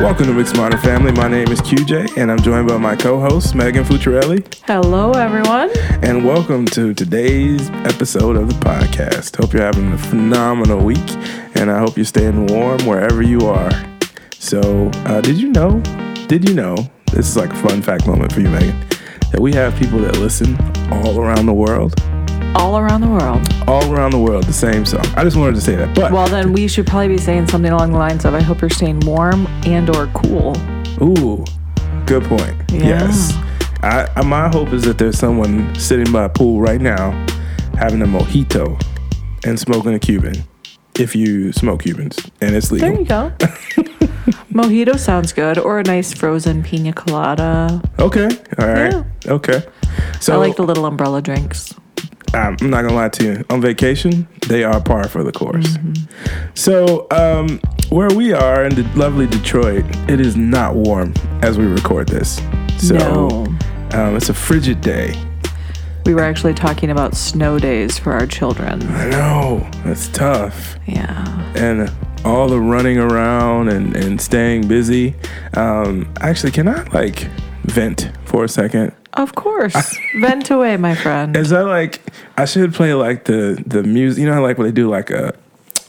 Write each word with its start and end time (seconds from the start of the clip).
Welcome 0.00 0.28
to 0.28 0.32
Mixed 0.32 0.56
Modern 0.56 0.80
Family. 0.80 1.12
My 1.12 1.28
name 1.28 1.48
is 1.48 1.60
QJ, 1.60 2.16
and 2.16 2.32
I'm 2.32 2.40
joined 2.40 2.66
by 2.66 2.78
my 2.78 2.96
co-host 2.96 3.54
Megan 3.54 3.84
Fucciarelli. 3.84 4.42
Hello, 4.66 5.12
everyone. 5.12 5.70
And 6.02 6.24
welcome 6.24 6.64
to 6.68 6.94
today's 6.94 7.68
episode 7.68 8.36
of 8.36 8.48
the 8.48 8.54
podcast. 8.54 9.36
Hope 9.36 9.52
you're 9.52 9.62
having 9.62 9.92
a 9.92 9.98
phenomenal 9.98 10.82
week, 10.82 10.96
and 11.54 11.70
I 11.70 11.80
hope 11.80 11.98
you're 11.98 12.06
staying 12.06 12.46
warm 12.46 12.86
wherever 12.86 13.20
you 13.20 13.40
are. 13.46 13.70
So, 14.38 14.90
uh, 15.04 15.20
did 15.20 15.36
you 15.36 15.48
know? 15.52 15.80
Did 16.28 16.48
you 16.48 16.54
know? 16.54 16.76
This 17.12 17.28
is 17.28 17.36
like 17.36 17.52
a 17.52 17.56
fun 17.56 17.82
fact 17.82 18.06
moment 18.06 18.32
for 18.32 18.40
you, 18.40 18.48
Megan. 18.48 18.80
That 19.32 19.40
we 19.40 19.52
have 19.52 19.76
people 19.76 19.98
that 19.98 20.16
listen 20.16 20.56
all 20.90 21.20
around 21.20 21.44
the 21.44 21.52
world, 21.52 21.94
All 22.56 22.78
around 22.78 23.00
the 23.00 23.08
world. 23.08 23.40
all 23.66 23.92
around 23.92 24.10
the 24.10 24.18
world, 24.18 24.44
the 24.44 24.52
same 24.52 24.84
song. 24.84 25.04
I 25.16 25.22
just 25.24 25.36
wanted 25.36 25.54
to 25.54 25.60
say 25.60 25.76
that. 25.76 25.94
But 25.94 26.12
Well, 26.12 26.26
then 26.28 26.52
we 26.52 26.66
should 26.68 26.86
probably 26.86 27.08
be 27.08 27.18
saying 27.18 27.48
something 27.48 27.70
along 27.72 27.92
the 27.92 27.98
lines 27.98 28.24
of, 28.24 28.34
"I 28.34 28.40
hope 28.42 28.60
you're 28.60 28.70
staying 28.70 29.00
warm 29.00 29.46
and 29.64 29.88
or 29.96 30.06
cool." 30.08 30.56
Ooh, 31.00 31.44
good 32.06 32.24
point. 32.24 32.56
Yeah. 32.72 32.86
Yes. 33.06 33.32
I, 33.82 34.08
I, 34.16 34.22
my 34.24 34.48
hope 34.48 34.72
is 34.72 34.82
that 34.84 34.98
there's 34.98 35.18
someone 35.18 35.74
sitting 35.76 36.12
by 36.12 36.24
a 36.24 36.28
pool 36.28 36.60
right 36.60 36.80
now 36.80 37.12
having 37.78 38.02
a 38.02 38.06
mojito 38.06 38.78
and 39.46 39.58
smoking 39.58 39.94
a 39.94 39.98
Cuban. 39.98 40.44
If 40.98 41.16
you 41.16 41.52
smoke 41.52 41.82
Cubans 41.84 42.18
and 42.42 42.54
it's 42.54 42.70
legal. 42.70 42.90
There 42.90 42.98
you 43.00 43.06
go. 43.06 43.32
Mojito 44.52 44.98
sounds 44.98 45.32
good, 45.32 45.58
or 45.58 45.78
a 45.78 45.84
nice 45.84 46.12
frozen 46.12 46.62
pina 46.62 46.92
colada. 46.92 47.80
Okay. 47.98 48.28
All 48.58 48.66
right. 48.66 48.92
Yeah. 48.92 49.04
Okay. 49.32 49.62
So 50.20 50.34
I 50.34 50.36
like 50.36 50.56
the 50.56 50.62
little 50.64 50.84
umbrella 50.84 51.22
drinks. 51.22 51.72
I'm 52.34 52.56
not 52.60 52.82
gonna 52.82 52.94
lie 52.94 53.08
to 53.08 53.24
you. 53.24 53.44
On 53.50 53.60
vacation, 53.60 54.28
they 54.48 54.62
are 54.64 54.80
par 54.80 55.08
for 55.08 55.22
the 55.24 55.32
course. 55.32 55.66
Mm-hmm. 55.66 56.50
So, 56.54 57.06
um, 57.10 57.60
where 57.90 58.08
we 58.14 58.32
are 58.32 58.64
in 58.64 58.74
the 58.74 58.84
lovely 58.96 59.26
Detroit, 59.26 59.84
it 60.08 60.20
is 60.20 60.36
not 60.36 60.74
warm 60.74 61.12
as 61.42 61.58
we 61.58 61.66
record 61.66 62.08
this. 62.08 62.40
So, 62.78 62.94
No. 62.96 63.28
um, 63.92 64.16
it's 64.16 64.28
a 64.28 64.34
frigid 64.34 64.80
day. 64.80 65.14
We 66.06 66.14
were 66.14 66.22
actually 66.22 66.54
talking 66.54 66.90
about 66.90 67.14
snow 67.14 67.58
days 67.58 67.98
for 67.98 68.12
our 68.12 68.26
children. 68.26 68.82
I 68.90 69.10
know 69.10 69.68
that's 69.84 70.08
tough. 70.08 70.76
Yeah. 70.86 71.26
and 71.56 71.90
all 72.24 72.48
the 72.48 72.60
running 72.60 72.98
around 72.98 73.68
and, 73.68 73.96
and 73.96 74.20
staying 74.20 74.68
busy. 74.68 75.14
Um, 75.54 76.12
actually, 76.20 76.52
can 76.52 76.68
I 76.68 76.84
like 76.90 77.28
vent 77.64 78.10
for 78.24 78.44
a 78.44 78.48
second? 78.48 78.92
Of 79.14 79.34
course. 79.34 79.98
Vent 80.20 80.50
away, 80.50 80.76
my 80.76 80.94
friend. 80.94 81.36
Is 81.36 81.50
that 81.50 81.64
like 81.66 82.00
I 82.36 82.44
should 82.44 82.74
play 82.74 82.94
like 82.94 83.24
the 83.24 83.62
the 83.66 83.82
music? 83.82 84.20
You 84.22 84.28
know, 84.28 84.34
how, 84.34 84.42
like 84.42 84.58
when 84.58 84.66
they 84.66 84.72
do 84.72 84.88
like 84.88 85.10
a 85.10 85.34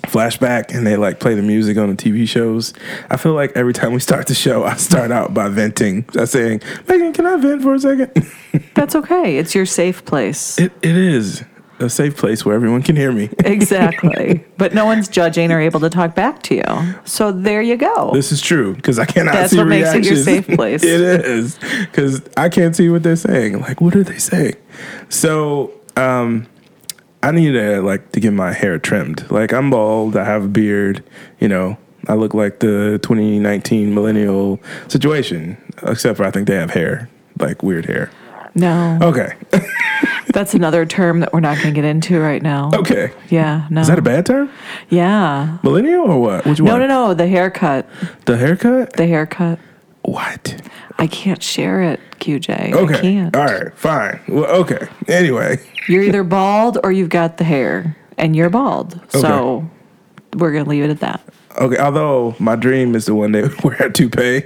flashback 0.04 0.74
and 0.76 0.86
they 0.86 0.98
like 0.98 1.20
play 1.20 1.36
the 1.36 1.42
music 1.42 1.78
on 1.78 1.90
the 1.90 1.96
TV 1.96 2.28
shows. 2.28 2.74
I 3.10 3.18
feel 3.18 3.34
like 3.34 3.52
every 3.56 3.74
time 3.74 3.94
we 3.94 4.00
start 4.00 4.28
the 4.28 4.34
show, 4.34 4.64
I 4.64 4.76
start 4.76 5.12
out 5.12 5.34
by 5.34 5.48
venting, 5.50 6.02
by 6.14 6.26
saying, 6.26 6.62
"Megan, 6.88 7.14
can 7.14 7.26
I 7.26 7.38
vent 7.38 7.62
for 7.62 7.76
a 7.76 7.80
second? 7.80 8.12
That's 8.74 8.96
okay. 8.96 9.38
It's 9.38 9.54
your 9.56 9.66
safe 9.66 10.04
place. 10.06 10.58
it 10.60 10.72
it 10.82 10.96
is 10.98 11.44
a 11.82 11.90
safe 11.90 12.16
place 12.16 12.46
where 12.46 12.56
everyone 12.56 12.82
can 12.84 12.96
hear 12.96 13.12
me. 13.12 13.30
Exactly. 13.44 14.46
but 14.58 14.74
no 14.74 14.86
one's 14.86 15.08
judging 15.08 15.52
or 15.52 15.60
able 15.60 15.80
to 15.82 15.90
talk 15.90 16.16
back 16.16 16.42
to 16.44 16.56
you. 16.56 16.64
So 17.06 17.32
there 17.32 17.62
you 17.62 17.76
go. 17.76 18.12
This 18.14 18.32
is 18.32 18.42
true 18.42 18.76
because 18.76 18.98
I 19.00 19.06
cannot 19.06 19.34
That's 19.34 19.52
see 19.52 19.58
what 19.58 19.68
makes 19.68 19.94
it 19.94 20.06
your 20.06 20.16
safe 20.16 20.48
place. 20.48 20.84
it 20.86 21.02
is 21.02 21.58
because 21.82 22.22
I 22.38 22.50
can't 22.50 22.75
see 22.75 22.90
what 22.90 23.03
they're 23.03 23.16
saying. 23.16 23.59
Like, 23.59 23.81
what 23.81 23.96
are 23.96 24.03
they 24.03 24.18
saying? 24.18 24.56
So, 25.09 25.74
um, 25.97 26.47
I 27.24 27.31
need 27.31 27.52
to 27.52 27.81
like 27.81 28.12
to 28.13 28.19
get 28.19 28.31
my 28.31 28.53
hair 28.53 28.80
trimmed. 28.80 29.30
Like, 29.30 29.53
I'm 29.53 29.69
bald. 29.69 30.16
I 30.18 30.24
have 30.24 30.46
a 30.46 30.48
beard. 30.48 31.03
You 31.40 31.48
know, 31.50 31.78
I 32.08 32.16
look 32.16 32.34
like 32.34 32.59
the 32.59 33.00
2019 33.03 33.94
millennial 33.94 34.59
situation, 34.88 35.58
except 35.84 36.18
for 36.18 36.24
I 36.24 36.31
think 36.31 36.48
they 36.48 36.56
have 36.56 36.72
hair, 36.72 37.09
like 37.40 37.62
weird 37.62 37.86
hair. 37.86 38.09
no. 38.56 38.98
Okay, 39.02 39.34
That's 40.34 40.53
another 40.53 40.86
term 40.86 41.19
that 41.22 41.34
we're 41.34 41.40
not 41.42 41.58
going 41.58 41.74
to 41.74 41.81
get 41.81 41.86
into 41.86 42.19
right 42.19 42.42
now. 42.42 42.72
okay. 42.74 43.12
Yeah, 43.30 43.68
no. 43.69 43.81
Is 43.81 43.88
that 43.88 44.00
a 44.00 44.02
bad 44.02 44.25
term? 44.25 44.50
Yeah. 44.90 45.58
Millennial 45.64 46.09
or 46.09 46.19
what? 46.22 46.46
Which 46.46 46.59
No, 46.59 46.72
one? 46.74 46.81
no, 46.81 46.88
no. 46.88 47.14
The 47.14 47.28
haircut. 47.28 47.88
The 48.25 48.38
haircut? 48.38 48.94
The 48.94 49.08
haircut. 49.08 49.59
What? 50.03 50.62
I 50.97 51.08
can't 51.08 51.42
share 51.44 51.81
it, 51.81 52.00
QJ. 52.19 52.74
I 52.74 52.78
Okay. 52.78 53.02
can't. 53.02 53.36
All 53.36 53.46
right. 53.46 53.74
Fine. 53.75 54.19
Well, 54.28 54.46
okay. 54.62 54.88
Anyway. 55.08 55.59
You're 55.88 56.03
either 56.03 56.24
bald 56.24 56.78
or 56.84 56.92
you've 56.92 57.09
got 57.09 57.38
the 57.38 57.44
hair, 57.44 57.98
and 58.18 58.36
you're 58.36 58.50
bald. 58.50 59.00
So 59.09 59.69
we're 60.38 60.52
going 60.52 60.63
to 60.63 60.69
leave 60.69 60.84
it 60.84 60.90
at 60.92 61.00
that. 61.02 61.22
Okay, 61.59 61.78
although 61.78 62.36
my 62.40 62.56
dream 62.56 62.96
is 62.96 63.06
the 63.06 63.16
one 63.16 63.34
that 63.34 63.63
wear 63.63 63.75
a 63.81 63.92
toupee, 63.92 64.44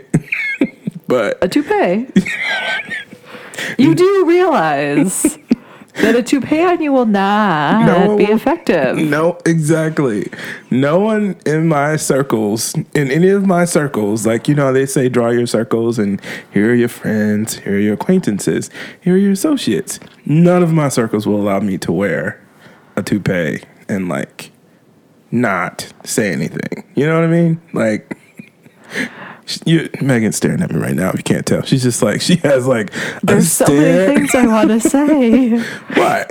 but 1.08 1.38
A 1.44 1.48
toupee. 1.48 2.08
you 3.78 3.94
do 3.96 4.26
realize 4.26 5.38
that 6.02 6.16
a 6.16 6.22
toupee 6.24 6.62
on 6.64 6.82
you 6.82 6.92
will 6.92 7.06
not 7.06 7.86
No. 7.86 8.18
be 8.18 8.26
effective. 8.26 8.98
no, 8.98 9.38
exactly. 9.46 10.30
No 10.70 11.00
one 11.00 11.36
in 11.46 11.68
my 11.68 11.96
circles, 11.96 12.76
in 12.94 13.10
any 13.12 13.30
of 13.30 13.46
my 13.46 13.66
circles, 13.66 14.26
like 14.26 14.48
you 14.48 14.56
know, 14.56 14.74
they 14.74 14.86
say 14.86 15.10
draw 15.10 15.30
your 15.30 15.48
circles, 15.48 15.98
and 15.98 16.22
here 16.52 16.72
are 16.72 16.76
your 16.76 16.90
friends, 16.90 17.60
here 17.60 17.76
are 17.76 17.80
your 17.80 17.94
acquaintances, 17.94 18.70
here 19.02 19.16
are 19.16 19.18
your 19.18 19.32
associates. 19.32 20.00
None 20.26 20.62
of 20.64 20.74
my 20.74 20.90
circles 20.90 21.26
will 21.26 21.40
allow 21.42 21.60
me 21.60 21.78
to 21.80 21.92
wear 21.92 22.42
a 22.96 23.04
toupee 23.04 23.62
and 23.88 24.10
like 24.10 24.52
not 25.32 25.92
say 26.04 26.32
anything. 26.32 26.84
You 26.96 27.06
know 27.08 27.16
what 27.16 27.24
I 27.24 27.28
mean? 27.28 27.62
Like. 27.74 28.18
You, 29.66 29.90
Megan's 30.02 30.36
staring 30.38 30.62
at 30.64 30.72
me 30.72 30.80
right 30.80 30.96
now. 30.96 31.10
If 31.10 31.18
you 31.18 31.24
can't 31.24 31.46
tell, 31.46 31.62
she's 31.62 31.84
just 31.84 32.02
like 32.02 32.20
she 32.20 32.38
has 32.38 32.66
like 32.66 32.92
a 32.96 33.20
There's 33.24 33.52
so 33.52 33.66
stare. 33.66 34.08
many 34.08 34.16
things 34.28 34.34
I 34.36 34.48
want 34.48 34.70
to 34.70 34.80
say. 34.90 35.60
Why? 35.94 36.26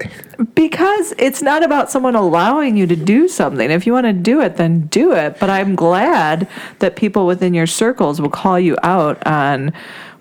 Because 0.55 1.15
it's 1.17 1.41
not 1.41 1.63
about 1.63 1.93
someone 1.93 2.17
allowing 2.17 2.77
you 2.77 2.89
to 2.89 2.97
do 2.97 3.29
something. 3.29 3.71
If 3.71 3.87
you 3.87 3.93
want 3.93 4.07
to 4.07 4.13
do 4.13 4.41
it, 4.41 4.57
then 4.57 4.87
do 4.89 5.13
it. 5.13 5.39
But 5.39 5.49
I'm 5.49 5.77
glad 5.77 6.49
that 6.81 6.97
people 6.97 7.25
within 7.27 7.55
your 7.55 7.69
circles 7.69 8.21
will 8.21 8.31
call 8.31 8.59
you 8.59 8.77
out 8.83 9.25
on 9.27 9.73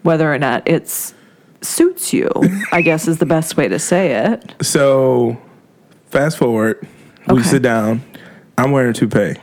whether 0.03 0.31
or 0.31 0.37
not 0.37 0.61
it's 0.67 1.15
suits 1.61 2.13
you. 2.13 2.29
I 2.71 2.81
guess 2.81 3.07
is 3.07 3.17
the 3.17 3.25
best 3.25 3.57
way 3.57 3.67
to 3.69 3.79
say 3.79 4.11
it. 4.31 4.53
So, 4.61 5.35
fast 6.11 6.37
forward, 6.37 6.87
we 7.27 7.39
Okay. 7.39 7.43
sit 7.43 7.61
down. 7.63 8.03
I'm 8.57 8.71
wearing 8.71 8.91
a 8.91 8.93
toupee. 8.93 9.35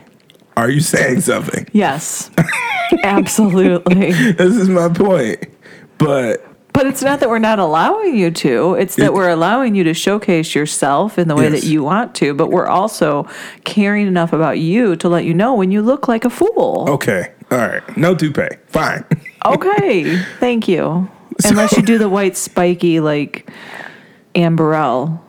Are 0.61 0.69
you 0.69 0.79
saying 0.79 1.21
something? 1.21 1.65
Yes. 1.73 2.29
Absolutely. 3.03 4.11
This 4.33 4.55
is 4.55 4.69
my 4.69 4.89
point. 4.89 5.39
But 5.97 6.45
But 6.73 6.85
it's 6.85 7.01
not 7.01 7.19
that 7.19 7.29
we're 7.29 7.39
not 7.39 7.57
allowing 7.57 8.15
you 8.15 8.29
to. 8.31 8.75
It's 8.75 8.95
that 8.97 9.05
It- 9.07 9.13
we're 9.13 9.29
allowing 9.29 9.73
you 9.73 9.83
to 9.85 9.93
showcase 9.95 10.53
yourself 10.53 11.17
in 11.17 11.27
the 11.27 11.35
way 11.35 11.49
Yes. 11.49 11.61
that 11.61 11.67
you 11.67 11.83
want 11.83 12.13
to, 12.15 12.33
but 12.35 12.51
we're 12.51 12.67
also 12.67 13.27
caring 13.63 14.05
enough 14.07 14.33
about 14.33 14.59
you 14.59 14.95
to 14.97 15.09
let 15.09 15.25
you 15.25 15.33
know 15.33 15.55
when 15.55 15.71
you 15.71 15.81
look 15.81 16.07
like 16.07 16.25
a 16.25 16.29
fool. 16.29 16.85
okay, 16.89 17.31
all 17.49 17.57
right, 17.57 17.97
no 17.97 18.13
toupee. 18.15 18.55
Fine. 18.67 19.03
Okay, 19.43 20.17
thank 20.39 20.67
you. 20.67 21.09
Unless 21.43 21.75
you 21.75 21.81
do 21.81 21.97
the 21.97 22.07
white 22.07 22.37
spiky 22.37 22.99
like 22.99 23.49
Amberelle. 24.35 25.19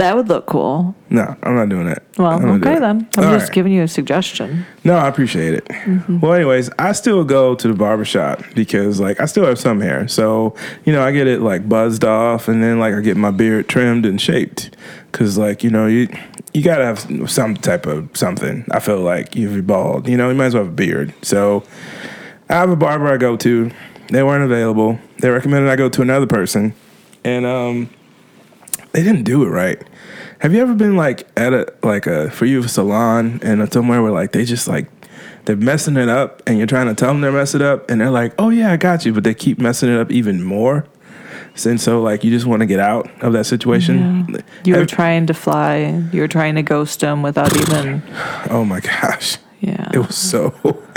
That 0.00 0.16
would 0.16 0.30
look 0.30 0.46
cool. 0.46 0.94
No, 1.10 1.36
I'm 1.42 1.54
not 1.56 1.68
doing 1.68 1.84
that. 1.84 2.02
Well, 2.16 2.30
I'm 2.30 2.40
not 2.40 2.66
okay 2.66 2.78
then. 2.78 3.06
I'm 3.18 3.24
All 3.24 3.32
just 3.34 3.48
right. 3.48 3.52
giving 3.52 3.70
you 3.70 3.82
a 3.82 3.88
suggestion. 3.88 4.64
No, 4.82 4.96
I 4.96 5.06
appreciate 5.08 5.52
it. 5.52 5.66
Mm-hmm. 5.66 6.20
Well, 6.20 6.32
anyways, 6.32 6.70
I 6.78 6.92
still 6.92 7.22
go 7.22 7.54
to 7.54 7.68
the 7.68 7.74
barbershop 7.74 8.42
because 8.54 8.98
like 8.98 9.20
I 9.20 9.26
still 9.26 9.44
have 9.44 9.58
some 9.58 9.82
hair. 9.82 10.08
So, 10.08 10.54
you 10.86 10.94
know, 10.94 11.02
I 11.02 11.12
get 11.12 11.26
it 11.26 11.42
like 11.42 11.68
buzzed 11.68 12.02
off 12.02 12.48
and 12.48 12.62
then 12.62 12.78
like 12.78 12.94
I 12.94 13.00
get 13.02 13.18
my 13.18 13.30
beard 13.30 13.68
trimmed 13.68 14.06
and 14.06 14.18
shaped 14.18 14.74
cuz 15.12 15.36
like, 15.36 15.62
you 15.62 15.68
know, 15.68 15.86
you 15.86 16.08
you 16.54 16.62
got 16.62 16.78
to 16.78 16.84
have 16.86 17.30
some 17.30 17.54
type 17.54 17.84
of 17.84 18.08
something. 18.14 18.64
I 18.70 18.80
feel 18.80 19.00
like 19.00 19.36
if 19.36 19.52
you're 19.52 19.62
bald, 19.62 20.08
you 20.08 20.16
know, 20.16 20.30
you 20.30 20.34
might 20.34 20.46
as 20.46 20.54
well 20.54 20.64
have 20.64 20.72
a 20.72 20.74
beard. 20.74 21.12
So, 21.20 21.62
I 22.48 22.54
have 22.54 22.70
a 22.70 22.76
barber 22.76 23.06
I 23.06 23.18
go 23.18 23.36
to. 23.36 23.70
They 24.08 24.22
weren't 24.22 24.44
available. 24.44 24.98
They 25.18 25.28
recommended 25.28 25.70
I 25.70 25.76
go 25.76 25.90
to 25.90 26.00
another 26.00 26.26
person 26.26 26.72
and 27.22 27.44
um 27.44 27.90
they 28.92 29.02
didn't 29.02 29.24
do 29.24 29.42
it 29.44 29.48
right. 29.48 29.82
Have 30.40 30.54
you 30.54 30.60
ever 30.60 30.74
been 30.74 30.96
like 30.96 31.28
at 31.38 31.52
a 31.52 31.72
like 31.82 32.06
a 32.06 32.30
for 32.30 32.46
you 32.46 32.62
salon 32.66 33.40
and 33.42 33.72
somewhere 33.72 34.02
where 34.02 34.12
like 34.12 34.32
they 34.32 34.44
just 34.44 34.66
like 34.66 34.88
they're 35.44 35.56
messing 35.56 35.96
it 35.96 36.08
up 36.08 36.42
and 36.46 36.58
you're 36.58 36.66
trying 36.66 36.86
to 36.86 36.94
tell 36.94 37.08
them 37.08 37.20
they're 37.20 37.32
messing 37.32 37.60
it 37.60 37.66
up 37.66 37.90
and 37.90 38.00
they're 38.00 38.10
like, 38.10 38.34
oh 38.38 38.50
yeah, 38.50 38.72
I 38.72 38.76
got 38.76 39.04
you, 39.04 39.12
but 39.12 39.24
they 39.24 39.34
keep 39.34 39.58
messing 39.58 39.90
it 39.90 39.98
up 39.98 40.10
even 40.10 40.42
more. 40.42 40.86
And 41.64 41.80
so 41.80 42.00
like 42.00 42.24
you 42.24 42.30
just 42.30 42.46
want 42.46 42.60
to 42.60 42.66
get 42.66 42.80
out 42.80 43.10
of 43.22 43.32
that 43.34 43.44
situation. 43.44 44.42
You 44.64 44.74
were 44.74 44.80
Have- 44.80 44.88
trying 44.88 45.26
to 45.26 45.34
fly. 45.34 46.02
You 46.12 46.22
were 46.22 46.28
trying 46.28 46.54
to 46.54 46.62
ghost 46.62 47.00
them 47.00 47.22
without 47.22 47.54
even. 47.56 48.02
oh 48.50 48.64
my 48.64 48.80
gosh. 48.80 49.36
Yeah. 49.60 49.90
It 49.92 49.98
was 49.98 50.16
so. 50.16 50.54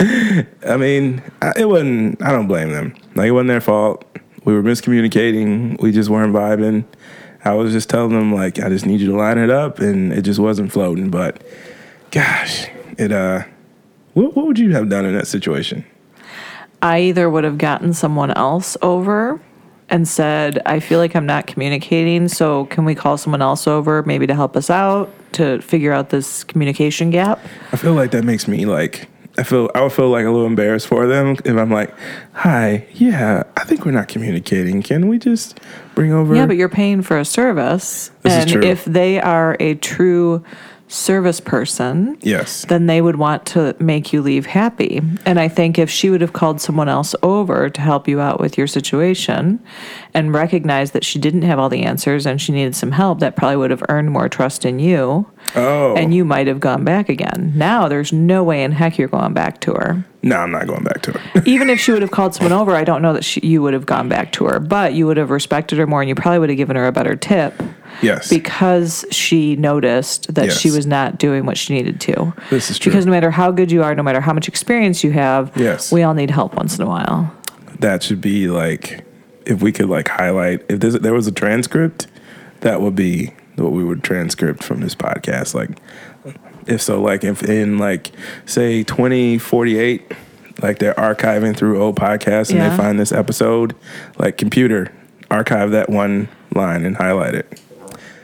I 0.66 0.78
mean, 0.78 1.22
it 1.56 1.68
wasn't. 1.68 2.22
I 2.22 2.32
don't 2.32 2.46
blame 2.46 2.70
them. 2.70 2.94
Like 3.14 3.28
it 3.28 3.32
wasn't 3.32 3.48
their 3.48 3.60
fault. 3.60 4.06
We 4.44 4.54
were 4.54 4.62
miscommunicating. 4.62 5.80
We 5.82 5.92
just 5.92 6.08
weren't 6.08 6.32
vibing. 6.32 6.84
I 7.44 7.54
was 7.54 7.72
just 7.72 7.90
telling 7.90 8.10
them 8.10 8.32
like, 8.32 8.58
I 8.58 8.68
just 8.68 8.86
need 8.86 9.00
you 9.00 9.06
to 9.08 9.16
line 9.16 9.38
it 9.38 9.50
up, 9.50 9.78
and 9.78 10.12
it 10.12 10.22
just 10.22 10.40
wasn't 10.40 10.72
floating. 10.72 11.10
But, 11.10 11.42
gosh, 12.10 12.66
it. 12.98 13.12
Uh, 13.12 13.44
what 14.14 14.36
what 14.36 14.46
would 14.46 14.58
you 14.58 14.72
have 14.72 14.88
done 14.88 15.04
in 15.04 15.14
that 15.14 15.26
situation? 15.26 15.84
I 16.80 17.00
either 17.00 17.28
would 17.30 17.44
have 17.44 17.58
gotten 17.58 17.94
someone 17.94 18.30
else 18.32 18.76
over 18.82 19.40
and 19.90 20.08
said, 20.08 20.60
I 20.66 20.80
feel 20.80 20.98
like 20.98 21.14
I'm 21.14 21.26
not 21.26 21.46
communicating, 21.46 22.28
so 22.28 22.66
can 22.66 22.84
we 22.84 22.94
call 22.94 23.16
someone 23.16 23.42
else 23.42 23.66
over 23.66 24.02
maybe 24.02 24.26
to 24.26 24.34
help 24.34 24.56
us 24.56 24.70
out 24.70 25.12
to 25.32 25.60
figure 25.60 25.92
out 25.92 26.10
this 26.10 26.44
communication 26.44 27.10
gap? 27.10 27.40
I 27.72 27.76
feel 27.76 27.94
like 27.94 28.10
that 28.12 28.24
makes 28.24 28.48
me 28.48 28.66
like 28.66 29.08
I 29.36 29.42
feel 29.42 29.70
I 29.74 29.82
would 29.82 29.92
feel 29.92 30.10
like 30.10 30.24
a 30.24 30.30
little 30.30 30.46
embarrassed 30.46 30.86
for 30.86 31.06
them 31.06 31.36
if 31.44 31.56
I'm 31.56 31.70
like, 31.70 31.92
"Hi, 32.34 32.86
yeah, 32.92 33.42
I 33.56 33.64
think 33.64 33.84
we're 33.84 33.92
not 33.92 34.06
communicating. 34.08 34.82
Can 34.82 35.08
we 35.08 35.18
just 35.18 35.58
bring 35.94 36.12
over?" 36.12 36.36
Yeah, 36.36 36.46
but 36.46 36.56
you're 36.56 36.68
paying 36.68 37.02
for 37.02 37.18
a 37.18 37.24
service. 37.24 38.10
This 38.22 38.32
is 38.32 38.38
and 38.44 38.50
true. 38.52 38.62
if 38.62 38.84
they 38.84 39.20
are 39.20 39.56
a 39.58 39.74
true 39.74 40.44
service 40.86 41.40
person, 41.40 42.16
yes, 42.20 42.66
then 42.66 42.86
they 42.86 43.00
would 43.00 43.16
want 43.16 43.46
to 43.46 43.74
make 43.80 44.12
you 44.12 44.22
leave 44.22 44.46
happy. 44.46 45.00
And 45.24 45.40
I 45.40 45.48
think 45.48 45.78
if 45.78 45.90
she 45.90 46.10
would 46.10 46.20
have 46.20 46.32
called 46.32 46.60
someone 46.60 46.88
else 46.88 47.14
over 47.22 47.68
to 47.70 47.80
help 47.80 48.06
you 48.06 48.20
out 48.20 48.38
with 48.38 48.56
your 48.58 48.66
situation 48.66 49.60
and 50.12 50.34
recognized 50.34 50.92
that 50.92 51.04
she 51.04 51.18
didn't 51.18 51.42
have 51.42 51.58
all 51.58 51.68
the 51.68 51.82
answers 51.82 52.26
and 52.26 52.40
she 52.40 52.52
needed 52.52 52.76
some 52.76 52.92
help, 52.92 53.20
that 53.20 53.34
probably 53.34 53.56
would 53.56 53.70
have 53.70 53.82
earned 53.88 54.10
more 54.10 54.28
trust 54.28 54.64
in 54.64 54.78
you. 54.78 55.26
Oh, 55.56 55.94
And 55.96 56.14
you 56.14 56.24
might 56.24 56.46
have 56.46 56.60
gone 56.60 56.84
back 56.84 57.08
again. 57.08 57.52
Now 57.54 57.88
there's 57.88 58.12
no 58.12 58.44
way 58.44 58.62
in 58.62 58.72
heck 58.72 58.98
you're 58.98 59.08
going 59.08 59.34
back 59.34 59.60
to 59.62 59.72
her. 59.74 60.04
no, 60.22 60.36
I'm 60.36 60.50
not 60.50 60.66
going 60.66 60.84
back 60.84 61.02
to 61.02 61.12
her. 61.12 61.42
Even 61.46 61.70
if 61.70 61.80
she 61.80 61.92
would 61.92 62.02
have 62.02 62.10
called 62.10 62.34
someone 62.34 62.52
over, 62.52 62.74
I 62.74 62.84
don't 62.84 63.02
know 63.02 63.12
that 63.12 63.24
she, 63.24 63.40
you 63.40 63.62
would 63.62 63.74
have 63.74 63.86
gone 63.86 64.08
back 64.08 64.32
to 64.32 64.44
her, 64.46 64.60
but 64.60 64.94
you 64.94 65.06
would 65.06 65.16
have 65.16 65.30
respected 65.30 65.78
her 65.78 65.86
more 65.86 66.00
and 66.02 66.08
you 66.08 66.14
probably 66.14 66.38
would 66.38 66.50
have 66.50 66.56
given 66.56 66.76
her 66.76 66.86
a 66.86 66.92
better 66.92 67.16
tip 67.16 67.54
yes, 68.04 68.28
because 68.30 69.04
she 69.10 69.56
noticed 69.56 70.32
that 70.34 70.52
she 70.52 70.70
was 70.70 70.86
not 70.86 71.18
doing 71.18 71.46
what 71.46 71.56
she 71.56 71.74
needed 71.74 72.00
to. 72.02 72.32
This 72.50 72.70
is 72.70 72.78
true. 72.78 72.90
Because 72.92 73.06
no 73.06 73.10
matter 73.12 73.30
how 73.30 73.50
good 73.50 73.72
you 73.72 73.82
are, 73.82 73.94
no 73.94 74.02
matter 74.02 74.20
how 74.20 74.32
much 74.32 74.48
experience 74.48 75.02
you 75.02 75.12
have, 75.12 75.50
Yes. 75.56 75.90
we 75.92 76.02
all 76.02 76.14
need 76.14 76.30
help 76.30 76.54
once 76.54 76.76
in 76.78 76.82
a 76.84 76.88
while. 76.88 77.32
that 77.80 78.02
should 78.02 78.20
be 78.20 78.48
like 78.48 79.04
if 79.46 79.60
we 79.60 79.70
could 79.72 79.88
like 79.90 80.08
highlight 80.08 80.64
if 80.70 80.78
there 80.80 81.12
was 81.12 81.26
a 81.26 81.32
transcript, 81.32 82.06
that 82.60 82.80
would 82.80 82.94
be 82.96 83.32
what 83.56 83.72
we 83.72 83.84
would 83.84 84.02
transcript 84.02 84.62
from 84.64 84.80
this 84.80 84.94
podcast. 84.94 85.54
Like, 85.54 85.70
if 86.66 86.80
so, 86.80 87.02
like 87.02 87.24
if 87.24 87.42
in 87.42 87.76
like 87.78 88.10
say 88.46 88.82
2048, 88.84 90.12
like 90.62 90.78
they're 90.78 90.94
archiving 90.94 91.54
through 91.56 91.82
old 91.82 91.96
podcasts 91.96 92.48
and 92.50 92.58
Yeah. 92.58 92.70
they 92.70 92.76
find 92.76 92.98
this 92.98 93.12
episode, 93.12 93.74
like 94.18 94.38
computer 94.38 94.90
archive 95.30 95.70
that 95.72 95.90
one 95.90 96.28
line 96.54 96.84
and 96.86 96.96
highlight 96.96 97.34
it. 97.34 97.60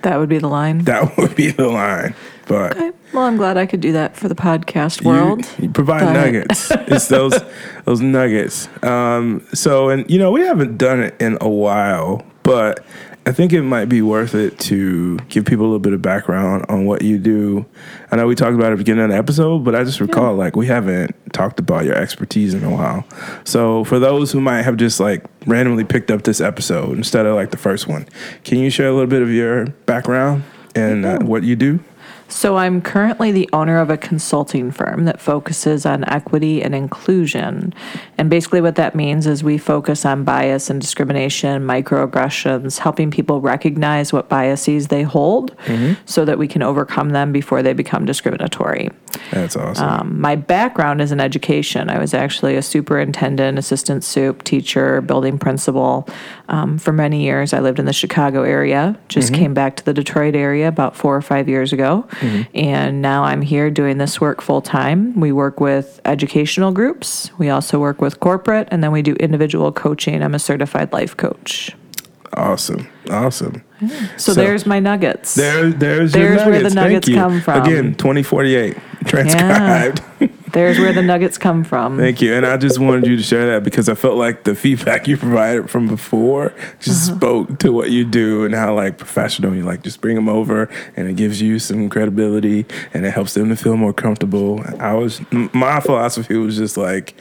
That 0.02 0.18
would 0.18 0.28
be 0.28 0.38
the 0.38 0.48
line. 0.48 0.78
That 0.84 1.16
would 1.16 1.34
be 1.36 1.50
the 1.50 1.68
line. 1.68 2.14
But 2.46 2.72
Okay. 2.76 2.90
Well, 3.12 3.24
I'm 3.24 3.36
glad 3.36 3.56
I 3.56 3.66
could 3.66 3.80
do 3.80 3.92
that 3.92 4.16
for 4.16 4.28
the 4.28 4.34
podcast 4.34 5.02
you- 5.02 5.08
world. 5.08 5.46
You, 5.58 5.68
provide 5.70 6.00
but- 6.04 6.12
nuggets. 6.14 6.70
it's 6.88 7.08
those 7.08 7.38
those 7.84 8.00
nuggets. 8.00 8.68
Um, 8.84 9.46
so, 9.52 9.88
and 9.90 10.08
you 10.10 10.18
know, 10.18 10.30
we 10.30 10.40
haven't 10.42 10.76
done 10.78 11.00
it 11.00 11.14
in 11.20 11.38
a 11.40 11.48
while, 11.48 12.24
but 12.42 12.84
I 13.26 13.32
think 13.32 13.52
it 13.52 13.62
might 13.62 13.84
be 13.84 14.00
worth 14.00 14.34
it 14.34 14.58
to 14.60 15.18
give 15.28 15.44
people 15.44 15.64
a 15.64 15.68
little 15.68 15.78
bit 15.78 15.92
of 15.92 16.00
background 16.00 16.64
on 16.70 16.86
what 16.86 17.02
you 17.02 17.18
do. 17.18 17.66
I 18.10 18.16
know 18.16 18.26
we 18.26 18.34
talked 18.34 18.54
about 18.54 18.68
it 18.68 18.72
at 18.72 18.76
the 18.76 18.76
beginning 18.78 19.04
of 19.04 19.10
the 19.10 19.16
episode, 19.16 19.58
but 19.62 19.74
I 19.74 19.84
just 19.84 20.00
recall 20.00 20.34
like 20.34 20.56
we 20.56 20.66
haven't 20.66 21.14
talked 21.34 21.60
about 21.60 21.84
your 21.84 21.94
expertise 21.94 22.54
in 22.54 22.64
a 22.64 22.70
while. 22.70 23.04
So, 23.44 23.84
for 23.84 23.98
those 23.98 24.32
who 24.32 24.40
might 24.40 24.62
have 24.62 24.78
just 24.78 25.00
like 25.00 25.24
randomly 25.46 25.84
picked 25.84 26.10
up 26.10 26.22
this 26.22 26.40
episode 26.40 26.96
instead 26.96 27.26
of 27.26 27.34
like 27.34 27.50
the 27.50 27.58
first 27.58 27.86
one, 27.86 28.08
can 28.44 28.58
you 28.58 28.70
share 28.70 28.88
a 28.88 28.92
little 28.92 29.06
bit 29.06 29.20
of 29.20 29.30
your 29.30 29.66
background 29.84 30.42
and 30.74 31.04
uh, 31.04 31.18
what 31.20 31.42
you 31.42 31.56
do? 31.56 31.78
So, 32.30 32.56
I'm 32.56 32.80
currently 32.80 33.32
the 33.32 33.48
owner 33.52 33.78
of 33.78 33.90
a 33.90 33.96
consulting 33.96 34.70
firm 34.70 35.04
that 35.04 35.20
focuses 35.20 35.84
on 35.84 36.04
equity 36.04 36.62
and 36.62 36.74
inclusion. 36.74 37.74
And 38.16 38.30
basically, 38.30 38.60
what 38.60 38.76
that 38.76 38.94
means 38.94 39.26
is 39.26 39.42
we 39.44 39.58
focus 39.58 40.04
on 40.04 40.24
bias 40.24 40.70
and 40.70 40.80
discrimination, 40.80 41.62
microaggressions, 41.62 42.78
helping 42.78 43.10
people 43.10 43.40
recognize 43.40 44.12
what 44.12 44.28
biases 44.28 44.88
they 44.88 45.02
hold 45.02 45.54
so 46.04 46.24
that 46.24 46.38
we 46.38 46.48
can 46.48 46.62
overcome 46.62 47.10
them 47.10 47.32
before 47.32 47.62
they 47.62 47.72
become 47.72 48.04
discriminatory. 48.04 48.90
That's 49.30 49.56
awesome. 49.56 49.88
Um, 49.88 50.20
my 50.20 50.36
background 50.36 51.00
is 51.00 51.12
in 51.12 51.20
education. 51.20 51.90
I 51.90 51.98
was 51.98 52.14
actually 52.14 52.56
a 52.56 52.62
superintendent, 52.62 53.58
assistant 53.58 54.04
soup, 54.04 54.44
teacher, 54.44 55.00
building 55.00 55.38
principal. 55.38 56.08
Um, 56.48 56.78
for 56.78 56.92
many 56.92 57.24
years, 57.24 57.52
I 57.52 57.60
lived 57.60 57.78
in 57.78 57.84
the 57.84 57.92
Chicago 57.92 58.42
area, 58.42 58.98
just 59.08 59.32
came 59.34 59.54
back 59.54 59.76
to 59.76 59.84
the 59.84 59.92
Detroit 59.92 60.34
area 60.34 60.68
about 60.68 60.96
four 60.96 61.16
or 61.16 61.22
five 61.22 61.48
years 61.48 61.72
ago. 61.72 62.06
Mm-hmm. 62.20 62.42
And 62.56 63.02
now 63.02 63.24
I'm 63.24 63.42
here 63.42 63.70
doing 63.70 63.98
this 63.98 64.20
work 64.20 64.40
full 64.40 64.60
time. 64.62 65.18
We 65.18 65.32
work 65.32 65.60
with 65.60 66.00
educational 66.04 66.70
groups, 66.72 67.30
we 67.38 67.48
also 67.50 67.78
work 67.78 68.00
with 68.00 68.20
corporate, 68.20 68.68
and 68.70 68.82
then 68.84 68.92
we 68.92 69.02
do 69.02 69.14
individual 69.14 69.72
coaching. 69.72 70.22
I'm 70.22 70.34
a 70.34 70.38
certified 70.38 70.92
life 70.92 71.16
coach. 71.16 71.72
awesome. 72.36 72.88
Awesome. 73.10 73.64
So, 74.16 74.32
So- 74.32 74.34
there's 74.34 74.66
my 74.66 74.78
nuggets. 74.78 75.34
There, 75.34 75.70
there's, 75.70 76.12
There's 76.12 76.40
your 76.42 76.50
where 76.50 76.62
the 76.62 76.70
nuggets. 76.70 76.74
nuggets 76.74 77.06
Thank 77.06 77.16
you. 77.16 77.22
come 77.22 77.40
from. 77.40 77.62
Again, 77.62 77.94
2048 77.94 78.76
transcribed. 79.06 80.02
There's 80.52 80.78
where 80.78 80.92
the 80.92 81.02
nuggets 81.02 81.38
come 81.38 81.64
from. 81.64 81.96
Thank 81.98 82.20
you. 82.20 82.34
And 82.34 82.44
I 82.46 82.56
just 82.56 82.78
wanted 82.78 83.06
you 83.06 83.16
to 83.16 83.22
share 83.22 83.46
that 83.52 83.62
because 83.64 83.88
I 83.88 83.94
felt 83.94 84.16
like 84.16 84.44
the 84.44 84.54
feedback 84.54 85.06
you 85.08 85.16
provided 85.16 85.70
from 85.70 85.88
before 85.88 86.52
just 86.80 87.08
Uh-huh. 87.10 87.16
spoke 87.18 87.58
to 87.60 87.72
what 87.72 87.90
you 87.90 88.04
do 88.04 88.44
and 88.44 88.54
how 88.54 88.74
like 88.74 88.98
professional 88.98 89.54
you 89.54 89.62
like 89.64 89.82
just 89.82 90.00
bring 90.00 90.16
them 90.16 90.28
over 90.28 90.68
and 90.96 91.08
it 91.08 91.16
gives 91.16 91.40
you 91.40 91.58
some 91.58 91.88
credibility 91.88 92.66
and 92.94 93.04
it 93.06 93.10
helps 93.12 93.34
them 93.34 93.48
to 93.48 93.56
feel 93.56 93.76
more 93.76 93.92
comfortable. 93.92 94.62
I 94.78 94.94
was 94.94 95.20
my 95.30 95.80
philosophy 95.80 96.36
was 96.36 96.56
just 96.56 96.76
like 96.76 97.14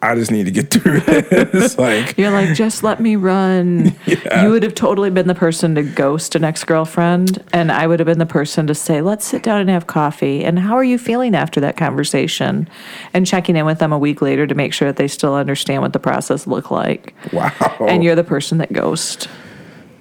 I 0.00 0.14
just 0.14 0.30
need 0.30 0.44
to 0.44 0.52
get 0.52 0.70
through 0.70 1.00
this. 1.00 1.76
like 1.76 2.16
You're 2.16 2.30
like, 2.30 2.54
just 2.54 2.84
let 2.84 3.00
me 3.00 3.16
run. 3.16 3.96
Yeah. 4.06 4.44
You 4.44 4.50
would 4.50 4.62
have 4.62 4.74
totally 4.74 5.10
been 5.10 5.26
the 5.26 5.34
person 5.34 5.74
to 5.74 5.82
ghost 5.82 6.34
an 6.34 6.44
ex 6.44 6.62
girlfriend, 6.64 7.42
and 7.52 7.70
I 7.72 7.86
would 7.86 7.98
have 8.00 8.06
been 8.06 8.18
the 8.18 8.26
person 8.26 8.66
to 8.68 8.74
say, 8.74 9.00
let's 9.02 9.26
sit 9.26 9.42
down 9.42 9.60
and 9.60 9.68
have 9.70 9.86
coffee. 9.86 10.44
And 10.44 10.58
how 10.58 10.74
are 10.76 10.84
you 10.84 10.98
feeling 10.98 11.34
after 11.34 11.60
that 11.60 11.76
conversation? 11.76 12.68
And 13.14 13.26
checking 13.26 13.56
in 13.56 13.64
with 13.66 13.78
them 13.78 13.92
a 13.92 13.98
week 13.98 14.20
later 14.22 14.46
to 14.46 14.54
make 14.54 14.72
sure 14.72 14.88
that 14.88 14.96
they 14.96 15.08
still 15.08 15.34
understand 15.34 15.82
what 15.82 15.92
the 15.94 15.98
process 15.98 16.46
looked 16.46 16.70
like. 16.70 17.14
wow. 17.32 17.50
And 17.88 18.02
you're 18.04 18.14
the 18.16 18.24
person 18.24 18.58
that 18.58 18.72
ghost. 18.72 19.28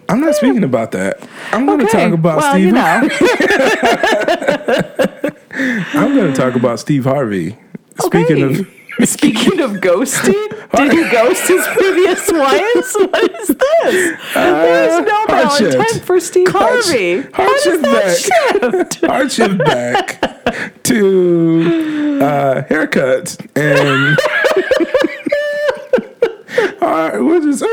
I'm 0.10 0.22
not 0.22 0.36
speaking 0.36 0.64
about 0.64 0.92
that. 0.92 1.28
I'm 1.52 1.66
going 1.66 1.80
to 1.80 1.86
Okay. 1.86 2.06
talk 2.06 2.14
about 2.14 2.38
well, 2.38 2.52
Steve. 2.54 2.66
you 2.66 2.72
know. 2.72 3.10
I'm 6.00 6.16
going 6.16 6.32
to 6.34 6.38
talk 6.40 6.56
about 6.56 6.80
Steve 6.80 7.04
Harvey. 7.06 7.58
Oh, 8.02 8.08
speaking 8.08 8.42
of 8.42 8.68
Speaking 9.06 9.60
of 9.60 9.72
ghosting, 9.74 10.50
did 10.76 10.92
he 10.92 11.10
ghost 11.12 11.48
his 11.48 11.66
previous 11.68 12.28
wives? 12.32 12.94
What 12.96 13.32
is 13.42 13.48
this? 13.48 14.18
There's 14.34 15.06
no 15.06 15.24
Uh, 15.28 15.32
hard 15.46 15.52
shift. 15.58 15.72
Valentine 15.74 16.02
for 16.02 16.20
Steve 16.20 16.48
Harvey. 16.50 17.22
hard 17.22 17.34
How 17.34 17.64
does 17.64 17.82
that 17.82 18.90
shift? 18.92 19.04
our 19.04 19.30
shift 19.30 19.58
back 19.60 20.20
to 20.84 22.20
uh, 22.22 22.62
haircuts 22.64 23.38
and 23.56 24.18
all 26.82 26.90
right, 26.90 27.20
we're 27.22 27.42
just 27.42 27.62
uh, 27.64 27.68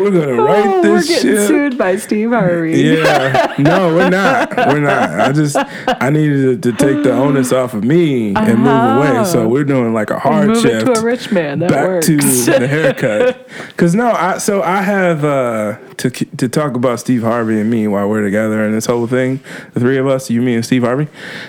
we're 0.00 0.10
gonna 0.10 0.42
write 0.42 0.64
Oh, 0.66 0.80
we're 0.82 1.02
getting 1.02 1.30
shit. 1.32 1.46
sued 1.48 1.78
by 1.78 1.96
Steve 1.96 2.30
Harvey. 2.30 2.80
Yeah, 2.80 3.54
no, 3.58 3.94
we're 3.94 4.10
not. 4.10 4.56
We're 4.56 4.80
not. 4.80 5.20
I 5.20 5.32
just 5.32 5.56
I 5.86 6.10
needed 6.10 6.62
to 6.62 6.72
take 6.72 7.02
the 7.02 7.12
onus 7.12 7.52
off 7.52 7.74
of 7.74 7.84
me 7.84 8.34
and 8.34 8.58
move 8.60 8.96
away. 8.96 9.24
So 9.24 9.48
we're 9.48 9.64
doing 9.64 9.92
like 9.94 10.10
a 10.10 10.18
hard 10.18 10.48
Move 10.48 10.62
shift 10.62 10.86
to 10.86 10.92
a 10.98 11.02
rich 11.02 11.30
man. 11.32 11.58
That 11.60 11.70
back 11.70 11.86
works. 11.86 12.06
to 12.06 12.16
the 12.58 12.66
haircut. 12.68 13.48
Because 13.68 13.94
no, 13.94 14.10
I 14.10 14.38
so 14.38 14.62
I 14.62 14.82
have 14.82 15.24
uh, 15.24 15.78
to 15.98 16.10
to 16.10 16.48
talk 16.48 16.74
about 16.74 17.00
Steve 17.00 17.22
Harvey 17.22 17.60
and 17.60 17.70
me 17.70 17.86
while 17.88 18.08
we're 18.08 18.22
together 18.22 18.62
and 18.64 18.74
this 18.74 18.86
whole 18.86 19.06
thing. 19.06 19.40
The 19.74 19.80
three 19.80 19.98
of 19.98 20.06
us, 20.06 20.30
you, 20.30 20.40
me, 20.42 20.54
and 20.54 20.64
Steve 20.64 20.82
Harvey. 20.82 21.08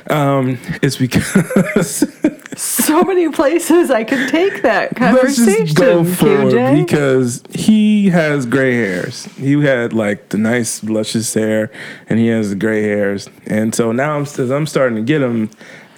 Um, 0.10 0.58
it's 0.82 0.96
because 0.98 2.04
so 2.62 3.04
many 3.04 3.30
places 3.30 3.90
I 3.90 4.04
can 4.04 4.30
take 4.30 4.62
that 4.64 5.00
let's 5.00 5.38
conversation. 5.38 5.66
just 5.66 5.78
go 5.78 6.04
for 6.04 6.28
it 6.28 6.54
QJ. 6.54 6.86
because 6.86 7.44
he 7.52 8.10
has 8.10 8.46
gray 8.46 8.74
hairs. 8.74 9.26
He 9.36 9.62
had 9.64 9.94
like 9.94 10.30
the 10.30 10.38
nice 10.38 10.84
luscious 10.84 11.34
hair, 11.34 11.72
and 12.10 12.20
he 12.20 12.28
has 12.28 12.50
the 12.50 12.56
gray 12.56 12.82
hairs. 12.84 13.30
And 13.46 13.74
so 13.74 13.92
now 13.92 14.16
I'm 14.16 14.24
as 14.24 14.52
I'm 14.52 14.68
starting 14.68 14.96
to 14.98 15.04
get 15.04 15.22
him. 15.22 15.50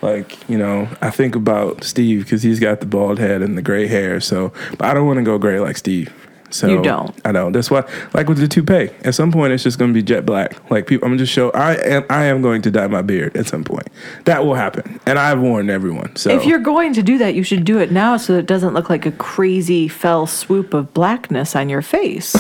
Like 0.01 0.50
you 0.50 0.58
know, 0.58 0.88
I 1.00 1.12
think 1.12 1.36
about 1.36 1.84
Steve 1.84 2.24
because 2.24 2.41
he's 2.41 2.60
got 2.60 2.80
the 2.80 2.88
bald 2.88 3.20
head 3.20 3.44
and 3.44 3.56
the 3.56 3.62
gray 3.62 3.86
hair. 3.86 4.20
So, 4.20 4.51
but 4.72 4.84
I 4.88 4.94
don't 4.96 5.06
want 5.06 5.18
to 5.18 5.24
go 5.24 5.38
gray 5.38 5.60
like 5.60 5.77
Steve. 5.77 6.12
So 6.53 6.67
You 6.67 6.81
don't. 6.81 7.15
I 7.25 7.31
know. 7.31 7.50
That's 7.51 7.72
why, 7.72 7.84
like 8.13 8.27
with 8.27 8.38
the 8.38 8.48
toupee, 8.48 8.89
at 9.03 9.15
some 9.15 9.31
point 9.31 9.53
it's 9.53 9.63
just 9.63 9.79
going 9.79 9.91
to 9.91 9.93
be 9.93 10.03
jet 10.03 10.25
black. 10.25 10.70
Like 10.70 10.88
people, 10.88 11.08
I'm 11.08 11.17
just 11.17 11.31
show. 11.31 11.50
I 11.51 11.75
am. 11.75 12.05
I 12.10 12.25
am 12.25 12.41
going 12.41 12.62
to 12.63 12.72
dye 12.72 12.88
my 12.88 13.01
beard 13.01 13.36
at 13.38 13.48
some 13.48 13.63
point. 13.63 13.88
That 14.25 14.46
will 14.46 14.55
happen, 14.55 15.00
and 15.05 15.17
I've 15.17 15.39
warned 15.39 15.70
everyone. 15.70 16.15
So 16.15 16.29
If 16.31 16.46
you're 16.46 16.60
going 16.60 16.93
to 16.93 17.03
do 17.03 17.17
that, 17.20 17.36
you 17.36 17.43
should 17.43 17.63
do 17.63 17.79
it 17.79 17.91
now 17.91 18.17
so 18.17 18.34
it 18.38 18.46
doesn't 18.46 18.74
look 18.74 18.89
like 18.89 19.05
a 19.05 19.12
crazy 19.13 19.88
fell 19.88 20.27
swoop 20.27 20.74
of 20.74 20.93
blackness 20.93 21.55
on 21.55 21.70
your 21.70 21.81
face. 21.81 22.36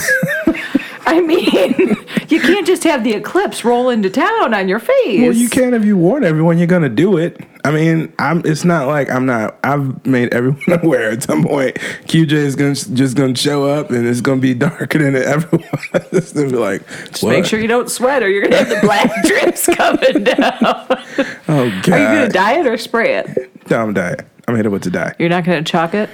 I 1.11 1.19
mean, 1.19 1.97
you 2.29 2.39
can't 2.39 2.65
just 2.65 2.85
have 2.85 3.03
the 3.03 3.11
eclipse 3.13 3.65
roll 3.65 3.89
into 3.89 4.09
town 4.09 4.53
on 4.53 4.69
your 4.69 4.79
face. 4.79 5.21
Well, 5.21 5.33
you 5.33 5.49
can 5.49 5.73
if 5.73 5.83
you 5.83 5.97
warn 5.97 6.23
everyone 6.23 6.57
you're 6.57 6.67
gonna 6.67 6.87
do 6.87 7.17
it. 7.17 7.37
I 7.65 7.71
mean, 7.71 8.11
I'm. 8.17 8.41
It's 8.45 8.63
not 8.63 8.87
like 8.87 9.09
I'm 9.09 9.25
not. 9.25 9.59
I've 9.63 10.05
made 10.05 10.33
everyone 10.33 10.79
aware 10.83 11.11
at 11.11 11.23
some 11.23 11.43
point. 11.43 11.75
QJ 12.07 12.31
is 12.31 12.55
gonna 12.55 12.75
just 12.75 13.17
gonna 13.17 13.35
show 13.35 13.65
up 13.65 13.91
and 13.91 14.07
it's 14.07 14.21
gonna 14.21 14.39
be 14.39 14.53
darker 14.67 14.99
than 14.99 15.15
everyone. 15.17 15.67
it's 16.13 16.31
gonna 16.31 16.49
be 16.49 16.55
like, 16.55 16.87
Just 17.11 17.25
make 17.25 17.43
sure 17.45 17.59
you 17.59 17.67
don't 17.67 17.91
sweat, 17.91 18.23
or 18.23 18.29
you're 18.29 18.43
gonna 18.43 18.55
have 18.55 18.69
the 18.69 18.79
black 18.81 19.11
drips 19.25 19.67
coming 19.67 20.23
down. 20.23 20.39
Oh 21.49 21.81
God! 21.83 21.89
Are 21.89 21.99
you 21.99 22.19
gonna 22.21 22.29
dye 22.29 22.59
it 22.59 22.65
or 22.65 22.77
spray 22.77 23.15
it? 23.17 23.69
No, 23.69 23.81
I'm 23.81 23.93
dying. 23.93 24.15
I'm 24.47 24.55
headed 24.55 24.71
with 24.71 24.83
to 24.83 24.89
die. 24.89 25.13
You're 25.19 25.29
not 25.29 25.43
gonna 25.43 25.61
chalk 25.63 25.93
it, 25.93 26.09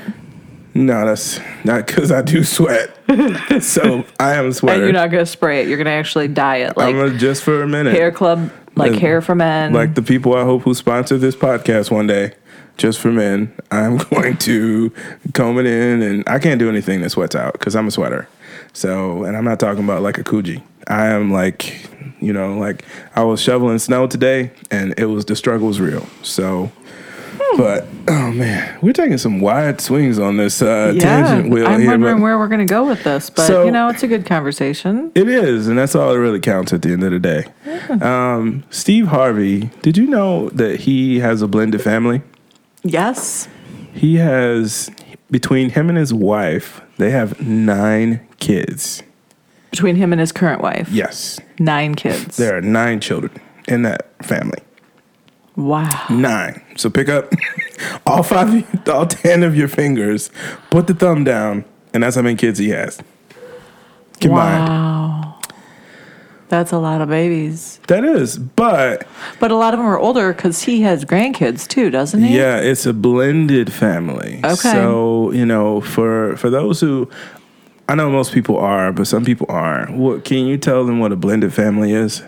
No, 0.78 1.08
that's 1.08 1.40
not 1.64 1.88
because 1.88 2.12
I 2.12 2.22
do 2.22 2.44
sweat. 2.44 2.96
so 3.64 4.06
I 4.20 4.36
am 4.36 4.46
a 4.46 4.68
and 4.68 4.82
you're 4.82 4.92
not 4.92 5.10
gonna 5.10 5.26
spray 5.26 5.62
it. 5.62 5.68
You're 5.68 5.80
gonna 5.80 5.90
actually 5.90 6.28
dye 6.28 6.58
it, 6.58 6.78
like 6.78 6.90
I'm 6.90 6.96
gonna, 6.96 7.18
just 7.18 7.44
for 7.44 7.64
a 7.64 7.68
minute. 7.68 7.96
hair 7.96 8.12
club, 8.12 8.52
like 8.76 8.94
hair 8.94 9.22
for 9.22 9.34
men. 9.34 9.74
like 9.74 9.96
the 9.96 10.04
people 10.04 10.36
I 10.36 10.44
hope 10.44 10.62
who 10.62 10.76
sponsor 10.76 11.18
this 11.18 11.36
podcast 11.36 11.90
one 11.90 12.06
day, 12.06 12.34
just 12.78 13.00
for 13.00 13.12
men. 13.12 13.52
I'm 13.72 13.98
going 14.12 14.38
to 14.38 14.94
comb 15.34 15.58
it 15.58 15.66
in, 15.66 16.04
and 16.04 16.24
I 16.30 16.38
can't 16.38 16.60
do 16.60 16.70
anything 16.70 17.02
that 17.02 17.10
sweats 17.10 17.36
out 17.36 17.54
because 17.54 17.76
I'm 17.76 17.88
a 17.88 17.92
sweater. 17.92 18.28
So, 18.74 19.24
and 19.24 19.36
I'm 19.36 19.46
not 19.46 19.60
talking 19.60 19.84
about 19.84 20.04
like 20.04 20.20
a 20.20 20.24
Coogi. 20.24 20.62
I 20.88 21.08
am 21.08 21.34
like, 21.34 21.90
you 22.22 22.32
know, 22.32 22.56
like 22.56 22.86
I 23.16 23.24
was 23.24 23.42
shoveling 23.42 23.80
snow 23.80 24.06
today, 24.06 24.52
and 24.70 24.94
it 25.00 25.06
was 25.06 25.26
the 25.26 25.36
struggle 25.36 25.68
was 25.68 25.82
real. 25.82 26.06
So. 26.22 26.72
But 27.56 27.88
oh 28.08 28.32
man, 28.32 28.78
we're 28.82 28.94
taking 28.94 29.18
some 29.18 29.40
wide 29.40 29.80
swings 29.80 30.20
on 30.20 30.38
this 30.38 30.62
uh, 30.62 30.92
yeah, 30.96 31.00
tangent 31.02 31.50
wheel 31.52 31.66
I'm 31.66 31.80
here. 31.80 31.92
wondering 31.92 32.22
where 32.22 32.38
we're 32.38 32.48
gonna 32.50 32.66
go 32.66 32.86
with 32.86 33.04
this, 33.04 33.30
but 33.30 33.48
So- 33.48 33.66
you 33.66 33.72
know, 33.72 33.88
it's 33.90 34.04
a 34.04 34.08
good 34.08 34.26
conversation. 34.26 35.12
It 35.16 35.28
is, 35.30 35.68
and 35.68 35.78
that's 35.78 35.96
all 35.96 36.12
that 36.14 36.20
really 36.20 36.40
counts 36.40 36.74
at 36.74 36.82
the 36.82 36.92
end 36.92 37.04
of 37.04 37.12
the 37.12 37.20
day. 37.20 37.46
Um, 38.02 38.64
Steve 38.70 39.08
Harvey, 39.08 39.70
did 39.82 39.98
you 39.98 40.08
know 40.08 40.50
that 40.50 40.82
he 40.82 41.20
has 41.20 41.42
a 41.42 41.48
blended 41.48 41.82
family? 41.82 42.22
Yes, 42.84 43.48
He 43.94 44.16
has, 44.18 44.92
between 45.32 45.72
him 45.72 45.90
and 45.90 45.98
his 45.98 46.14
wife, 46.14 46.82
they 46.98 47.10
have 47.12 47.42
nine 47.42 48.22
kids. 48.40 49.04
between 49.72 49.96
him 49.96 50.12
and 50.12 50.20
his 50.20 50.32
current 50.32 50.62
wife, 50.62 50.90
Yes, 50.92 51.40
nine 51.60 51.96
kids. 51.96 52.38
there 52.38 52.56
are 52.58 52.62
nine 52.62 53.00
children 53.00 53.32
in 53.68 53.82
that 53.84 54.08
family. 54.24 54.60
Wow. 55.58 56.06
Nine. 56.10 56.62
So 56.78 56.90
pick 56.90 57.10
up 57.10 57.34
all 58.06 58.24
five, 58.24 58.88
all 58.88 59.08
ten 59.08 59.44
of 59.44 59.56
your 59.56 59.68
fingers, 59.68 60.30
put 60.70 60.88
the 60.88 60.94
thumb 60.94 61.24
down, 61.24 61.66
and 61.94 62.04
that's 62.04 62.16
how 62.16 62.22
many 62.22 62.36
kids 62.36 62.60
he 62.60 62.70
has. 62.70 63.00
Combined. 64.22 64.70
Wow. 64.70 65.40
That's 66.50 66.72
a 66.72 66.78
lot 66.78 67.02
of 67.02 67.10
babies. 67.10 67.80
That 67.88 68.06
is, 68.06 68.38
but 68.38 69.06
But 69.40 69.52
a 69.52 69.56
lot 69.56 69.74
of 69.74 69.80
them 69.80 69.88
are 69.88 70.00
older 70.00 70.34
because 70.34 70.62
he 70.64 70.82
has 70.84 71.04
grandkids 71.04 71.68
too, 71.68 71.90
doesn't 71.90 72.24
he? 72.24 72.38
Yeah, 72.38 72.60
it's 72.60 72.86
a 72.86 72.94
blended 72.94 73.74
family. 73.74 74.40
Okay. 74.46 74.56
So 74.56 75.32
you 75.32 75.46
know, 75.46 75.82
for 75.82 76.38
for 76.38 76.50
those 76.50 76.80
who, 76.80 77.10
I 77.90 77.96
know 77.96 78.10
most 78.10 78.32
people 78.32 78.58
are, 78.58 78.94
but 78.94 79.08
some 79.08 79.26
people 79.26 79.48
aren't. 79.50 79.98
What 79.98 80.24
can 80.24 80.46
you 80.46 80.58
tell 80.58 80.86
them 80.86 81.00
what 81.00 81.12
a 81.12 81.18
blended 81.18 81.54
family 81.54 81.92
is? 81.92 82.22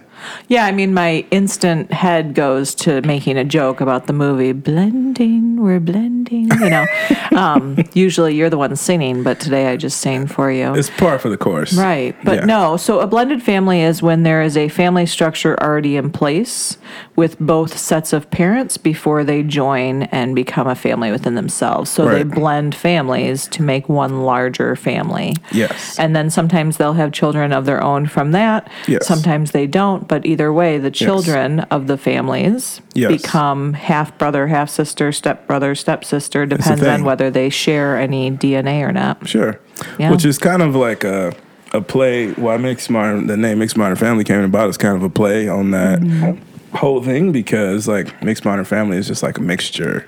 Yeah, 0.47 0.65
I 0.65 0.71
mean, 0.71 0.93
my 0.93 1.25
instant 1.31 1.91
head 1.93 2.33
goes 2.33 2.73
to 2.75 3.01
making 3.01 3.37
a 3.37 3.43
joke 3.43 3.81
about 3.81 4.07
the 4.07 4.13
movie 4.13 4.51
Blending, 4.51 5.61
we're 5.61 5.79
blending, 5.79 6.49
you 6.59 6.69
know. 6.69 6.85
um, 7.35 7.77
usually 7.93 8.35
you're 8.35 8.49
the 8.49 8.57
one 8.57 8.75
singing, 8.75 9.23
but 9.23 9.39
today 9.39 9.67
I 9.67 9.77
just 9.77 9.99
sang 10.01 10.27
for 10.27 10.51
you. 10.51 10.73
It's 10.75 10.89
par 10.89 11.19
for 11.19 11.29
the 11.29 11.37
course, 11.37 11.73
Right. 11.73 12.15
But 12.23 12.39
Yeah. 12.39 12.45
no, 12.45 12.77
so 12.77 12.99
a 12.99 13.07
blended 13.07 13.41
family 13.43 13.81
is 13.81 14.01
when 14.01 14.23
there 14.23 14.41
is 14.41 14.57
a 14.57 14.67
family 14.69 15.05
structure 15.05 15.57
already 15.61 15.95
in 15.97 16.09
place 16.11 16.77
with 17.15 17.39
both 17.39 17.77
sets 17.77 18.13
of 18.13 18.29
parents 18.31 18.77
before 18.77 19.23
they 19.23 19.43
join 19.43 20.03
and 20.03 20.35
become 20.35 20.67
a 20.67 20.75
family 20.75 21.11
within 21.11 21.35
themselves. 21.35 21.89
So 21.89 22.07
they 22.07 22.23
blend 22.23 22.75
families 22.75 23.47
to 23.49 23.61
make 23.61 23.87
one 23.89 24.23
larger 24.23 24.75
family. 24.75 25.35
Yes. 25.51 25.97
And 25.99 26.15
then 26.15 26.29
sometimes 26.29 26.77
they'll 26.77 26.93
have 26.93 27.11
children 27.11 27.53
of 27.53 27.65
their 27.65 27.81
own 27.83 28.07
from 28.07 28.31
that. 28.31 28.69
Yes. 28.87 29.05
Sometimes 29.07 29.51
they 29.51 29.67
don't, 29.67 30.07
but 30.09 30.25
either 30.25 30.51
way, 30.51 30.77
the 30.77 30.91
children 30.91 31.61
of 31.71 31.87
the 31.87 31.97
families 31.97 32.81
Yes. 32.93 33.21
become 33.21 33.71
half 33.73 34.17
brother, 34.17 34.47
half 34.47 34.69
sister, 34.69 35.13
step 35.13 35.47
brother, 35.47 35.73
stepsister, 35.75 36.45
depends 36.45 36.83
on 36.83 37.05
whether 37.05 37.31
they 37.31 37.49
share 37.49 37.95
any 37.97 38.29
DNA 38.29 38.81
or 38.83 38.91
not. 38.91 39.25
Sure. 39.25 39.57
Yeah. 39.97 40.11
Which 40.11 40.25
is 40.25 40.37
kind 40.37 40.61
of 40.61 40.75
like 40.75 41.05
a 41.05 41.33
a 41.71 41.79
play. 41.81 42.31
Why 42.33 42.57
Mixed 42.57 42.89
Modern 42.89 43.27
the 43.27 43.37
name 43.37 43.59
Mixed 43.59 43.77
Modern 43.77 43.95
Family 43.95 44.23
came 44.25 44.41
about 44.43 44.69
is 44.69 44.77
kind 44.77 44.95
of 44.97 45.03
a 45.03 45.09
play 45.09 45.47
on 45.47 45.71
that 45.71 45.99
Mm-hmm. 46.01 46.75
whole 46.75 47.01
thing 47.01 47.31
because 47.31 47.87
like 47.87 48.21
Mixed 48.23 48.43
Modern 48.43 48.65
Family 48.65 48.97
is 48.97 49.07
just 49.07 49.23
like 49.23 49.37
a 49.37 49.41
mixture 49.41 50.05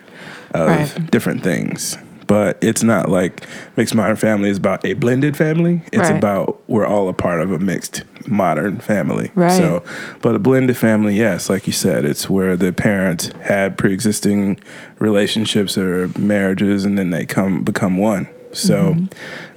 of 0.54 0.68
Right. 0.68 1.12
different 1.12 1.44
things. 1.44 1.98
But 2.32 2.60
it's 2.62 2.82
not 2.82 3.10
like 3.10 3.46
Mixed 3.76 3.94
Modern 3.94 4.16
Family 4.16 4.50
is 4.50 4.58
about 4.58 4.86
a 4.86 4.94
blended 4.94 5.36
family. 5.36 5.82
It's 5.92 6.10
Right. 6.10 6.18
about 6.18 6.62
we're 6.70 6.86
all 6.86 7.10
a 7.10 7.14
part 7.14 7.42
of 7.42 7.52
a 7.52 7.60
mixed 7.60 8.04
modern 8.26 8.78
family. 8.78 9.32
Right. 9.36 9.52
So, 9.52 9.84
but 10.22 10.34
a 10.36 10.40
blended 10.40 10.78
family, 10.78 11.18
yes, 11.18 11.50
like 11.50 11.68
you 11.68 11.74
said, 11.74 12.06
it's 12.06 12.30
where 12.30 12.56
the 12.56 12.72
parents 12.72 13.32
had 13.42 13.78
pre-existing 13.78 14.62
relationships 15.00 15.78
or 15.78 16.10
marriages, 16.18 16.86
and 16.86 16.98
then 16.98 17.10
they 17.10 17.26
come 17.26 17.64
become 17.64 17.98
one. 17.98 18.30
So, 18.54 18.96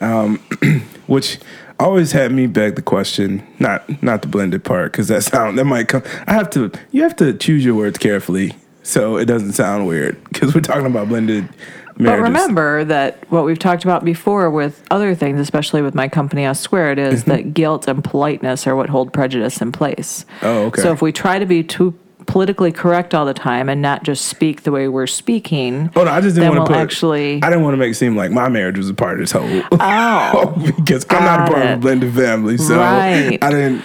um, 0.00 0.40
which 1.06 1.38
always 1.78 2.10
had 2.10 2.32
me 2.32 2.48
beg 2.48 2.74
the 2.74 2.82
question, 2.82 3.46
not 3.60 4.02
not 4.02 4.22
the 4.22 4.28
blended 4.28 4.64
part, 4.64 4.90
because 4.90 5.06
that 5.06 5.22
sound 5.32 5.58
that 5.58 5.64
might 5.64 5.86
come. 5.86 6.02
I 6.26 6.32
have 6.32 6.50
to. 6.50 6.72
You 6.90 7.04
have 7.04 7.14
to 7.18 7.34
choose 7.34 7.64
your 7.64 7.76
words 7.76 7.98
carefully 7.98 8.56
so 8.82 9.16
it 9.16 9.26
doesn't 9.26 9.52
sound 9.52 9.86
weird, 9.86 10.16
because 10.24 10.56
we're 10.56 10.60
talking 10.60 10.86
about 10.86 11.08
blended 11.08 11.48
marriages. 11.96 12.20
But 12.20 12.22
remember 12.22 12.84
that 12.84 13.30
what 13.30 13.44
we've 13.44 13.58
talked 13.58 13.84
about 13.84 14.04
before 14.04 14.50
with 14.50 14.82
other 14.90 15.14
things, 15.14 15.40
especially 15.40 15.82
with 15.82 15.94
my 15.94 16.08
company 16.08 16.46
I 16.46 16.52
swear 16.54 16.92
is 16.92 17.22
Mm-hmm. 17.22 17.30
that 17.30 17.54
guilt 17.54 17.88
and 17.88 18.02
politeness 18.02 18.66
are 18.66 18.74
what 18.76 18.88
hold 18.88 19.12
prejudice 19.12 19.60
in 19.60 19.72
place. 19.72 20.24
Oh, 20.42 20.64
okay. 20.66 20.82
So 20.82 20.92
if 20.92 21.00
we 21.02 21.12
try 21.12 21.38
to 21.38 21.46
be 21.46 21.62
too 21.62 21.98
politically 22.26 22.72
correct 22.72 23.14
all 23.14 23.26
the 23.26 23.34
time 23.34 23.68
and 23.68 23.82
not 23.82 24.02
just 24.02 24.24
speak 24.24 24.62
the 24.62 24.72
way 24.72 24.88
we're 24.88 25.06
speaking, 25.06 25.90
Oh 25.94 26.04
no, 26.04 26.10
I 26.10 26.22
just 26.22 26.36
didn't 26.36 26.48
want 26.48 26.60
we'll 26.60 26.66
to 26.68 26.72
put. 26.72 26.80
actually. 26.80 27.42
I 27.42 27.50
didn't 27.50 27.64
want 27.64 27.74
to 27.74 27.76
make 27.76 27.90
it 27.92 27.96
seem 27.96 28.16
like 28.16 28.30
my 28.30 28.48
marriage 28.48 28.78
was 28.78 28.88
a 28.88 28.94
part 28.94 29.14
of 29.14 29.18
this 29.20 29.32
whole. 29.32 29.62
Oh, 29.72 30.54
because 30.78 31.04
I'm 31.10 31.22
not 31.22 31.48
a 31.48 31.52
part 31.52 31.66
of 31.66 31.70
a 31.72 31.76
blended 31.76 32.14
family, 32.14 32.56
so 32.56 32.78
Right. 32.78 33.38
I 33.42 33.50
didn't. 33.50 33.82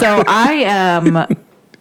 so 0.00 0.24
I 0.26 0.52
am 0.66 1.36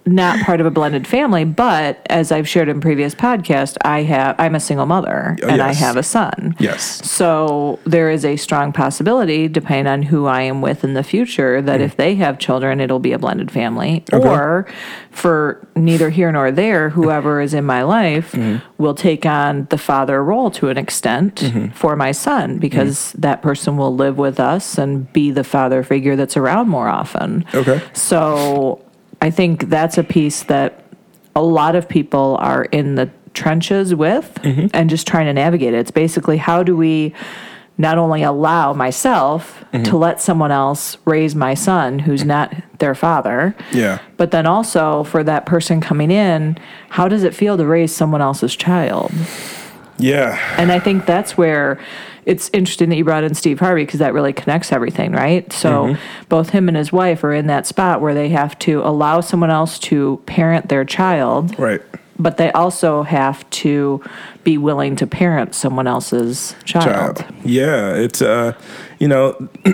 not 0.07 0.39
part 0.39 0.59
of 0.59 0.65
a 0.65 0.71
blended 0.71 1.07
family, 1.07 1.43
but 1.43 2.01
as 2.09 2.31
I've 2.31 2.47
shared 2.47 2.69
in 2.69 2.81
previous 2.81 3.13
podcasts, 3.13 3.77
I 3.81 4.03
have 4.03 4.35
I'm 4.39 4.55
a 4.55 4.59
single 4.59 4.85
mother 4.85 5.37
Oh, 5.43 5.47
and 5.47 5.61
I 5.61 5.73
have 5.73 5.97
a 5.97 6.03
son. 6.03 6.55
yes. 6.59 7.05
So 7.09 7.79
there 7.85 8.09
is 8.09 8.25
a 8.25 8.37
strong 8.37 8.71
possibility, 8.71 9.47
depending 9.47 9.87
on 9.87 10.01
who 10.03 10.25
I 10.25 10.41
am 10.41 10.61
with 10.61 10.83
in 10.83 10.93
the 10.93 11.03
future, 11.03 11.61
that 11.61 11.79
mm. 11.79 11.83
if 11.83 11.97
they 11.97 12.15
have 12.15 12.39
children, 12.39 12.79
it'll 12.79 12.99
be 12.99 13.11
a 13.11 13.19
blended 13.19 13.51
family. 13.51 14.03
Okay. 14.11 14.27
Or 14.27 14.67
for 15.11 15.67
neither 15.75 16.09
here 16.09 16.31
nor 16.31 16.51
there, 16.51 16.89
whoever 16.89 17.41
is 17.41 17.53
in 17.53 17.65
my 17.65 17.83
life 17.83 18.31
mm-hmm. 18.31 18.65
will 18.81 18.95
take 18.95 19.25
on 19.25 19.65
the 19.69 19.77
father 19.77 20.23
role 20.23 20.51
to 20.51 20.69
an 20.69 20.77
extent 20.77 21.35
mm-hmm. 21.35 21.71
for 21.73 21.95
my 21.95 22.11
son 22.11 22.59
because 22.59 22.97
mm-hmm. 22.97 23.21
that 23.21 23.41
person 23.41 23.77
will 23.77 23.95
live 23.95 24.17
with 24.17 24.39
us 24.39 24.77
and 24.77 25.11
be 25.13 25.31
the 25.31 25.43
father 25.43 25.83
figure 25.83 26.15
that's 26.15 26.37
around 26.37 26.69
more 26.69 26.87
often. 26.87 27.45
Okay. 27.53 27.81
So 27.93 28.83
I 29.21 29.29
think 29.31 29.69
that's 29.69 29.97
a 29.97 30.03
piece 30.03 30.43
that 30.43 30.83
a 31.35 31.41
lot 31.41 31.75
of 31.75 31.87
people 31.89 32.37
are 32.39 32.63
in 32.65 32.95
the 32.95 33.09
trenches 33.33 33.93
with 33.93 34.33
Mm-hmm. 34.43 34.67
and 34.73 34.89
just 34.89 35.05
trying 35.07 35.25
to 35.27 35.33
navigate 35.33 35.73
it. 35.73 35.77
It's 35.79 35.91
basically 35.91 36.37
how 36.37 36.63
do 36.63 36.75
we 36.75 37.13
not 37.77 37.97
only 37.99 38.23
allow 38.23 38.73
myself 38.73 39.63
Mm-hmm. 39.73 39.83
to 39.83 39.97
let 39.97 40.21
someone 40.21 40.51
else 40.51 40.97
raise 41.05 41.35
my 41.35 41.53
son 41.53 41.99
who's 41.99 42.23
not 42.23 42.53
their 42.79 42.95
father, 42.95 43.53
Yeah. 43.73 43.99
but 44.15 44.31
then 44.31 44.45
also 44.45 45.03
for 45.03 45.23
that 45.25 45.45
person 45.45 45.81
coming 45.81 46.09
in, 46.09 46.57
how 46.89 47.07
does 47.09 47.23
it 47.23 47.35
feel 47.35 47.57
to 47.57 47.65
raise 47.65 47.93
someone 47.93 48.21
else's 48.21 48.55
child? 48.55 49.11
Yeah. 49.99 50.39
And 50.57 50.71
I 50.71 50.79
think 50.79 51.05
that's 51.05 51.37
where 51.37 51.79
it's 52.27 52.49
interesting 52.51 52.89
that 52.89 52.97
you 52.97 53.05
brought 53.05 53.23
in 53.23 53.33
Steve 53.33 53.59
Harvey 53.59 53.83
because 53.85 53.99
that 53.99 54.13
really 54.13 54.33
connects 54.33 54.71
everything, 54.73 55.13
right? 55.13 55.51
So 55.53 55.95
both 56.27 56.49
him 56.49 56.67
and 56.67 56.75
his 56.75 56.91
wife 56.91 57.23
are 57.23 57.33
in 57.33 57.47
that 57.47 57.65
spot 57.65 58.01
where 58.01 58.13
they 58.13 58.27
have 58.29 58.59
to 58.59 58.81
allow 58.81 59.21
someone 59.21 59.49
else 59.49 59.79
to 59.79 60.21
parent 60.25 60.67
their 60.67 60.83
child, 60.83 61.57
Right. 61.57 61.81
but 62.19 62.35
they 62.35 62.51
also 62.51 63.03
have 63.03 63.49
to 63.51 64.03
be 64.43 64.57
willing 64.57 64.97
to 64.97 65.07
parent 65.07 65.55
someone 65.55 65.87
else's 65.87 66.53
child. 66.65 66.85
child. 67.19 67.25
Yeah, 67.45 67.93
it's 67.95 68.21
uh, 68.21 68.53
you 68.99 69.07
know, 69.07 69.49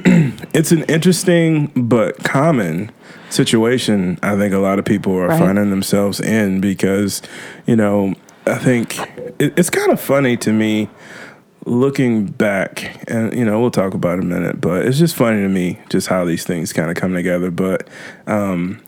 it's 0.54 0.72
an 0.72 0.84
interesting 0.84 1.72
but 1.76 2.24
common 2.24 2.92
situation. 3.32 4.20
I 4.22 4.36
think 4.38 4.54
a 4.54 4.60
lot 4.60 4.78
of 4.78 4.86
people 4.86 5.14
are 5.18 5.28
Right. 5.30 5.40
finding 5.40 5.72
themselves 5.72 6.20
in 6.20 6.62
because, 6.62 7.22
you 7.66 7.76
know, 7.76 8.14
I 8.46 8.56
think 8.60 9.00
it, 9.40 9.58
it's 9.58 9.72
kind 9.72 9.92
of 9.92 10.00
funny 10.00 10.38
to 10.38 10.52
me. 10.54 10.90
Looking 11.66 12.26
back, 12.28 13.04
and 13.08 13.34
you 13.38 13.46
know, 13.46 13.60
we'll 13.60 13.72
talk 13.72 13.94
about 13.94 14.20
in 14.20 14.26
a 14.26 14.28
minute, 14.28 14.60
but 14.62 14.86
it's 14.86 14.98
just 14.98 15.16
funny 15.16 15.42
to 15.42 15.50
me 15.50 15.80
just 15.90 16.08
how 16.08 16.26
these 16.26 16.44
things 16.44 16.74
kind 16.74 16.90
of 16.90 16.96
come 16.96 17.14
together. 17.14 17.52
But 17.52 17.88
um, 18.28 18.82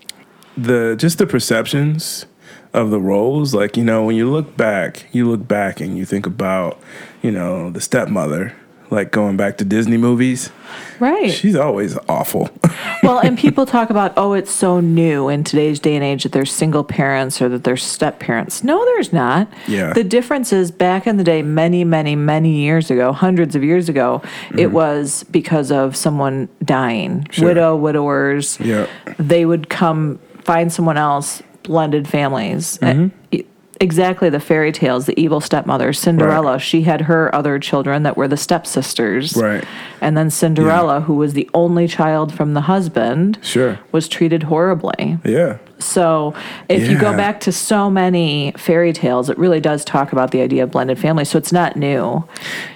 the 0.58 0.96
just 0.98 1.18
the 1.18 1.28
perceptions 1.28 2.26
of 2.74 2.90
the 2.90 3.00
roles, 3.00 3.54
like 3.54 3.78
you 3.78 3.84
know, 3.84 4.04
when 4.04 4.16
you 4.16 4.30
look 4.30 4.58
back, 4.58 5.08
you 5.12 5.30
look 5.30 5.48
back 5.48 5.80
and 5.80 5.98
you 5.98 6.06
think 6.06 6.26
about, 6.26 6.80
you 7.22 7.32
know, 7.32 7.70
the 7.70 7.82
stepmother, 7.82 8.56
like 8.92 9.12
going 9.12 9.36
back 9.38 9.58
to 9.58 9.66
Disney 9.66 9.98
movies. 9.98 10.52
Right. 11.00 11.32
She's 11.32 11.56
always 11.56 11.98
awful. 12.08 12.50
well, 13.04 13.20
and 13.20 13.38
people 13.38 13.66
talk 13.66 13.90
about, 13.90 14.14
oh, 14.18 14.34
it's 14.34 14.52
so 14.52 14.80
new 14.80 15.28
in 15.30 15.44
today's 15.44 15.80
day 15.80 15.96
and 15.96 16.04
age 16.04 16.24
that 16.24 16.32
there's 16.32 16.52
single 16.52 16.84
parents 16.84 17.42
or 17.42 17.50
that 17.50 17.64
there's 17.64 17.84
step 17.84 18.20
parents. 18.20 18.64
No, 18.64 18.84
there's 18.86 19.12
not. 19.12 19.48
Yeah. 19.68 19.94
The 19.94 20.04
difference 20.04 20.54
is 20.54 20.72
back 20.72 21.08
in 21.08 21.18
the 21.18 21.24
day, 21.24 21.42
many, 21.42 21.84
many, 21.84 22.16
many 22.16 22.52
years 22.62 22.90
ago, 22.92 23.12
hundreds 23.12 23.56
of 23.56 23.64
years 23.64 23.90
ago, 23.90 24.22
it 24.58 24.72
was 24.72 25.24
because 25.26 25.72
of 25.72 25.96
someone 25.96 26.48
dying, 26.64 27.06
Mm-hmm. 27.06 27.32
Sure. 27.32 27.48
widow, 27.48 27.76
widowers. 27.76 28.60
Yeah. 28.60 28.88
They 29.18 29.46
would 29.46 29.70
come 29.70 30.20
find 30.44 30.72
someone 30.72 30.98
else, 30.98 31.42
blended 31.64 32.08
families. 32.08 32.78
Mm-hmm. 32.80 33.38
Uh, 33.38 33.44
Exactly 33.82 34.30
the 34.30 34.40
fairy 34.40 34.72
tales, 34.72 35.06
the 35.06 35.20
evil 35.20 35.42
stepmother, 35.42 35.92
Cinderella. 35.92 36.60
She 36.60 36.84
had 36.84 37.02
her 37.02 37.34
other 37.36 37.60
children 37.60 38.04
that 38.04 38.16
were 38.16 38.28
the 38.28 38.38
stepsisters. 38.38 39.36
Right. 39.36 39.64
And 40.02 40.16
then 40.16 40.30
Cinderella, 40.30 41.02
who 41.02 41.16
was 41.16 41.34
the 41.34 41.50
only 41.54 41.88
child 41.88 42.34
from 42.34 42.54
the 42.54 42.62
husband, 42.62 43.38
Sure. 43.42 43.80
was 43.92 44.08
treated 44.08 44.44
horribly. 44.44 45.18
Yeah. 45.26 45.58
So, 45.78 46.34
if 46.70 46.90
you 46.90 46.98
go 46.98 47.12
back 47.18 47.42
to 47.42 47.52
so 47.52 47.90
many 47.90 48.54
fairy 48.58 48.94
tales, 48.94 49.30
it 49.30 49.38
really 49.38 49.60
does 49.60 49.84
talk 49.84 50.14
about 50.14 50.32
the 50.32 50.40
idea 50.42 50.64
of 50.64 50.72
blended 50.72 50.98
family. 50.98 51.26
So, 51.26 51.38
it's 51.38 51.52
not 51.52 51.76
new. 51.76 52.24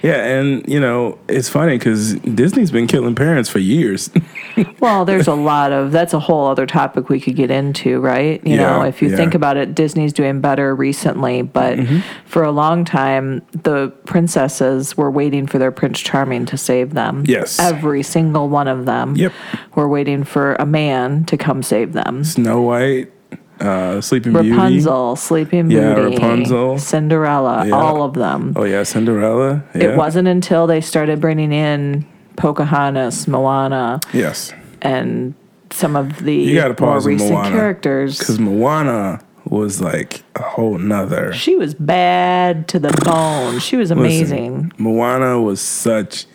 Yeah, 0.02 0.22
and 0.22 0.68
you 0.68 0.78
know, 0.78 1.18
it's 1.26 1.48
funny 1.48 1.78
because 1.78 2.14
Disney's 2.16 2.70
been 2.70 2.86
killing 2.86 3.14
parents 3.14 3.48
for 3.48 3.58
years. 3.58 4.10
Well, 4.80 5.04
there's 5.04 5.28
a 5.28 5.34
lot 5.34 5.72
of 5.72 5.92
that's 5.92 6.14
a 6.14 6.18
whole 6.20 6.46
other 6.46 6.66
topic 6.66 7.08
we 7.08 7.20
could 7.20 7.36
get 7.36 7.50
into, 7.50 8.00
right? 8.00 8.44
You 8.46 8.56
know, 8.56 8.82
if 8.82 9.02
you 9.02 9.10
yeah. 9.10 9.16
think 9.16 9.34
about 9.34 9.56
it, 9.56 9.74
Disney's 9.74 10.12
doing 10.12 10.40
better 10.40 10.74
recently, 10.74 11.42
but 11.42 11.78
Mm-hmm. 11.78 11.98
for 12.26 12.42
a 12.42 12.50
long 12.50 12.84
time, 12.84 13.42
the 13.52 13.88
princesses 14.06 14.96
were 14.96 15.10
waiting 15.10 15.46
for 15.46 15.58
their 15.58 15.70
Prince 15.70 16.00
Charming 16.00 16.46
to 16.46 16.56
save 16.56 16.94
them. 16.94 17.24
Yes. 17.26 17.58
Every 17.58 18.02
single 18.02 18.48
one 18.48 18.68
of 18.68 18.86
them 18.86 19.16
Yep. 19.16 19.32
were 19.74 19.88
waiting 19.88 20.24
for 20.24 20.54
a 20.54 20.66
man 20.66 21.24
to 21.24 21.36
come 21.36 21.62
save 21.62 21.92
them. 21.92 22.24
Snow 22.24 22.62
White, 22.62 23.12
uh, 23.60 24.00
Sleeping 24.00 24.32
Beauty. 24.32 24.50
Rapunzel, 24.50 25.16
Sleeping 25.16 25.70
Yeah, 25.70 25.94
Beauty, 25.94 26.16
Rapunzel. 26.16 26.78
Cinderella, 26.78 27.66
Yeah. 27.66 27.74
all 27.74 28.02
of 28.02 28.14
them. 28.14 28.54
Oh 28.56 28.64
yeah, 28.64 28.82
Cinderella. 28.84 29.62
Yeah. 29.74 29.84
It 29.92 29.96
wasn't 29.96 30.28
until 30.28 30.66
they 30.66 30.80
started 30.80 31.20
bringing 31.20 31.52
in 31.52 32.06
Pocahontas, 32.40 33.28
Moana, 33.28 34.00
Yes, 34.12 34.52
and 34.82 35.34
some 35.70 35.94
of 35.96 36.24
the 36.24 36.34
You 36.34 36.54
gotta 36.56 36.70
more 36.80 36.94
pause 36.94 37.06
on 37.06 37.12
recent 37.12 37.30
Moana, 37.32 37.50
characters. 37.50 38.18
because 38.18 38.38
Moana 38.40 39.20
was 39.44 39.80
like 39.80 40.22
a 40.36 40.42
whole 40.42 40.78
nother. 40.78 41.32
She 41.32 41.56
was 41.56 41.74
bad 41.74 42.66
to 42.68 42.78
the 42.78 42.92
bone. 43.04 43.58
She 43.58 43.76
was 43.76 43.90
Listen, 43.90 43.98
amazing. 44.04 44.72
Moana 44.78 45.40
was 45.40 45.60
such 45.60 46.26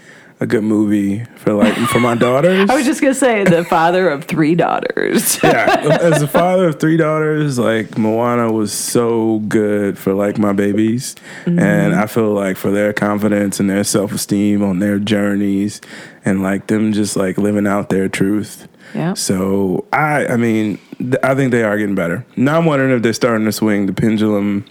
a 0.45 0.47
good 0.47 0.63
movie 0.63 1.23
for 1.35 1.53
like 1.53 1.73
for 1.89 1.99
my 1.99 2.15
daughters. 2.15 2.69
I 2.71 2.75
was 2.75 2.85
just 2.85 3.01
gonna 3.01 3.13
say 3.13 3.43
the 3.43 3.65
father 3.65 4.07
of 4.09 4.23
three 4.25 4.55
daughters. 4.55 5.37
yeah, 5.43 5.97
as 6.01 6.21
a 6.21 6.27
father 6.27 6.69
of 6.69 6.79
three 6.79 6.95
daughters, 6.97 7.59
like 7.59 7.97
Moana 7.97 8.51
was 8.51 8.71
so 8.71 9.39
good 9.47 9.97
for 9.97 10.13
like 10.13 10.37
my 10.37 10.53
babies, 10.53 11.15
Mm-hmm. 11.45 11.59
and 11.59 11.95
I 11.95 12.05
feel 12.07 12.31
like 12.33 12.57
for 12.57 12.71
their 12.71 12.93
confidence 12.93 13.59
and 13.59 13.69
their 13.69 13.83
self 13.83 14.11
esteem 14.13 14.63
on 14.63 14.79
their 14.79 14.99
journeys, 14.99 15.81
and 16.23 16.41
like 16.41 16.67
them 16.67 16.93
just 16.93 17.15
like 17.15 17.37
living 17.37 17.67
out 17.67 17.89
their 17.89 18.07
truth. 18.07 18.67
yeah. 18.93 19.13
So 19.15 19.85
I, 19.91 20.27
I 20.27 20.37
mean, 20.37 20.77
th- 20.99 21.15
I 21.23 21.35
think 21.35 21.51
they 21.51 21.63
are 21.63 21.77
getting 21.77 21.95
better. 21.95 22.25
Now 22.37 22.57
I'm 22.57 22.65
wondering 22.65 22.91
if 22.95 23.01
they're 23.01 23.13
starting 23.13 23.45
to 23.45 23.51
swing 23.51 23.87
the 23.87 23.93
pendulum 23.93 24.65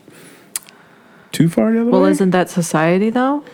too 1.33 1.49
far 1.49 1.73
the 1.73 1.81
other 1.83 1.91
Well, 1.91 2.03
way. 2.03 2.11
isn't 2.11 2.31
that 2.31 2.49
society 2.51 3.11
though? 3.11 3.45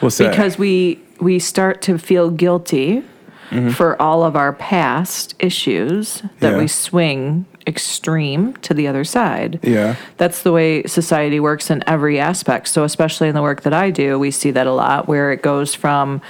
What's 0.00 0.18
that? 0.18 0.30
Because 0.30 0.58
we 0.58 1.00
we 1.20 1.38
start 1.38 1.82
to 1.82 1.98
feel 1.98 2.30
guilty 2.30 3.02
Mm-hmm. 3.50 3.70
for 3.70 4.00
all 4.02 4.24
of 4.24 4.34
our 4.34 4.52
past 4.52 5.36
issues 5.38 6.20
that 6.40 6.54
Yeah. 6.54 6.58
we 6.58 6.66
swing 6.66 7.46
extreme 7.64 8.54
to 8.54 8.74
the 8.74 8.88
other 8.88 9.04
side. 9.04 9.60
yeah, 9.62 9.94
That's 10.16 10.42
the 10.42 10.50
way 10.50 10.82
society 10.82 11.38
works 11.38 11.70
in 11.70 11.84
every 11.86 12.18
aspect. 12.18 12.66
So, 12.66 12.82
especially 12.82 13.28
in 13.28 13.36
the 13.36 13.42
work 13.42 13.60
that 13.62 13.72
I 13.72 13.90
do, 13.92 14.18
we 14.18 14.32
see 14.32 14.50
that 14.50 14.66
a 14.66 14.72
lot 14.72 15.06
where 15.06 15.30
it 15.30 15.42
goes 15.42 15.76
from 15.76 16.20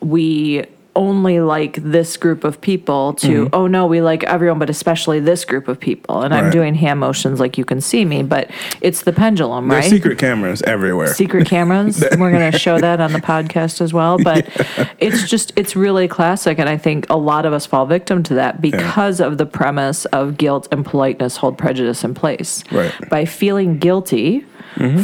we 0.00 0.64
only 0.96 1.38
like 1.38 1.76
this 1.76 2.16
group 2.16 2.42
of 2.42 2.60
people 2.60 3.12
to, 3.14 3.48
oh 3.52 3.66
no, 3.68 3.86
we 3.86 4.00
like 4.00 4.24
everyone, 4.24 4.58
but 4.58 4.68
especially 4.70 5.20
this 5.20 5.44
group 5.44 5.68
of 5.68 5.78
people. 5.78 6.22
And 6.22 6.34
I'm 6.34 6.44
Mm-hmm. 6.46 6.52
Doing 6.52 6.74
hand 6.76 7.00
motions 7.00 7.38
like 7.40 7.58
you 7.58 7.64
can 7.64 7.80
see 7.80 8.04
me, 8.04 8.22
but 8.22 8.50
it's 8.80 9.02
the 9.02 9.12
pendulum, 9.12 9.68
there's 9.68 9.84
right? 9.84 9.90
secret 9.90 10.16
cameras 10.18 10.62
everywhere. 10.62 11.12
secret 11.12 11.46
cameras. 11.46 12.02
We're 12.18 12.30
going 12.30 12.50
to 12.50 12.58
show 12.58 12.80
that 12.80 13.00
on 13.00 13.12
the 13.12 13.18
podcast 13.18 13.80
as 13.80 13.92
well. 13.92 14.16
But 14.18 14.48
it's 14.98 15.28
just, 15.28 15.52
it's 15.56 15.76
really 15.76 16.08
classic. 16.08 16.58
And 16.58 16.68
I 16.68 16.76
think 16.78 17.08
a 17.10 17.16
lot 17.16 17.44
of 17.46 17.52
us 17.52 17.66
fall 17.66 17.84
victim 17.84 18.22
to 18.24 18.34
that 18.34 18.60
because 18.60 19.20
of 19.20 19.38
the 19.38 19.44
premise 19.46 20.04
of 20.06 20.36
guilt 20.38 20.68
and 20.72 20.84
politeness 20.86 21.36
hold 21.36 21.58
prejudice 21.58 22.04
in 22.04 22.14
place. 22.14 22.62
Right. 22.72 22.90
Mm-hmm. 22.92 23.08
By 23.08 23.24
feeling 23.26 23.78
guilty 23.78 24.44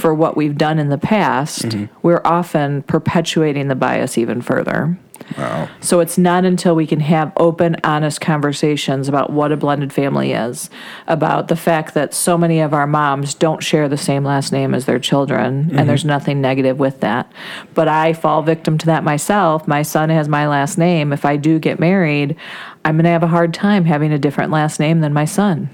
for 0.00 0.14
what 0.14 0.36
we've 0.36 0.56
done 0.58 0.78
in 0.78 0.90
the 0.90 0.98
past, 0.98 1.76
we're 2.02 2.20
often 2.24 2.82
perpetuating 2.82 3.68
the 3.68 3.74
bias 3.74 4.16
even 4.18 4.42
further. 4.42 4.98
Wow. 5.36 5.68
So 5.80 6.00
it's 6.00 6.18
not 6.18 6.44
until 6.44 6.74
we 6.74 6.86
can 6.86 7.00
have 7.00 7.32
open, 7.36 7.76
honest 7.84 8.20
conversations 8.20 9.08
about 9.08 9.32
what 9.32 9.52
a 9.52 9.56
blended 9.56 9.92
family 9.92 10.32
is, 10.32 10.70
about 11.06 11.48
the 11.48 11.56
fact 11.56 11.94
that 11.94 12.14
so 12.14 12.36
many 12.38 12.60
of 12.60 12.72
our 12.72 12.86
moms 12.86 13.34
don't 13.34 13.62
share 13.62 13.88
the 13.88 13.96
same 13.96 14.24
last 14.24 14.52
name 14.52 14.74
as 14.74 14.86
their 14.86 14.98
children, 14.98 15.42
and 15.44 15.70
mm-hmm. 15.72 15.86
there's 15.86 16.04
nothing 16.04 16.40
negative 16.40 16.78
with 16.78 17.00
that. 17.00 17.30
But 17.74 17.88
I 17.88 18.12
fall 18.12 18.42
victim 18.42 18.78
to 18.78 18.86
that 18.86 19.04
myself. 19.04 19.66
My 19.66 19.82
son 19.82 20.08
has 20.08 20.28
my 20.28 20.46
last 20.46 20.78
name. 20.78 21.12
If 21.12 21.24
I 21.24 21.36
do 21.36 21.58
get 21.58 21.80
married, 21.80 22.36
I'm 22.84 22.96
going 22.96 23.04
to 23.04 23.10
have 23.10 23.22
a 23.22 23.28
hard 23.28 23.54
time 23.54 23.84
having 23.84 24.12
a 24.12 24.18
different 24.18 24.50
last 24.50 24.80
name 24.80 25.00
than 25.00 25.12
my 25.12 25.24
son. 25.24 25.70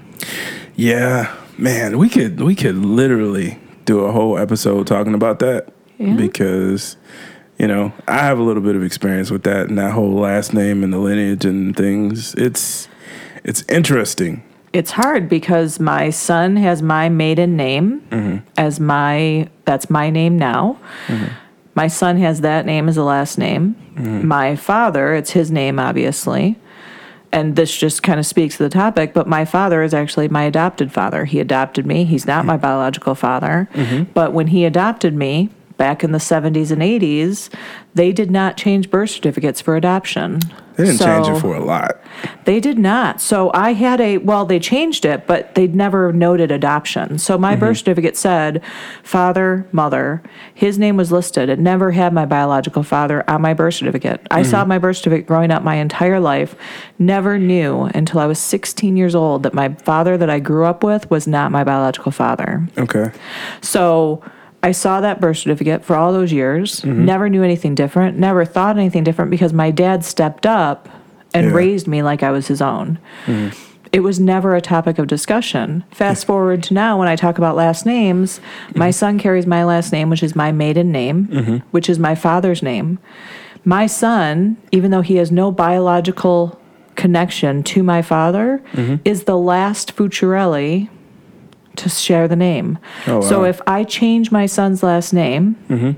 Yeah, 0.75 1.35
man, 1.57 1.97
we 1.97 2.09
could 2.09 2.41
we 2.41 2.55
could 2.55 2.77
literally 2.77 3.59
do 3.85 4.01
a 4.01 4.11
whole 4.11 4.37
episode 4.37 4.87
talking 4.87 5.13
about 5.13 5.39
that 5.39 5.69
Yeah. 5.97 6.13
because 6.15 6.95
you 7.59 7.67
know 7.67 7.93
I 8.07 8.19
have 8.19 8.39
a 8.39 8.43
little 8.43 8.63
bit 8.63 8.75
of 8.75 8.83
experience 8.83 9.29
with 9.29 9.43
that 9.43 9.67
and 9.67 9.77
that 9.77 9.91
whole 9.91 10.13
last 10.13 10.53
name 10.53 10.83
and 10.83 10.91
the 10.91 10.97
lineage 10.97 11.45
and 11.45 11.75
things. 11.75 12.33
It's 12.35 12.87
it's 13.43 13.63
interesting. 13.69 14.43
It's 14.71 14.91
hard 14.91 15.29
because 15.29 15.79
my 15.79 16.09
son 16.09 16.55
has 16.55 16.81
my 16.81 17.09
maiden 17.09 17.57
name 17.57 18.01
mm-hmm. 18.09 18.37
as 18.57 18.79
my 18.79 19.49
that's 19.65 19.89
my 19.89 20.09
name 20.09 20.39
now. 20.39 20.79
Mm-hmm. 21.07 21.33
My 21.75 21.87
son 21.87 22.17
has 22.17 22.41
that 22.41 22.65
name 22.65 22.89
as 22.89 22.97
a 22.97 23.03
last 23.03 23.37
name. 23.37 23.75
Mm-hmm. 23.95 24.27
My 24.27 24.55
father, 24.55 25.13
it's 25.13 25.31
his 25.31 25.51
name 25.51 25.79
obviously. 25.79 26.57
And 27.31 27.55
this 27.55 27.75
just 27.77 28.01
kind 28.01 28.19
of 28.19 28.25
speaks 28.25 28.57
to 28.57 28.63
the 28.63 28.69
topic, 28.69 29.13
but 29.13 29.27
my 29.27 29.45
father 29.45 29.83
is 29.83 29.93
actually 29.93 30.29
my 30.29 30.43
adopted 30.45 30.91
father. 30.91 31.25
He 31.25 31.39
adopted 31.39 31.85
me. 31.85 32.03
He's 32.03 32.25
not 32.25 32.41
hmm. 32.41 32.47
my 32.47 32.57
biological 32.57 33.13
father. 33.13 33.69
But 34.15 34.33
when 34.33 34.47
he 34.47 34.65
adopted 34.65 35.13
me 35.13 35.51
back 35.79 36.03
in 36.03 36.11
the 36.11 36.19
70s 36.19 36.69
and 36.69 36.81
80s, 36.83 37.51
they 37.95 38.11
did 38.11 38.29
not 38.29 38.57
change 38.57 38.91
birth 38.91 39.09
certificates 39.09 39.61
for 39.61 39.75
adoption. 39.75 40.41
They 40.75 40.85
didn't 40.85 40.99
change 40.99 41.27
it 41.27 41.41
for 41.41 41.55
a 41.55 41.63
lot. 41.63 41.97
they 42.45 42.59
did 42.59 42.77
not. 42.77 43.19
So 43.19 43.51
I 43.53 43.73
had 43.73 43.99
a, 43.99 44.17
well, 44.19 44.45
they 44.45 44.59
changed 44.59 45.03
it, 45.03 45.25
but 45.25 45.55
they'd 45.55 45.75
never 45.75 46.13
noted 46.13 46.51
adoption. 46.51 47.17
So 47.17 47.37
my 47.37 47.53
mm-hmm. 47.53 47.61
birth 47.61 47.79
certificate 47.79 48.15
said 48.15 48.61
father, 49.03 49.67
mother. 49.71 50.21
His 50.53 50.77
name 50.77 50.95
was 50.95 51.11
listed. 51.11 51.49
It 51.49 51.59
never 51.59 51.91
had 51.91 52.13
my 52.13 52.25
biological 52.25 52.83
father 52.83 53.27
on 53.29 53.41
my 53.41 53.53
birth 53.53 53.73
certificate. 53.73 54.25
I 54.31 54.43
saw 54.43 54.59
mm-hmm. 54.59 54.69
my 54.69 54.77
birth 54.77 54.97
certificate 54.97 55.27
growing 55.27 55.51
up 55.51 55.63
my 55.63 55.75
entire 55.75 56.19
life. 56.19 56.55
Never 56.97 57.37
knew 57.37 57.83
until 57.95 58.19
I 58.19 58.25
was 58.25 58.39
16 58.39 58.95
years 58.95 59.15
old 59.15 59.43
that 59.43 59.53
my 59.53 59.73
father 59.75 60.17
that 60.17 60.29
I 60.29 60.39
grew 60.39 60.65
up 60.65 60.83
with 60.83 61.09
was 61.09 61.27
not 61.27 61.51
my 61.51 61.63
biological 61.63 62.11
father. 62.11 62.67
Okay. 62.77 63.11
So 63.61 64.23
I 64.61 64.71
saw 64.73 64.99
that 65.01 65.21
birth 65.21 65.37
certificate 65.37 65.85
for 65.85 65.95
all 65.95 66.11
those 66.11 66.31
years, 66.33 66.81
Mm-hmm. 66.81 67.05
never 67.05 67.29
knew 67.29 67.43
anything 67.43 67.75
different, 67.75 68.17
never 68.17 68.43
thought 68.45 68.77
anything 68.77 69.03
different 69.03 69.31
because 69.31 69.53
my 69.53 69.71
dad 69.71 70.03
stepped 70.03 70.45
up 70.45 70.89
and 71.33 71.47
Yeah. 71.47 71.53
raised 71.53 71.87
me 71.87 72.03
like 72.03 72.23
I 72.23 72.31
was 72.31 72.47
his 72.47 72.61
own. 72.61 72.99
Mm-hmm. 73.25 73.55
It 73.91 74.01
was 74.01 74.19
never 74.19 74.55
a 74.55 74.61
topic 74.61 74.99
of 74.99 75.07
discussion. 75.07 75.83
Fast 75.91 76.25
forward 76.25 76.61
to 76.63 76.73
now 76.75 76.99
when 76.99 77.07
I 77.07 77.15
talk 77.15 77.37
about 77.37 77.55
last 77.55 77.85
names, 77.85 78.39
Mm-hmm. 78.69 78.79
my 78.79 78.91
son 78.91 79.17
carries 79.17 79.47
my 79.47 79.63
last 79.63 79.91
name, 79.91 80.09
which 80.09 80.21
is 80.23 80.35
my 80.35 80.51
maiden 80.51 80.91
name, 80.91 81.63
which 81.71 81.89
is 81.89 81.97
my 81.97 82.13
father's 82.15 82.61
name. 82.61 82.99
My 83.65 83.87
son, 83.87 84.57
even 84.71 84.91
though 84.91 85.01
he 85.01 85.15
has 85.17 85.31
no 85.31 85.51
biological 85.51 86.59
connection 86.95 87.63
to 87.63 87.81
my 87.81 88.01
father, 88.01 88.61
Mm-hmm. 88.73 88.95
is 89.05 89.23
the 89.23 89.37
last 89.37 89.95
Fucciarelli 89.95 90.89
to 91.77 91.89
share 91.89 92.27
the 92.27 92.35
name. 92.35 92.77
Oh, 93.07 93.21
So 93.21 93.39
wow. 93.39 93.45
if 93.45 93.61
I 93.67 93.83
change 93.83 94.31
my 94.31 94.45
son's 94.45 94.83
last 94.83 95.13
name 95.13 95.55
mm-hmm. 95.69 95.91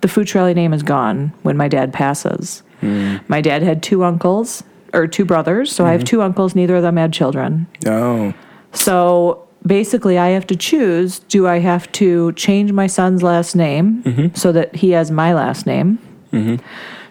the 0.00 0.08
Fucciarelli 0.08 0.54
name 0.54 0.72
is 0.72 0.82
gone 0.82 1.32
when 1.42 1.56
my 1.56 1.68
dad 1.68 1.92
passes. 1.92 2.62
Mm. 2.82 3.28
My 3.28 3.40
dad 3.40 3.62
had 3.62 3.82
two 3.82 4.04
uncles 4.04 4.62
or 4.92 5.06
two 5.06 5.24
brothers, 5.24 5.70
so 5.72 5.84
I 5.84 5.92
have 5.92 6.00
mm-hmm. 6.00 6.06
two 6.06 6.22
uncles. 6.22 6.54
Neither 6.54 6.76
of 6.76 6.82
them 6.82 6.96
had 6.96 7.12
children. 7.12 7.66
Oh, 7.86 8.34
So 8.72 9.46
basically, 9.66 10.18
I 10.18 10.28
have 10.28 10.46
to 10.48 10.56
choose 10.56 11.18
do 11.20 11.46
I 11.46 11.58
have 11.58 11.90
to 11.92 12.32
change 12.32 12.72
my 12.72 12.86
son's 12.86 13.22
last 13.22 13.54
name 13.54 14.02
mm-hmm. 14.02 14.34
so 14.34 14.52
that 14.52 14.74
he 14.76 14.90
has 14.90 15.10
my 15.10 15.34
last 15.34 15.66
name? 15.66 15.98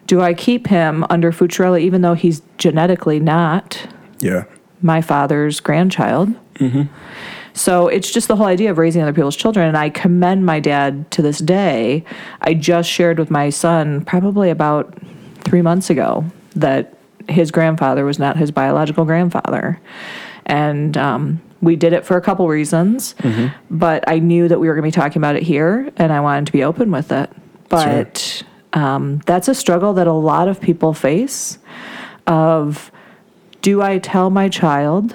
Do 0.07 0.21
I 0.21 0.33
keep 0.33 0.67
him 0.67 1.05
under 1.09 1.31
Fucciarelli 1.31 1.81
even 1.81 2.01
though 2.01 2.15
he's 2.15 2.41
genetically 2.57 3.19
not 3.19 3.87
yeah. 4.19 4.45
my 4.81 5.01
father's 5.01 5.59
grandchild? 5.59 6.29
So 7.59 7.89
it's 7.89 8.09
just 8.09 8.29
the 8.29 8.37
whole 8.37 8.45
idea 8.45 8.71
of 8.71 8.77
raising 8.77 9.01
other 9.01 9.11
people's 9.11 9.35
children. 9.35 9.67
And 9.67 9.75
I 9.75 9.89
commend 9.89 10.45
my 10.45 10.61
dad 10.61 11.11
to 11.11 11.21
this 11.21 11.39
day. 11.39 12.05
I 12.39 12.53
just 12.53 12.89
shared 12.89 13.19
with 13.19 13.29
my 13.29 13.49
son 13.49 14.05
probably 14.05 14.49
about 14.49 14.97
three 15.43 15.61
months 15.61 15.89
ago 15.89 16.23
that 16.55 16.97
his 17.27 17.51
grandfather 17.51 18.05
was 18.05 18.17
not 18.17 18.37
his 18.37 18.49
biological 18.49 19.03
grandfather. 19.03 19.77
And 20.45 20.95
um, 20.95 21.41
we 21.59 21.75
did 21.75 21.91
it 21.91 22.05
for 22.05 22.15
a 22.15 22.21
couple 22.21 22.47
reasons, 22.47 23.13
but 23.69 24.05
I 24.07 24.19
knew 24.19 24.47
that 24.47 24.57
we 24.57 24.69
were 24.69 24.73
going 24.73 24.89
to 24.89 24.97
be 24.97 25.01
talking 25.01 25.19
about 25.19 25.35
it 25.35 25.43
here 25.43 25.91
and 25.97 26.13
I 26.13 26.21
wanted 26.21 26.45
to 26.45 26.53
be 26.53 26.63
open 26.63 26.91
with 26.91 27.11
it. 27.11 27.29
But 27.67 28.41
um, 28.71 29.17
that's 29.25 29.49
a 29.49 29.53
struggle 29.53 29.91
that 29.95 30.07
a 30.07 30.13
lot 30.13 30.47
of 30.47 30.61
people 30.61 30.93
face 30.93 31.57
of 32.25 32.89
do 33.61 33.81
I 33.81 33.99
tell 33.99 34.29
my 34.29 34.47
child 34.47 35.13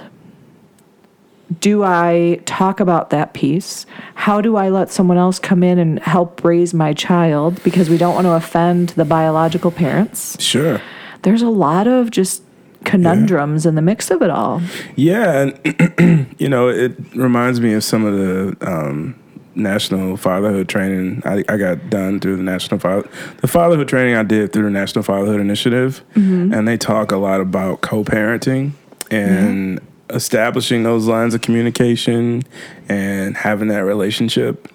do 1.61 1.83
I 1.83 2.41
talk 2.47 2.81
about 2.81 3.11
that 3.11 3.35
piece? 3.35 3.87
How 4.15 4.41
do 4.41 4.57
I 4.57 4.71
let 4.71 4.91
someone 4.91 5.19
else 5.19 5.39
come 5.39 5.63
in 5.63 5.79
and 5.79 5.99
help 6.01 6.43
raise 6.45 6.73
my 6.73 6.93
child 6.95 7.63
because 7.63 7.91
we 7.91 7.99
don't 7.99 8.15
want 8.15 8.27
to 8.27 8.33
offend 8.33 8.91
the 8.91 9.05
biological 9.05 9.71
parents? 9.71 10.41
Sure. 10.43 10.81
There's 11.23 11.43
a 11.43 11.51
lot 11.51 11.87
of 11.87 12.11
just 12.11 12.43
conundrums 12.85 13.67
in 13.67 13.75
the 13.75 13.83
mix 13.83 14.11
of 14.11 14.23
it 14.23 14.31
all. 14.31 14.63
Yeah, 14.97 15.49
and 15.49 16.35
you 16.39 16.49
know, 16.49 16.69
it 16.69 16.93
reminds 17.15 17.61
me 17.61 17.73
of 17.75 17.85
some 17.85 18.05
of 18.05 18.15
the 18.15 18.57
um, 18.67 19.19
national 19.55 20.17
fatherhood 20.17 20.69
training 20.69 21.23
I, 21.25 21.45
I 21.49 21.57
got 21.57 21.89
done 21.89 22.21
through 22.21 22.37
the 22.37 22.43
national 22.43 22.81
father 22.81 23.09
the 23.39 23.47
fatherhood 23.47 23.89
training 23.89 24.17
I 24.17 24.23
did 24.23 24.53
through 24.53 24.65
the 24.65 24.71
National 24.71 25.03
Fatherhood 25.03 25.41
Initiative, 25.41 26.03
and 26.15 26.67
they 26.67 26.77
talk 26.77 27.13
a 27.13 27.17
lot 27.17 27.41
about 27.41 27.81
co-parenting 27.81 28.73
and 29.11 29.81
establishing 30.15 30.83
those 30.85 31.07
lines 31.07 31.35
of 31.35 31.41
communication 31.43 32.43
and 32.89 33.37
having 33.37 33.69
that 33.69 33.85
relationship. 33.85 34.69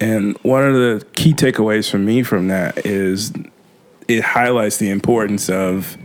And 0.00 0.36
one 0.38 0.64
of 0.64 0.74
the 0.74 1.06
key 1.14 1.32
takeaways 1.32 1.90
for 1.90 1.98
me 1.98 2.22
from 2.22 2.48
that 2.48 2.86
is 2.86 3.32
it 4.08 4.22
highlights 4.22 4.76
the 4.78 4.90
importance 4.90 5.48
of 5.48 5.96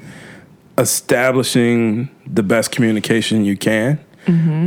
establishing 0.78 2.10
the 2.26 2.44
best 2.44 2.72
communication 2.72 3.44
you 3.46 3.58
can 3.58 4.00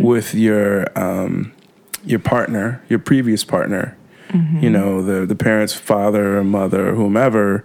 with 0.03 0.35
your 0.35 0.87
um, 0.99 1.53
your 2.05 2.19
partner, 2.19 2.83
your 2.89 2.99
previous 2.99 3.45
partner, 3.45 3.97
you 4.63 4.71
know, 4.71 5.03
the 5.03 5.25
the 5.27 5.35
parent's 5.37 5.75
father 5.75 6.39
or 6.39 6.45
mother 6.45 6.95
whomever, 6.95 7.65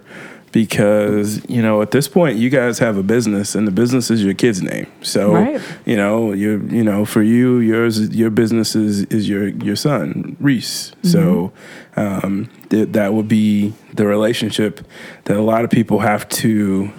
because 0.52 1.48
you 1.48 1.60
know 1.62 1.82
at 1.82 1.90
this 1.90 2.08
point 2.08 2.36
you 2.38 2.50
guys 2.50 2.78
have 2.78 2.96
a 2.96 3.02
business 3.02 3.54
and 3.54 3.66
the 3.66 3.70
business 3.70 4.10
is 4.10 4.24
your 4.24 4.34
kid's 4.34 4.62
name. 4.62 4.86
So 5.02 5.32
Right. 5.34 5.60
you 5.84 5.96
know 5.96 6.32
you 6.32 6.66
you 6.70 6.82
know 6.82 7.04
for 7.04 7.22
you 7.22 7.58
yours 7.58 8.14
your 8.14 8.30
business 8.30 8.74
is 8.74 9.04
is 9.04 9.28
your 9.28 9.48
your 9.48 9.76
son 9.76 10.36
Reese. 10.40 10.92
So 11.02 11.52
um, 11.96 12.48
th- 12.70 12.88
that 12.92 13.12
would 13.14 13.28
be 13.28 13.72
the 13.94 14.06
relationship 14.06 14.80
that 15.24 15.36
a 15.36 15.42
lot 15.42 15.64
of 15.64 15.70
people 15.70 15.98
have 16.00 16.28
to 16.30 16.90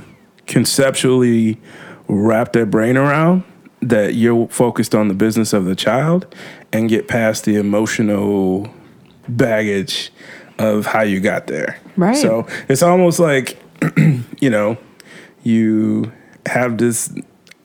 conceptually 0.47 1.57
wrap 2.07 2.53
their 2.53 2.65
brain 2.65 2.97
around 2.97 3.43
that 3.81 4.15
you're 4.15 4.47
focused 4.49 4.93
on 4.93 5.07
the 5.07 5.13
business 5.13 5.53
of 5.53 5.63
the 5.65 5.75
child 5.75 6.35
and 6.73 6.89
get 6.89 7.07
past 7.07 7.45
the 7.45 7.55
emotional 7.55 8.67
baggage 9.27 10.11
of 10.57 10.85
how 10.87 11.01
you 11.01 11.19
got 11.21 11.47
there. 11.47 11.79
Right. 11.99 12.17
So 12.17 12.47
it's 12.67 12.81
almost 12.81 13.19
like, 13.19 13.61
you 14.39 14.49
know, 14.49 14.77
you 15.43 16.11
have 16.45 16.77
this 16.77 17.13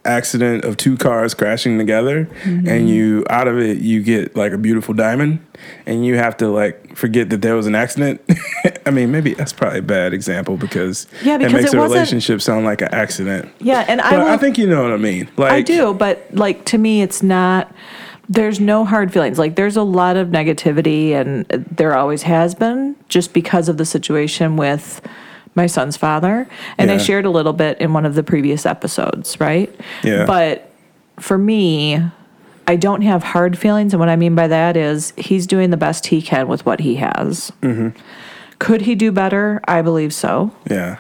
accident 0.05 0.65
of 0.65 0.77
two 0.77 0.97
cars 0.99 1.33
crashing 1.33 1.79
together 1.79 2.29
and 2.45 2.67
mm-hmm. 2.67 2.87
you 2.87 3.25
out 3.31 3.49
of 3.49 3.59
it 3.59 3.79
you 3.79 4.03
get 4.03 4.37
like 4.37 4.53
a 4.53 4.59
beautiful 4.59 4.93
diamond 4.93 5.45
and 5.87 6.05
you 6.05 6.15
have 6.17 6.37
to 6.37 6.47
like 6.47 6.95
forget 6.95 7.31
that 7.31 7.41
there 7.41 7.57
was 7.57 7.67
an 7.67 7.75
accident 7.75 8.21
i 8.87 8.91
mean 8.91 9.11
maybe 9.11 9.33
that's 9.33 9.55
probably 9.55 9.79
a 9.79 9.83
bad 9.83 10.13
example 10.13 10.59
because 10.59 11.07
Yeah, 11.23 11.39
because 11.39 11.53
it 11.53 11.57
makes 11.57 11.73
it 11.73 11.79
a 11.79 11.81
relationship 11.81 12.43
sound 12.43 12.67
like 12.67 12.83
an 12.83 12.93
accident 12.93 13.51
Yeah, 13.61 13.87
and 13.89 14.03
I 14.03 14.19
will, 14.19 14.27
I 14.27 14.37
think 14.37 14.59
you 14.59 14.67
know 14.67 14.83
what 14.83 14.93
I 14.93 14.99
mean. 14.99 15.31
Like 15.39 15.53
I 15.53 15.63
do, 15.63 15.95
but 15.95 16.27
like 16.33 16.65
to 16.67 16.79
me, 16.79 17.03
it's 17.03 17.23
not. 17.23 17.75
There's 18.29 18.59
no 18.61 18.85
hard 18.85 19.13
feelings. 19.13 19.39
Like 19.39 19.57
there's 19.57 19.77
a 19.77 19.83
lot 19.83 20.17
of 20.17 20.29
negativity, 20.29 21.11
and 21.13 21.45
there 21.47 21.97
always 21.97 22.23
has 22.23 22.55
been, 22.55 22.97
just 23.09 23.33
because 23.35 23.69
of 23.69 23.77
the 23.77 23.85
situation 23.85 24.57
with 24.57 25.01
my 25.55 25.67
son's 25.67 25.97
father. 25.97 26.49
And 26.79 26.91
I 26.91 26.97
shared 26.99 27.27
a 27.27 27.31
little 27.31 27.53
bit 27.53 27.79
in 27.81 27.93
one 27.93 28.05
of 28.07 28.15
the 28.15 28.23
previous 28.23 28.67
episodes, 28.67 29.39
right? 29.41 29.75
Yeah. 30.03 30.25
But 30.27 30.71
for 31.21 31.39
me, 31.39 32.01
I 32.67 32.77
don't 32.77 33.03
have 33.03 33.23
hard 33.23 33.59
feelings, 33.59 33.93
and 33.93 34.01
what 34.01 34.09
I 34.09 34.17
mean 34.17 34.35
by 34.35 34.49
that 34.49 34.77
is 34.77 35.13
he's 35.17 35.47
doing 35.47 35.71
the 35.71 35.77
best 35.77 36.07
he 36.07 36.23
can 36.23 36.49
with 36.49 36.65
what 36.65 36.81
he 36.81 36.97
has. 36.97 37.53
Mm-hmm. 37.61 37.97
Could 38.59 38.83
he 38.83 38.95
do 38.95 39.13
better? 39.13 39.61
I 39.69 39.83
believe 39.83 40.15
so 40.15 40.51
Yeah. 40.71 40.97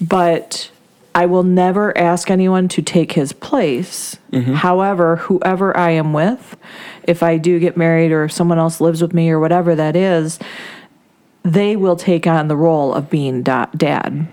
but 0.00 0.70
I 1.16 1.24
will 1.24 1.44
never 1.44 1.96
ask 1.96 2.30
anyone 2.30 2.68
to 2.68 2.82
take 2.82 3.12
his 3.12 3.32
place. 3.32 4.18
Mm-hmm. 4.32 4.52
However, 4.52 5.16
whoever 5.16 5.74
I 5.74 5.92
am 5.92 6.12
with, 6.12 6.58
if 7.04 7.22
I 7.22 7.38
do 7.38 7.58
get 7.58 7.74
married 7.74 8.12
or 8.12 8.24
if 8.24 8.32
someone 8.32 8.58
else 8.58 8.82
lives 8.82 9.00
with 9.00 9.14
me 9.14 9.30
or 9.30 9.40
whatever 9.40 9.74
that 9.74 9.96
is, 9.96 10.38
they 11.42 11.74
will 11.74 11.96
take 11.96 12.26
on 12.26 12.48
the 12.48 12.56
role 12.56 12.92
of 12.92 13.08
being 13.08 13.42
da- 13.42 13.66
dad. 13.74 14.26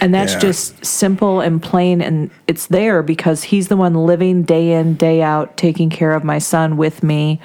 And 0.00 0.14
that's 0.14 0.34
Yeah. 0.34 0.38
just 0.38 0.84
simple 0.86 1.40
and 1.40 1.60
plain. 1.60 2.00
And 2.00 2.30
it's 2.46 2.68
there 2.68 3.02
because 3.02 3.42
he's 3.42 3.66
the 3.66 3.76
one 3.76 3.94
living 3.94 4.44
day 4.44 4.72
in, 4.72 4.94
day 4.94 5.22
out, 5.22 5.56
taking 5.56 5.90
care 5.90 6.12
of 6.12 6.22
my 6.22 6.38
son 6.38 6.76
with 6.76 7.02
me. 7.02 7.40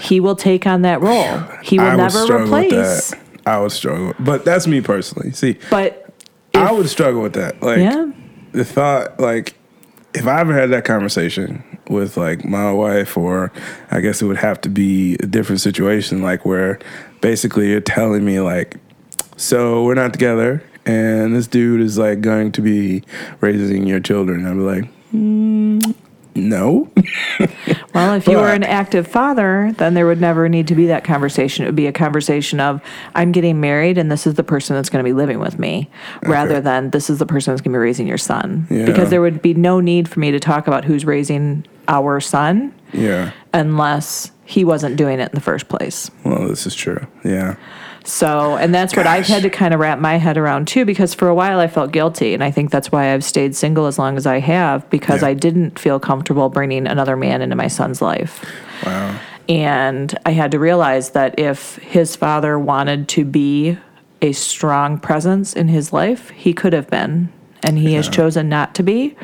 He 0.00 0.18
will 0.18 0.36
take 0.36 0.66
on 0.66 0.82
that 0.82 1.00
role. 1.00 1.38
He 1.62 1.78
will 1.78 1.86
I 1.86 1.96
never 1.96 2.24
replace. 2.42 3.14
I 3.46 3.60
would 3.60 3.70
struggle. 3.70 4.12
But 4.18 4.44
that's 4.44 4.66
me 4.66 4.80
personally. 4.80 5.30
See, 5.32 5.56
But 5.70 6.02
I 6.56 6.72
would 6.72 6.88
struggle 6.88 7.22
with 7.22 7.34
that. 7.34 7.62
Like 7.62 7.78
Yeah. 7.78 8.10
the 8.52 8.64
thought 8.64 9.18
like 9.20 9.54
if 10.14 10.26
I 10.26 10.40
ever 10.40 10.54
had 10.54 10.70
that 10.70 10.84
conversation 10.84 11.62
with 11.88 12.16
like 12.16 12.44
my 12.44 12.72
wife 12.72 13.16
or 13.16 13.52
I 13.90 14.00
guess 14.00 14.22
it 14.22 14.26
would 14.26 14.38
have 14.38 14.60
to 14.62 14.68
be 14.68 15.14
a 15.20 15.26
different 15.26 15.60
situation 15.60 16.22
like 16.22 16.44
where 16.44 16.78
basically 17.20 17.70
you're 17.70 17.80
telling 17.80 18.24
me 18.24 18.40
like 18.40 18.76
so 19.36 19.84
we're 19.84 19.94
not 19.94 20.12
together 20.12 20.62
and 20.86 21.34
this 21.36 21.46
dude 21.46 21.80
is 21.80 21.98
like 21.98 22.20
going 22.22 22.52
to 22.52 22.62
be 22.62 23.02
raising 23.40 23.86
your 23.86 24.00
children. 24.00 24.46
I'd 24.46 24.54
be 24.54 24.60
like, 24.60 24.84
mm, 25.12 25.94
no. 26.34 26.90
Well, 27.96 28.14
if 28.14 28.28
you 28.28 28.36
were 28.36 28.52
an 28.52 28.62
active 28.62 29.08
father, 29.08 29.72
then 29.78 29.94
there 29.94 30.06
would 30.06 30.20
never 30.20 30.48
need 30.48 30.68
to 30.68 30.74
be 30.74 30.86
that 30.86 31.02
conversation. 31.02 31.64
It 31.64 31.68
would 31.68 31.76
be 31.76 31.86
a 31.86 31.92
conversation 31.92 32.60
of, 32.60 32.80
I'm 33.14 33.32
getting 33.32 33.60
married 33.60 33.98
and 33.98 34.12
this 34.12 34.26
is 34.26 34.34
the 34.34 34.44
person 34.44 34.76
that's 34.76 34.90
going 34.90 35.04
to 35.04 35.08
be 35.08 35.14
living 35.14 35.38
with 35.38 35.58
me, 35.58 35.90
rather 36.22 36.60
than 36.60 36.90
this 36.90 37.10
is 37.10 37.18
the 37.18 37.26
person 37.26 37.52
that's 37.52 37.62
going 37.62 37.72
to 37.72 37.78
be 37.78 37.82
raising 37.82 38.06
your 38.06 38.18
son. 38.18 38.66
Yeah. 38.70 38.86
Because 38.86 39.10
there 39.10 39.20
would 39.20 39.42
be 39.42 39.54
no 39.54 39.80
need 39.80 40.08
for 40.08 40.20
me 40.20 40.30
to 40.30 40.38
talk 40.38 40.66
about 40.66 40.84
who's 40.84 41.04
raising 41.04 41.66
our 41.88 42.20
son 42.20 42.74
yeah. 42.92 43.32
unless 43.54 44.30
he 44.44 44.64
wasn't 44.64 44.96
doing 44.96 45.18
it 45.18 45.30
in 45.30 45.34
the 45.34 45.40
first 45.40 45.68
place. 45.68 46.10
Well, 46.24 46.48
this 46.48 46.66
is 46.66 46.74
true. 46.74 47.06
Yeah. 47.24 47.56
So, 48.06 48.56
and 48.56 48.72
that's 48.74 48.94
what 48.96 49.06
I've 49.06 49.26
had 49.26 49.42
to 49.42 49.50
kind 49.50 49.74
of 49.74 49.80
wrap 49.80 49.98
my 49.98 50.16
head 50.16 50.38
around 50.38 50.68
too, 50.68 50.84
because 50.84 51.12
for 51.12 51.28
a 51.28 51.34
while 51.34 51.58
I 51.58 51.66
felt 51.66 51.90
guilty. 51.92 52.34
And 52.34 52.44
I 52.44 52.50
think 52.52 52.70
that's 52.70 52.92
why 52.92 53.12
I've 53.12 53.24
stayed 53.24 53.56
single 53.56 53.86
as 53.86 53.98
long 53.98 54.16
as 54.16 54.26
I 54.26 54.38
have, 54.38 54.88
because 54.90 55.22
Yeah. 55.22 55.28
I 55.28 55.34
didn't 55.34 55.78
feel 55.78 55.98
comfortable 55.98 56.48
bringing 56.48 56.86
another 56.86 57.16
man 57.16 57.42
into 57.42 57.56
my 57.56 57.66
son's 57.68 58.00
life. 58.00 58.44
Wow. 58.84 59.18
And 59.48 60.16
I 60.24 60.30
had 60.30 60.50
to 60.52 60.58
realize 60.58 61.10
that 61.10 61.38
if 61.38 61.76
his 61.76 62.14
father 62.16 62.58
wanted 62.58 63.08
to 63.10 63.24
be 63.24 63.76
a 64.22 64.32
strong 64.32 64.98
presence 64.98 65.52
in 65.52 65.68
his 65.68 65.92
life, 65.92 66.30
he 66.30 66.52
could 66.52 66.72
have 66.72 66.88
been. 66.88 67.32
And 67.62 67.76
he 67.78 67.94
has 67.94 68.08
chosen 68.08 68.48
not 68.48 68.74
to 68.76 68.84
be. 68.84 69.16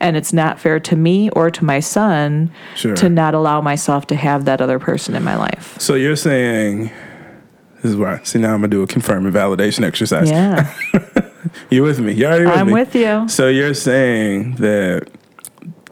And 0.00 0.16
it's 0.16 0.32
not 0.34 0.60
fair 0.60 0.78
to 0.80 0.96
me 0.96 1.30
or 1.30 1.50
to 1.50 1.64
my 1.64 1.80
son 1.80 2.50
Sure. 2.74 2.94
to 2.96 3.08
not 3.08 3.32
allow 3.32 3.62
myself 3.62 4.06
to 4.08 4.16
have 4.16 4.44
that 4.44 4.60
other 4.60 4.78
person 4.78 5.14
in 5.14 5.24
my 5.24 5.36
life. 5.36 5.76
So 5.80 5.94
you're 5.94 6.16
saying 6.16 6.90
this 7.82 7.92
is 7.92 7.96
why. 7.96 8.20
See 8.24 8.38
now 8.38 8.54
I'm 8.54 8.60
gonna 8.60 8.68
do 8.68 8.82
a 8.82 8.86
confirm 8.86 9.26
and 9.26 9.34
validation 9.34 9.84
exercise. 9.84 10.30
Yeah, 10.30 10.72
You 11.70 11.82
with 11.82 12.00
me? 12.00 12.12
You 12.12 12.26
already 12.26 12.44
with 12.46 12.54
me 12.54 12.60
I'm 12.60 12.66
me? 12.68 12.72
with 12.72 12.94
you. 12.94 13.28
So 13.28 13.48
you're 13.48 13.74
saying 13.74 14.56
that 14.56 15.08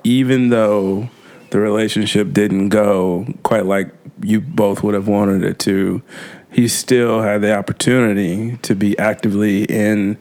even 0.05 0.51
though 0.51 1.09
the 1.51 1.59
relationship 1.61 2.33
didn't 2.33 2.69
go 2.71 3.27
quite 3.43 3.67
like 3.67 3.93
you 4.23 4.41
both 4.41 4.83
would 4.83 4.95
have 4.95 5.09
wanted 5.09 5.43
it 5.43 5.59
to, 5.61 6.03
he 6.51 6.69
still 6.69 7.23
had 7.23 7.43
the 7.43 7.55
opportunity 7.57 8.57
to 8.63 8.75
be 8.75 8.99
actively 8.99 9.65
in 9.65 10.17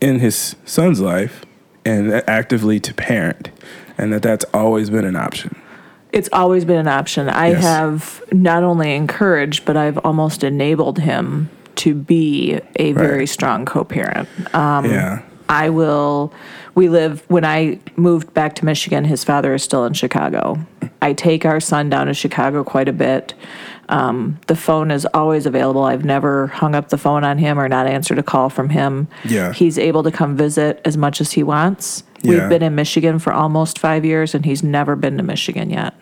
in 0.00 0.18
his 0.20 0.56
son's 0.64 1.00
life 1.00 1.44
and 1.84 2.12
actively 2.28 2.78
to 2.80 2.92
parent, 2.92 3.50
and 3.96 4.12
that 4.12 4.22
that's 4.22 4.44
always 4.52 4.90
been 4.90 5.04
an 5.04 5.16
option. 5.16 5.54
It's 6.12 6.28
always 6.32 6.64
been 6.64 6.78
an 6.78 6.88
option. 6.88 7.28
I 7.28 7.48
Yes. 7.50 7.62
have 7.62 8.22
not 8.32 8.62
only 8.62 8.94
encouraged, 8.94 9.64
but 9.64 9.76
I've 9.76 9.98
almost 9.98 10.44
enabled 10.44 10.98
him 11.00 11.50
to 11.76 11.94
be 11.94 12.58
a 12.76 12.92
very 12.92 13.18
Right. 13.20 13.28
strong 13.28 13.64
co-parent. 13.66 14.28
Um, 14.54 14.86
yeah. 14.86 15.18
I 15.48 15.68
will. 15.70 16.32
We 16.74 16.88
live. 16.88 17.22
When 17.28 17.44
I 17.44 17.78
moved 17.96 18.32
back 18.34 18.54
to 18.56 18.64
Michigan, 18.64 19.04
his 19.04 19.24
father 19.24 19.54
is 19.54 19.62
still 19.62 19.84
in 19.84 19.92
Chicago. 19.92 20.58
I 21.02 21.12
take 21.12 21.44
our 21.44 21.60
son 21.60 21.88
down 21.90 22.06
to 22.06 22.14
Chicago 22.14 22.64
quite 22.64 22.88
a 22.88 22.92
bit. 22.92 23.34
Um, 23.88 24.38
the 24.48 24.56
phone 24.56 24.90
is 24.90 25.06
always 25.14 25.46
available. 25.46 25.84
I've 25.84 26.04
never 26.04 26.48
hung 26.48 26.74
up 26.74 26.88
the 26.88 26.98
phone 26.98 27.22
on 27.22 27.38
him 27.38 27.58
or 27.60 27.68
not 27.68 27.86
answered 27.86 28.18
a 28.18 28.22
call 28.22 28.48
from 28.48 28.70
him. 28.70 29.06
Yeah. 29.24 29.52
He's 29.52 29.78
able 29.78 30.02
to 30.02 30.10
come 30.10 30.36
visit 30.36 30.80
as 30.84 30.96
much 30.96 31.20
as 31.20 31.32
he 31.32 31.42
wants. 31.44 32.02
Yeah. 32.26 32.40
We've 32.40 32.48
been 32.48 32.62
in 32.62 32.74
Michigan 32.74 33.18
for 33.18 33.32
almost 33.32 33.78
five 33.78 34.04
years, 34.04 34.34
and 34.34 34.44
he's 34.44 34.62
never 34.62 34.96
been 34.96 35.16
to 35.16 35.22
Michigan 35.22 35.70
yet. 35.70 35.94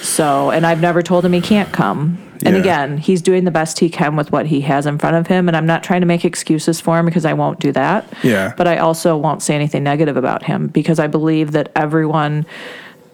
So, 0.00 0.50
and 0.50 0.66
I've 0.66 0.80
never 0.80 1.02
told 1.02 1.24
him 1.24 1.32
he 1.32 1.40
can't 1.40 1.72
come. 1.72 2.18
And 2.44 2.54
Yeah. 2.54 2.60
again, 2.60 2.98
he's 2.98 3.22
doing 3.22 3.44
the 3.44 3.50
best 3.50 3.78
he 3.78 3.88
can 3.88 4.14
with 4.14 4.30
what 4.30 4.46
he 4.46 4.60
has 4.62 4.86
in 4.86 4.98
front 4.98 5.16
of 5.16 5.26
him. 5.26 5.48
And 5.48 5.56
I'm 5.56 5.66
not 5.66 5.82
trying 5.82 6.00
to 6.02 6.06
make 6.06 6.24
excuses 6.24 6.80
for 6.80 6.98
him 6.98 7.06
because 7.06 7.24
I 7.24 7.32
won't 7.32 7.60
do 7.60 7.72
that. 7.72 8.04
Yeah. 8.22 8.52
But 8.56 8.68
I 8.68 8.76
also 8.76 9.16
won't 9.16 9.42
say 9.42 9.54
anything 9.54 9.82
negative 9.82 10.16
about 10.16 10.42
him 10.44 10.66
because 10.68 10.98
I 10.98 11.06
believe 11.06 11.52
that 11.52 11.70
everyone 11.74 12.44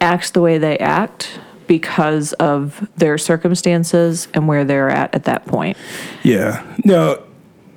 acts 0.01 0.31
the 0.31 0.41
way 0.41 0.59
they 0.59 0.77
act 0.79 1.39
because 1.69 2.33
of 2.35 2.87
their 2.97 3.17
circumstances 3.17 4.27
and 4.35 4.49
where 4.49 4.65
they're 4.65 4.91
at 4.91 5.15
at 5.15 5.25
that 5.25 5.47
point. 5.47 5.77
Yeah. 6.25 6.61
No, 6.85 7.23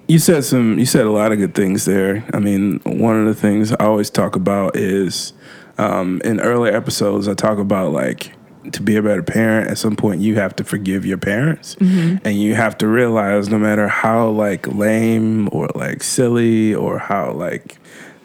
you 0.07 0.19
said 0.19 0.43
some. 0.43 0.77
You 0.79 0.85
said 0.85 1.05
a 1.05 1.11
lot 1.11 1.31
of 1.31 1.37
good 1.39 1.55
things 1.55 1.85
there. 1.85 2.23
I 2.33 2.39
mean, 2.39 2.79
one 2.85 3.19
of 3.19 3.25
the 3.25 3.33
things 3.39 3.71
I 3.71 3.85
always 3.85 4.09
talk 4.09 4.35
about 4.35 4.75
is 4.75 5.33
um, 5.77 6.21
in 6.23 6.39
earlier 6.39 6.73
episodes. 6.75 7.27
I 7.27 7.33
talk 7.33 7.57
about 7.57 7.91
like 7.91 8.31
to 8.71 8.81
be 8.81 8.95
a 8.95 9.01
better 9.01 9.23
parent. 9.23 9.69
At 9.69 9.77
some 9.77 9.95
point, 9.95 10.21
you 10.21 10.35
have 10.35 10.55
to 10.57 10.63
forgive 10.63 11.05
your 11.05 11.17
parents, 11.17 11.75
and 11.79 12.33
you 12.39 12.55
have 12.55 12.77
to 12.79 12.87
realize 12.87 13.49
no 13.49 13.57
matter 13.59 13.87
how 13.87 14.29
like 14.29 14.67
lame 14.67 15.49
or 15.51 15.69
like 15.75 16.03
silly 16.03 16.73
or 16.75 16.99
how 16.99 17.31
like 17.31 17.77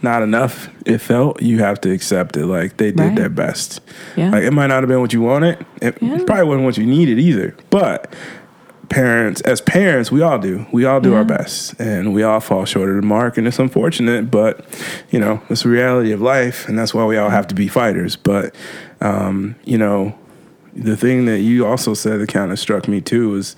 not 0.03 0.23
enough 0.23 0.71
it 0.87 0.97
felt, 0.99 1.43
you 1.43 1.59
have 1.59 1.79
to 1.83 1.90
accept 1.93 2.37
it. 2.38 2.47
Like 2.47 2.79
they 2.79 2.90
did 2.90 3.01
Right. 3.01 3.16
their 3.16 3.29
best. 3.29 3.81
Yeah. 4.16 4.31
Like 4.31 4.45
it 4.45 4.51
might 4.53 4.69
not 4.69 4.83
have 4.83 4.88
been 4.88 5.01
what 5.03 5.12
you 5.12 5.21
wanted. 5.21 5.59
It 5.83 5.99
Yeah. 6.01 6.25
probably 6.27 6.45
wasn't 6.47 6.64
what 6.64 6.79
you 6.79 6.87
needed 6.87 7.19
either. 7.19 7.55
But 7.69 8.14
parents, 8.90 9.40
as 9.42 9.62
parents, 9.62 10.12
we 10.12 10.20
all 10.20 10.38
do. 10.38 10.66
We 10.72 10.85
all 10.85 11.00
do 11.00 11.14
our 11.14 11.24
best, 11.24 11.81
and 11.81 12.12
we 12.12 12.22
all 12.22 12.40
fall 12.40 12.66
short 12.66 12.90
of 12.90 12.96
the 12.96 13.03
mark, 13.03 13.38
and 13.38 13.46
it's 13.46 13.59
unfortunate, 13.59 14.31
but 14.31 14.62
you 15.11 15.18
know, 15.18 15.40
it's 15.48 15.62
the 15.62 15.70
reality 15.70 16.12
of 16.12 16.20
life, 16.20 16.68
and 16.68 16.79
that's 16.79 16.92
why 16.92 17.07
we 17.07 17.16
all 17.16 17.31
have 17.31 17.46
to 17.48 17.55
be 17.55 17.68
fighters. 17.68 18.16
But 18.16 18.55
um, 19.00 19.55
you 19.64 19.79
know, 19.79 20.18
the 20.74 20.96
thing 20.96 21.24
that 21.24 21.40
you 21.40 21.66
also 21.66 21.94
said 21.94 22.20
that 22.20 22.29
kind 22.29 22.53
of 22.53 22.59
struck 22.59 22.87
me 22.87 23.00
too 23.00 23.35
is 23.37 23.57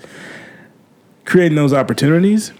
creating 1.25 1.57
those 1.57 1.73
opportunities. 1.73 2.53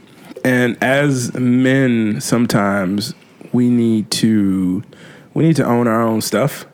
And 0.44 0.82
as 0.84 1.34
men, 1.36 2.20
sometimes 2.20 3.14
we 3.54 3.70
need 3.70 4.12
to 4.12 4.84
we 5.34 5.44
need 5.44 5.56
to 5.56 5.66
own 5.66 5.88
our 5.88 6.02
own 6.02 6.22
stuff 6.22 6.66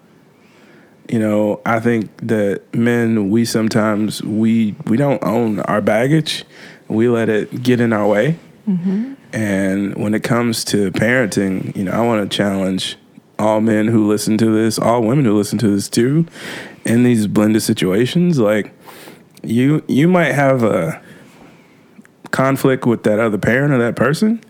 you 1.09 1.19
know 1.19 1.59
i 1.65 1.79
think 1.79 2.09
that 2.17 2.61
men 2.73 3.29
we 3.29 3.43
sometimes 3.45 4.21
we 4.23 4.75
we 4.85 4.97
don't 4.97 5.23
own 5.23 5.59
our 5.61 5.81
baggage. 5.81 6.45
We 6.87 7.07
let 7.07 7.29
it 7.29 7.61
get 7.61 7.79
in 7.79 7.93
our 7.93 8.07
way. 8.07 8.39
Mm-hmm. 8.67 9.13
And 9.31 9.95
when 9.95 10.15
it 10.15 10.23
comes 10.23 10.63
to 10.65 10.91
parenting 10.91 11.75
you 11.75 11.83
know 11.83 11.91
i 11.91 12.01
want 12.01 12.29
to 12.29 12.35
challenge 12.35 12.97
all 13.37 13.61
men 13.61 13.87
who 13.87 14.07
listen 14.07 14.37
to 14.37 14.45
this 14.51 14.77
all 14.79 15.01
women 15.01 15.25
who 15.25 15.35
listen 15.35 15.57
to 15.59 15.69
this 15.75 15.89
too 15.89 16.25
in 16.85 17.03
these 17.03 17.27
blended 17.27 17.61
situations. 17.61 18.39
Like 18.39 18.73
you 19.43 19.83
you 19.87 20.07
might 20.07 20.33
have 20.33 20.63
a 20.63 21.01
conflict 22.31 22.85
with 22.85 23.03
that 23.03 23.19
other 23.19 23.37
parent 23.37 23.73
or 23.73 23.79
that 23.79 23.95
person 23.95 24.43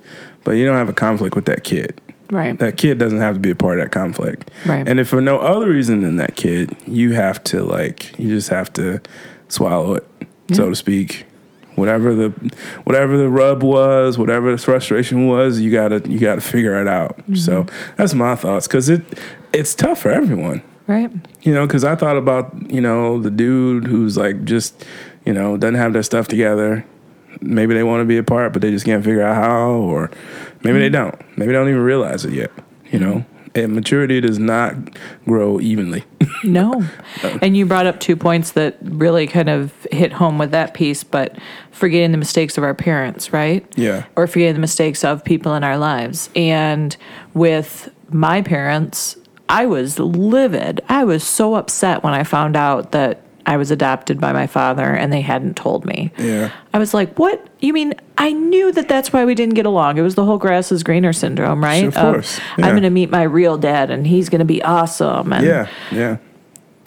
but 0.43 0.51
you 0.51 0.65
don't 0.65 0.75
have 0.75 0.89
a 0.89 0.93
conflict 0.93 1.35
with 1.35 1.45
that 1.45 1.63
kid 1.63 2.01
Right. 2.31 2.57
that 2.59 2.77
kid 2.77 2.99
doesn't 2.99 3.19
have 3.19 3.33
to 3.35 3.39
be 3.39 3.49
a 3.49 3.55
part 3.55 3.79
of 3.79 3.85
that 3.85 3.91
conflict. 3.91 4.51
Right. 4.65 4.87
And 4.87 4.99
if 4.99 5.07
for 5.07 5.19
no 5.21 5.39
other 5.39 5.69
reason 5.69 6.01
than 6.01 6.17
that 6.17 6.35
kid, 6.35 6.75
you 6.85 7.13
have 7.13 7.43
to 7.45 7.63
like 7.63 8.17
you 8.19 8.29
just 8.29 8.49
have 8.49 8.71
to 8.73 9.01
swallow 9.47 9.95
it, 9.95 10.07
so 10.53 10.69
to 10.69 10.75
speak. 10.75 11.25
Whatever 11.75 12.13
the 12.13 12.29
whatever 12.83 13.17
the 13.17 13.29
rub 13.29 13.63
was, 13.63 14.17
whatever 14.17 14.51
the 14.51 14.57
frustration 14.57 15.27
was, 15.27 15.59
you 15.61 15.71
gotta 15.71 16.01
you 16.09 16.19
gotta 16.19 16.41
figure 16.41 16.79
it 16.81 16.87
out. 16.87 17.17
Mm-hmm. 17.19 17.35
So 17.35 17.65
that's 17.95 18.13
my 18.13 18.35
thoughts 18.35 18.67
because 18.67 18.89
it 18.89 19.01
it's 19.53 19.73
tough 19.73 19.99
for 20.01 20.11
everyone. 20.11 20.61
right. 20.87 21.09
You 21.41 21.53
know, 21.53 21.65
because 21.65 21.83
I 21.83 21.95
thought 21.95 22.17
about 22.17 22.53
you 22.71 22.81
know 22.81 23.19
the 23.21 23.31
dude 23.31 23.87
who's 23.87 24.17
like 24.17 24.43
just 24.43 24.85
you 25.25 25.33
know 25.33 25.55
doesn't 25.57 25.75
have 25.75 25.93
their 25.93 26.03
stuff 26.03 26.27
together. 26.27 26.85
Maybe 27.41 27.73
they 27.73 27.83
want 27.83 28.01
to 28.01 28.05
be 28.05 28.17
a 28.17 28.23
part, 28.23 28.51
but 28.51 28.61
they 28.61 28.71
just 28.71 28.83
can't 28.85 29.03
figure 29.03 29.21
out 29.23 29.35
how, 29.35 29.69
or 29.69 30.11
maybe 30.63 30.79
they 30.79 30.87
hmm. 30.87 30.93
don't. 30.93 31.37
Maybe 31.37 31.47
they 31.47 31.53
don't 31.53 31.69
even 31.69 31.81
realize 31.81 32.25
it 32.25 32.33
yet. 32.33 32.51
You 32.91 32.99
know, 32.99 33.25
and 33.55 33.73
maturity 33.73 34.21
does 34.21 34.39
not 34.39 34.75
grow 35.25 35.59
evenly. 35.59 36.03
No. 36.41 36.85
And 37.41 37.57
you 37.57 37.65
brought 37.65 37.85
up 37.85 37.99
two 37.99 38.15
points 38.15 38.53
that 38.53 38.77
really 38.81 39.27
kind 39.27 39.49
of 39.49 39.73
hit 39.91 40.13
home 40.13 40.37
with 40.37 40.51
that 40.51 40.73
piece, 40.73 41.03
but 41.03 41.37
forgetting 41.71 42.13
the 42.13 42.17
mistakes 42.17 42.57
of 42.57 42.63
our 42.63 42.73
parents, 42.73 43.33
right? 43.33 43.65
Yeah. 43.75 44.05
Or 44.15 44.25
forgetting 44.25 44.53
the 44.53 44.61
mistakes 44.61 45.03
of 45.03 45.21
people 45.25 45.53
in 45.55 45.65
our 45.65 45.77
lives. 45.77 46.29
And 46.37 46.95
with 47.33 47.93
my 48.09 48.41
parents, 48.41 49.17
I 49.49 49.65
was 49.65 49.99
livid. 49.99 50.79
I 50.87 51.03
was 51.03 51.25
so 51.25 51.55
upset 51.55 52.03
when 52.03 52.13
I 52.13 52.23
found 52.23 52.55
out 52.55 52.93
that 52.93 53.21
I 53.49 53.57
was 53.57 53.71
adopted 53.71 54.21
by 54.21 54.31
my 54.31 54.45
father 54.45 54.93
and 54.93 55.11
they 55.11 55.21
hadn't 55.21 55.55
told 55.57 55.83
me. 55.83 56.11
Yeah. 56.19 56.51
I 56.71 56.77
was 56.77 56.93
like, 56.93 57.17
"What? 57.17 57.47
You 57.59 57.73
mean 57.73 57.95
I 58.15 58.31
knew 58.31 58.71
that 58.73 58.87
that's 58.87 59.11
why 59.11 59.25
we 59.25 59.33
didn't 59.33 59.55
get 59.55 59.65
along? 59.65 59.97
It 59.97 60.03
was 60.03 60.13
the 60.13 60.23
whole 60.23 60.37
grass 60.37 60.71
is 60.71 60.83
greener 60.83 61.13
syndrome, 61.13 61.63
right? 61.63 61.85
Of 61.85 61.95
course, 61.95 62.39
I'm 62.57 62.69
going 62.71 62.83
to 62.83 62.91
meet 62.91 63.09
my 63.09 63.23
real 63.23 63.57
dad 63.57 63.89
and 63.89 64.05
he's 64.05 64.29
going 64.29 64.39
to 64.39 64.45
be 64.45 64.61
awesome." 64.61 65.33
And 65.33 65.43
Yeah. 65.43 65.67
Yeah. 65.91 66.17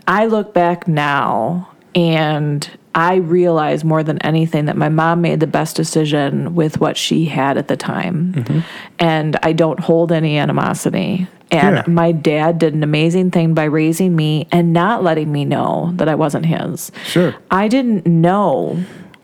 I 0.07 0.27
look 0.27 0.55
back 0.55 0.87
now 0.87 1.69
and 1.97 2.71
I 2.95 3.17
realize 3.17 3.83
more 3.83 4.05
than 4.05 4.19
anything 4.19 4.67
that 4.67 4.77
my 4.77 4.89
mom 4.89 5.21
made 5.21 5.41
the 5.41 5.49
best 5.49 5.75
decision 5.75 6.55
with 6.55 6.79
what 6.79 6.97
she 6.97 7.25
had 7.25 7.59
at 7.59 7.67
the 7.67 7.77
time. 7.77 8.35
Mm-hmm. 8.35 8.61
And 9.01 9.37
I 9.43 9.53
don't 9.53 9.81
hold 9.81 10.13
any 10.13 10.39
animosity. 10.39 11.27
And 11.53 11.77
Yeah. 11.77 11.85
my 11.87 12.11
dad 12.13 12.59
did 12.59 12.75
an 12.75 12.83
amazing 12.83 13.31
thing 13.31 13.55
by 13.55 13.65
raising 13.65 14.17
me 14.17 14.49
and 14.51 14.73
not 14.73 15.05
letting 15.05 15.31
me 15.31 15.45
know 15.45 15.93
that 15.97 16.09
I 16.09 16.15
wasn't 16.15 16.47
his. 16.47 16.91
Sure. 17.05 17.35
I 17.51 17.69
didn't 17.69 18.07
know 18.07 18.79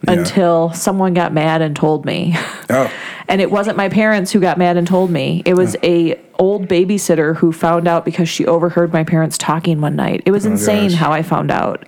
Yeah. 0.06 0.12
until 0.12 0.70
someone 0.74 1.14
got 1.14 1.32
mad 1.32 1.62
and 1.62 1.74
told 1.74 2.04
me. 2.04 2.36
Oh. 2.70 2.90
and 3.28 3.40
it 3.40 3.50
wasn't 3.50 3.78
my 3.78 3.88
parents 3.88 4.30
who 4.30 4.40
got 4.40 4.58
mad 4.58 4.76
and 4.76 4.86
told 4.86 5.10
me 5.10 5.42
it 5.46 5.54
was 5.54 5.74
a 5.82 6.20
old 6.38 6.68
babysitter 6.68 7.34
who 7.34 7.50
found 7.50 7.88
out 7.88 8.04
because 8.04 8.28
she 8.28 8.44
overheard 8.46 8.92
my 8.92 9.02
parents 9.04 9.38
talking 9.38 9.80
one 9.80 9.96
night 9.96 10.22
it 10.26 10.30
was 10.32 10.46
oh, 10.46 10.50
insane 10.50 10.84
Oh, 10.84 10.88
gosh. 10.90 10.98
how 10.98 11.12
i 11.12 11.22
found 11.22 11.50
out 11.50 11.86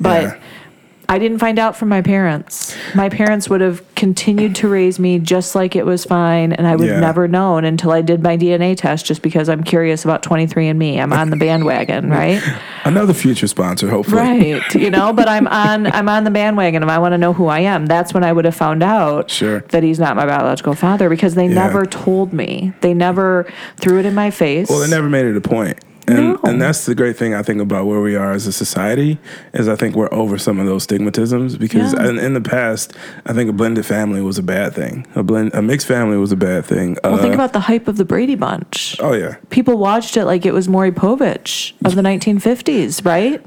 but 0.00 0.22
Yeah. 0.22 0.34
I 1.12 1.18
didn't 1.18 1.38
find 1.38 1.58
out 1.58 1.76
from 1.76 1.88
my 1.88 2.00
parents 2.00 2.74
my 2.94 3.08
parents 3.08 3.48
would 3.50 3.60
have 3.60 3.82
continued 3.94 4.54
to 4.56 4.66
raise 4.68 4.98
me 4.98 5.18
just 5.18 5.54
like 5.54 5.76
it 5.76 5.84
was 5.84 6.04
fine 6.04 6.52
and 6.52 6.66
i 6.66 6.74
would 6.74 6.86
Yeah. 6.86 6.94
have 6.94 7.02
never 7.02 7.28
known 7.28 7.64
until 7.64 7.90
i 7.92 8.00
did 8.00 8.22
my 8.22 8.36
dna 8.38 8.76
test 8.76 9.04
just 9.06 9.20
because 9.22 9.48
i'm 9.48 9.62
curious 9.62 10.04
about 10.04 10.22
23andme 10.22 10.98
i'm 11.00 11.12
on 11.12 11.30
the 11.30 11.36
bandwagon 11.36 12.08
right 12.10 12.42
Another 12.84 13.12
future 13.14 13.46
sponsor, 13.46 13.88
hopefully. 13.88 14.20
right 14.20 14.74
you 14.74 14.90
know 14.90 15.12
but 15.12 15.28
i'm 15.28 15.46
on 15.48 15.86
i'm 15.88 16.08
on 16.08 16.24
the 16.24 16.30
bandwagon 16.30 16.82
and 16.82 16.90
i 16.90 16.98
want 16.98 17.12
to 17.12 17.18
know 17.18 17.32
who 17.32 17.46
i 17.46 17.60
am 17.60 17.86
that's 17.86 18.12
when 18.14 18.24
i 18.24 18.32
would 18.32 18.44
have 18.44 18.56
found 18.56 18.82
out 18.82 19.30
Sure. 19.30 19.60
that 19.68 19.82
he's 19.82 20.00
not 20.00 20.16
my 20.16 20.26
biological 20.26 20.74
father 20.74 21.08
because 21.08 21.34
they 21.34 21.46
never 21.46 21.84
told 21.86 22.32
me 22.32 22.72
they 22.80 22.94
never 22.94 23.46
threw 23.76 23.98
it 24.00 24.06
in 24.06 24.14
my 24.14 24.30
face 24.30 24.68
Well, 24.70 24.78
they 24.80 24.88
never 24.88 25.08
made 25.10 25.26
it 25.26 25.36
a 25.36 25.40
point. 25.40 25.78
And, 26.08 26.18
No. 26.18 26.40
and 26.44 26.60
that's 26.60 26.84
the 26.84 26.94
great 26.96 27.16
thing 27.16 27.32
I 27.32 27.42
think 27.42 27.60
about 27.60 27.86
where 27.86 28.00
we 28.00 28.16
are 28.16 28.32
as 28.32 28.46
a 28.48 28.52
society 28.52 29.18
is 29.54 29.68
I 29.68 29.76
think 29.76 29.94
we're 29.94 30.12
over 30.12 30.36
some 30.36 30.58
of 30.58 30.66
those 30.66 30.84
stigmatisms 30.86 31.56
because 31.58 31.92
Yeah. 31.92 32.08
in, 32.08 32.18
in 32.18 32.34
the 32.34 32.40
past 32.40 32.92
I 33.24 33.32
think 33.32 33.48
a 33.48 33.52
blended 33.52 33.86
family 33.86 34.20
was 34.20 34.36
a 34.36 34.42
bad 34.42 34.74
thing. 34.74 35.06
A 35.14 35.22
blend 35.22 35.54
a 35.54 35.62
mixed 35.62 35.86
family 35.86 36.16
was 36.16 36.32
a 36.32 36.36
bad 36.36 36.64
thing. 36.64 36.96
well 37.04 37.18
think 37.18 37.32
Uh, 37.32 37.34
about 37.34 37.52
the 37.52 37.60
hype 37.60 37.86
of 37.86 37.98
the 37.98 38.04
brady 38.04 38.34
bunch 38.34 38.96
oh 39.00 39.12
yeah, 39.12 39.36
people 39.50 39.78
watched 39.78 40.16
it 40.16 40.24
like 40.24 40.44
it 40.44 40.52
was 40.52 40.68
Maury 40.68 40.90
Povich 40.92 41.72
of 41.84 41.94
the 41.94 42.02
1950s 42.02 43.04
right 43.06 43.40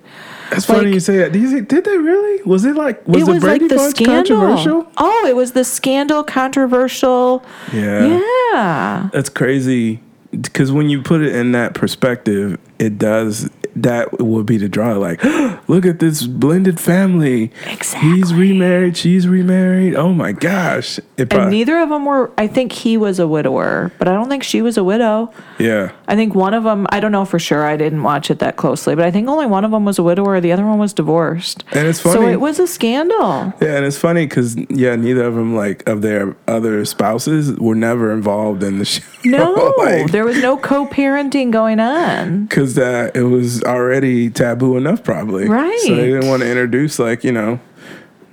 that's 0.49 0.69
Like- 0.69 0.77
funny 0.77 0.93
you 0.93 0.99
say 0.99 1.17
that. 1.17 1.31
Did, 1.33 1.41
you 1.41 1.49
think, 1.49 1.67
did 1.67 1.83
they 1.85 1.97
really? 1.97 2.41
Was 2.43 2.65
it 2.65 2.75
like 2.75 3.05
was 3.07 3.23
it 3.23 3.25
the 3.25 3.31
was 3.33 3.43
Brady 3.43 3.61
like 3.65 3.69
the 3.69 3.75
Bunch 3.77 3.95
scandal 3.95 4.37
controversial? 4.37 4.87
oh 4.97 5.25
it 5.27 5.35
was 5.35 5.51
the 5.53 5.63
scandal 5.65 6.23
controversial 6.23 7.43
Yeah. 7.73 8.21
yeah 8.53 9.09
That's 9.11 9.29
crazy 9.29 9.99
because 10.41 10.71
when 10.71 10.89
you 10.89 11.01
put 11.01 11.21
it 11.21 11.35
in 11.35 11.51
that 11.53 11.73
perspective, 11.73 12.59
it 12.79 12.97
does 12.97 13.49
that 13.75 14.19
would 14.19 14.45
be 14.45 14.57
the 14.57 14.69
draw. 14.69 14.93
Like, 14.93 15.23
look 15.67 15.85
at 15.85 15.99
this 15.99 16.25
blended 16.25 16.79
family. 16.79 17.51
Exactly. 17.65 18.09
He's 18.11 18.33
remarried. 18.33 18.97
She's 18.97 19.27
remarried. 19.27 19.95
Oh 19.95 20.13
my 20.13 20.31
gosh. 20.31 20.99
It 21.17 21.33
And 21.33 21.51
neither 21.51 21.79
of 21.79 21.89
them 21.89 22.05
were. 22.05 22.31
I 22.37 22.47
think 22.47 22.71
he 22.71 22.97
was 22.97 23.19
a 23.19 23.27
widower, 23.27 23.91
but 23.97 24.07
I 24.07 24.13
don't 24.13 24.29
think 24.29 24.43
she 24.43 24.61
was 24.61 24.77
a 24.77 24.83
widow. 24.83 25.31
yeah. 25.59 25.91
I 26.07 26.15
think 26.15 26.35
one 26.35 26.53
of 26.53 26.63
them. 26.63 26.85
I 26.89 26.99
don't 26.99 27.11
know 27.11 27.25
for 27.25 27.39
sure. 27.39 27.65
I 27.65 27.77
didn't 27.77 28.03
watch 28.03 28.29
it 28.29 28.39
that 28.39 28.57
closely, 28.57 28.95
but 28.95 29.05
I 29.05 29.11
think 29.11 29.27
only 29.27 29.45
one 29.47 29.65
of 29.65 29.71
them 29.71 29.85
was 29.85 29.97
a 29.97 30.03
widower. 30.03 30.39
The 30.39 30.51
other 30.51 30.65
one 30.65 30.77
was 30.77 30.93
divorced. 30.93 31.63
And 31.71 31.87
it's 31.87 31.99
funny. 31.99 32.15
So 32.15 32.27
it 32.27 32.39
was 32.39 32.59
a 32.59 32.67
scandal. 32.67 33.53
Yeah, 33.61 33.75
and 33.75 33.85
it's 33.85 33.97
funny 33.97 34.25
because 34.25 34.55
yeah, 34.69 34.95
neither 34.95 35.23
of 35.23 35.35
them 35.35 35.55
like 35.55 35.87
of 35.87 36.01
their 36.01 36.35
other 36.47 36.85
spouses 36.85 37.53
were 37.59 37.75
never 37.75 38.11
involved 38.13 38.63
in 38.63 38.79
the 38.79 38.85
show. 38.85 39.03
No, 39.25 39.53
like, 39.77 40.11
there 40.11 40.25
was 40.25 40.41
no 40.41 40.57
co-parenting 40.57 41.51
going 41.51 41.79
on. 41.79 42.45
because 42.45 42.75
that 42.75 43.15
it 43.15 43.23
was 43.23 43.63
already 43.65 44.29
taboo 44.29 44.77
enough, 44.77 45.03
probably. 45.03 45.47
Right. 45.47 45.79
So 45.79 45.95
they 45.95 46.07
didn't 46.11 46.27
want 46.27 46.41
to 46.43 46.49
introduce 46.49 46.99
like 46.99 47.23
you 47.23 47.31
know, 47.31 47.59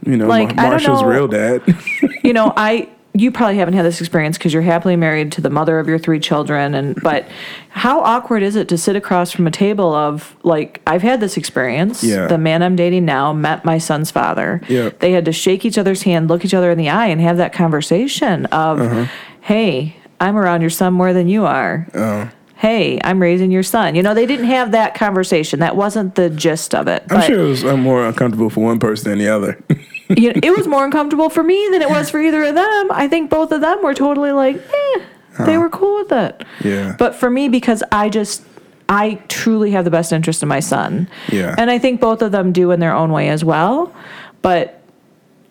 you 0.06 0.16
know, 0.16 0.26
Like, 0.26 0.54
Mar- 0.56 0.70
Marshall's 0.70 1.02
know- 1.02 1.08
real 1.08 1.28
dad. 1.28 1.62
you 2.24 2.32
know, 2.32 2.52
I 2.56 2.88
you 3.14 3.30
probably 3.30 3.56
haven't 3.58 3.74
had 3.74 3.84
this 3.84 4.00
experience 4.00 4.38
because 4.38 4.54
you're 4.54 4.62
happily 4.62 4.96
married 4.96 5.32
to 5.32 5.42
the 5.42 5.50
mother 5.50 5.78
of 5.78 5.86
your 5.86 5.98
three 5.98 6.18
children 6.18 6.74
and 6.74 6.96
but 7.02 7.26
how 7.68 8.00
awkward 8.00 8.42
is 8.42 8.56
it 8.56 8.68
to 8.70 8.78
sit 8.78 8.96
across 8.96 9.30
from 9.30 9.46
a 9.46 9.50
table 9.50 9.92
of 9.94 10.34
like 10.44 10.80
I've 10.86 11.02
had 11.02 11.20
this 11.20 11.36
experience. 11.36 12.02
Yeah. 12.02 12.26
The 12.26 12.38
man 12.38 12.62
I'm 12.62 12.74
dating 12.74 13.04
now 13.04 13.34
met 13.34 13.66
my 13.66 13.76
son's 13.76 14.10
father. 14.10 14.62
Yep. 14.66 15.00
They 15.00 15.12
had 15.12 15.26
to 15.26 15.32
shake 15.32 15.66
each 15.66 15.76
other's 15.76 16.04
hand, 16.04 16.28
look 16.28 16.42
each 16.42 16.54
other 16.54 16.70
in 16.70 16.78
the 16.78 16.88
eye 16.88 17.08
and 17.08 17.20
have 17.20 17.36
that 17.36 17.52
conversation 17.52 18.46
of 18.46 18.80
Uh-huh. 18.80 19.06
hey, 19.42 19.94
I'm 20.18 20.38
around 20.38 20.62
your 20.62 20.70
son 20.70 20.94
more 20.94 21.12
than 21.12 21.28
you 21.28 21.44
are. 21.44 21.86
Oh. 21.94 22.30
Hey, 22.62 23.00
I'm 23.02 23.20
raising 23.20 23.50
your 23.50 23.64
son. 23.64 23.96
You 23.96 24.04
know, 24.04 24.14
they 24.14 24.24
didn't 24.24 24.46
have 24.46 24.70
that 24.70 24.94
conversation. 24.94 25.58
That 25.58 25.74
wasn't 25.74 26.14
the 26.14 26.30
gist 26.30 26.76
of 26.76 26.86
it. 26.86 27.02
I'm 27.10 27.16
But 27.16 27.26
sure 27.26 27.40
it 27.40 27.48
was 27.48 27.64
uh, 27.64 27.76
more 27.76 28.06
uncomfortable 28.06 28.50
for 28.50 28.62
one 28.62 28.78
person 28.78 29.10
than 29.10 29.18
the 29.18 29.26
other. 29.26 29.60
you 30.16 30.32
know, 30.32 30.40
it 30.40 30.56
was 30.56 30.68
more 30.68 30.84
uncomfortable 30.84 31.28
for 31.28 31.42
me 31.42 31.68
than 31.72 31.82
it 31.82 31.90
was 31.90 32.08
for 32.08 32.20
either 32.20 32.44
of 32.44 32.54
them. 32.54 32.92
I 32.92 33.08
think 33.08 33.30
both 33.30 33.50
of 33.50 33.62
them 33.62 33.82
were 33.82 33.94
totally 33.94 34.30
like, 34.30 34.58
eh, 34.58 35.00
they 35.44 35.58
were 35.58 35.70
cool 35.70 36.04
with 36.04 36.12
it. 36.12 36.44
Yeah. 36.62 36.94
But 37.00 37.16
for 37.16 37.28
me, 37.28 37.48
because 37.48 37.82
I 37.90 38.08
just, 38.08 38.44
I 38.88 39.14
truly 39.26 39.72
have 39.72 39.84
the 39.84 39.90
best 39.90 40.12
interest 40.12 40.40
in 40.40 40.48
my 40.48 40.60
son. 40.60 41.08
Yeah. 41.32 41.56
And 41.58 41.68
I 41.68 41.80
think 41.80 42.00
both 42.00 42.22
of 42.22 42.30
them 42.30 42.52
do 42.52 42.70
in 42.70 42.78
their 42.78 42.94
own 42.94 43.10
way 43.10 43.28
as 43.28 43.44
well. 43.44 43.92
But 44.40 44.80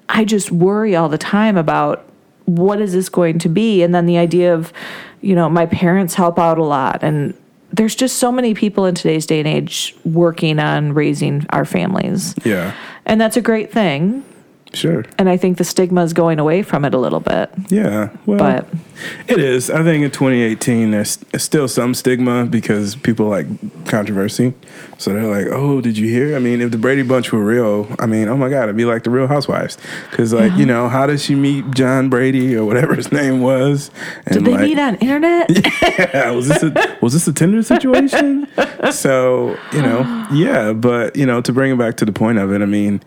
I 0.07 0.23
just 0.23 0.49
worry 0.49 0.95
all 0.95 1.09
the 1.09 1.17
time 1.17 1.57
about 1.57 2.05
what 2.45 2.79
is 2.79 2.93
this 2.93 3.09
going 3.09 3.37
to 3.39 3.49
be? 3.49 3.83
And 3.83 3.93
then 3.93 4.05
the 4.05 4.17
idea 4.17 4.53
of, 4.53 4.71
you 5.21 5.35
know, 5.35 5.49
my 5.49 5.65
parents 5.65 6.13
help 6.13 6.37
out 6.37 6.57
a 6.57 6.63
lot. 6.63 7.03
And 7.03 7.33
there's 7.71 7.95
just 7.95 8.17
so 8.17 8.31
many 8.31 8.53
people 8.53 8.85
in 8.85 8.95
today's 8.95 9.25
day 9.25 9.39
and 9.39 9.47
age 9.47 9.95
working 10.03 10.59
on 10.59 10.93
raising 10.93 11.45
our 11.51 11.65
families. 11.65 12.35
yeah. 12.43 12.75
And 13.05 13.19
that's 13.19 13.37
a 13.37 13.41
great 13.41 13.71
thing 13.71 14.23
Sure. 14.73 15.03
and 15.17 15.27
I 15.27 15.37
think 15.37 15.57
the 15.57 15.63
stigma 15.63 16.01
is 16.03 16.13
going 16.13 16.39
away 16.39 16.63
from 16.63 16.85
it 16.85 16.93
a 16.93 16.97
little 16.97 17.19
bit. 17.19 17.51
Yeah. 17.69 18.09
Well, 18.25 18.37
But 18.37 18.67
it 19.27 19.39
is. 19.39 19.69
I 19.69 19.83
think 19.83 20.03
in 20.05 20.11
2018, 20.11 20.91
there's 20.91 21.19
still 21.37 21.67
some 21.67 21.93
stigma 21.93 22.45
because 22.45 22.95
people 22.95 23.27
like 23.27 23.47
controversy. 23.85 24.53
So 24.97 25.13
they're 25.13 25.27
like, 25.27 25.47
"Oh, 25.51 25.81
did 25.81 25.97
you 25.97 26.07
hear? 26.07 26.35
I 26.35 26.39
mean, 26.39 26.61
if 26.61 26.71
the 26.71 26.77
Brady 26.77 27.01
Bunch 27.01 27.31
were 27.31 27.43
real, 27.43 27.87
I 27.99 28.05
mean, 28.05 28.27
oh 28.27 28.37
my 28.37 28.49
God, 28.49 28.63
it'd 28.63 28.77
be 28.77 28.85
like 28.85 29.03
the 29.03 29.09
Real 29.09 29.27
Housewives." 29.27 29.77
Because 30.09 30.31
like, 30.31 30.53
you 30.53 30.65
know, 30.65 30.87
how 30.89 31.05
did 31.07 31.19
she 31.19 31.33
meet 31.35 31.69
John 31.71 32.09
Brady 32.09 32.55
or 32.55 32.65
whatever 32.65 32.93
his 32.95 33.11
name 33.11 33.41
was? 33.41 33.89
And 34.27 34.35
did 34.35 34.45
they 34.45 34.51
like, 34.51 34.61
meet 34.61 34.79
on 34.79 34.95
internet? 34.97 35.49
yeah, 35.81 36.31
was 36.31 36.47
this 36.47 36.63
a 36.63 36.97
was 37.01 37.13
this 37.13 37.27
a 37.27 37.33
Tinder 37.33 37.63
situation? 37.63 38.47
so 38.91 39.57
you 39.73 39.81
know, 39.81 40.27
yeah, 40.31 40.71
but 40.73 41.15
you 41.15 41.25
know, 41.25 41.41
to 41.41 41.51
bring 41.51 41.71
it 41.71 41.77
back 41.77 41.97
to 41.97 42.05
the 42.05 42.13
point 42.13 42.37
of 42.37 42.51
it, 42.53 42.61
I 42.61 42.65
mean, 42.65 43.01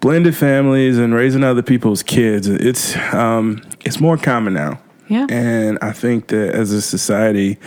blended 0.00 0.36
families 0.36 0.98
and 0.98 1.14
raising 1.14 1.44
other 1.44 1.62
people's 1.62 2.02
kids, 2.02 2.48
it's 2.48 2.96
um, 3.14 3.62
it's 3.84 4.00
more 4.00 4.16
common 4.16 4.54
now. 4.54 4.80
Yeah. 5.08 5.26
and 5.28 5.76
I 5.82 5.92
think 5.92 6.28
that 6.28 6.54
as 6.54 6.72
a 6.72 6.82
society. 6.82 7.58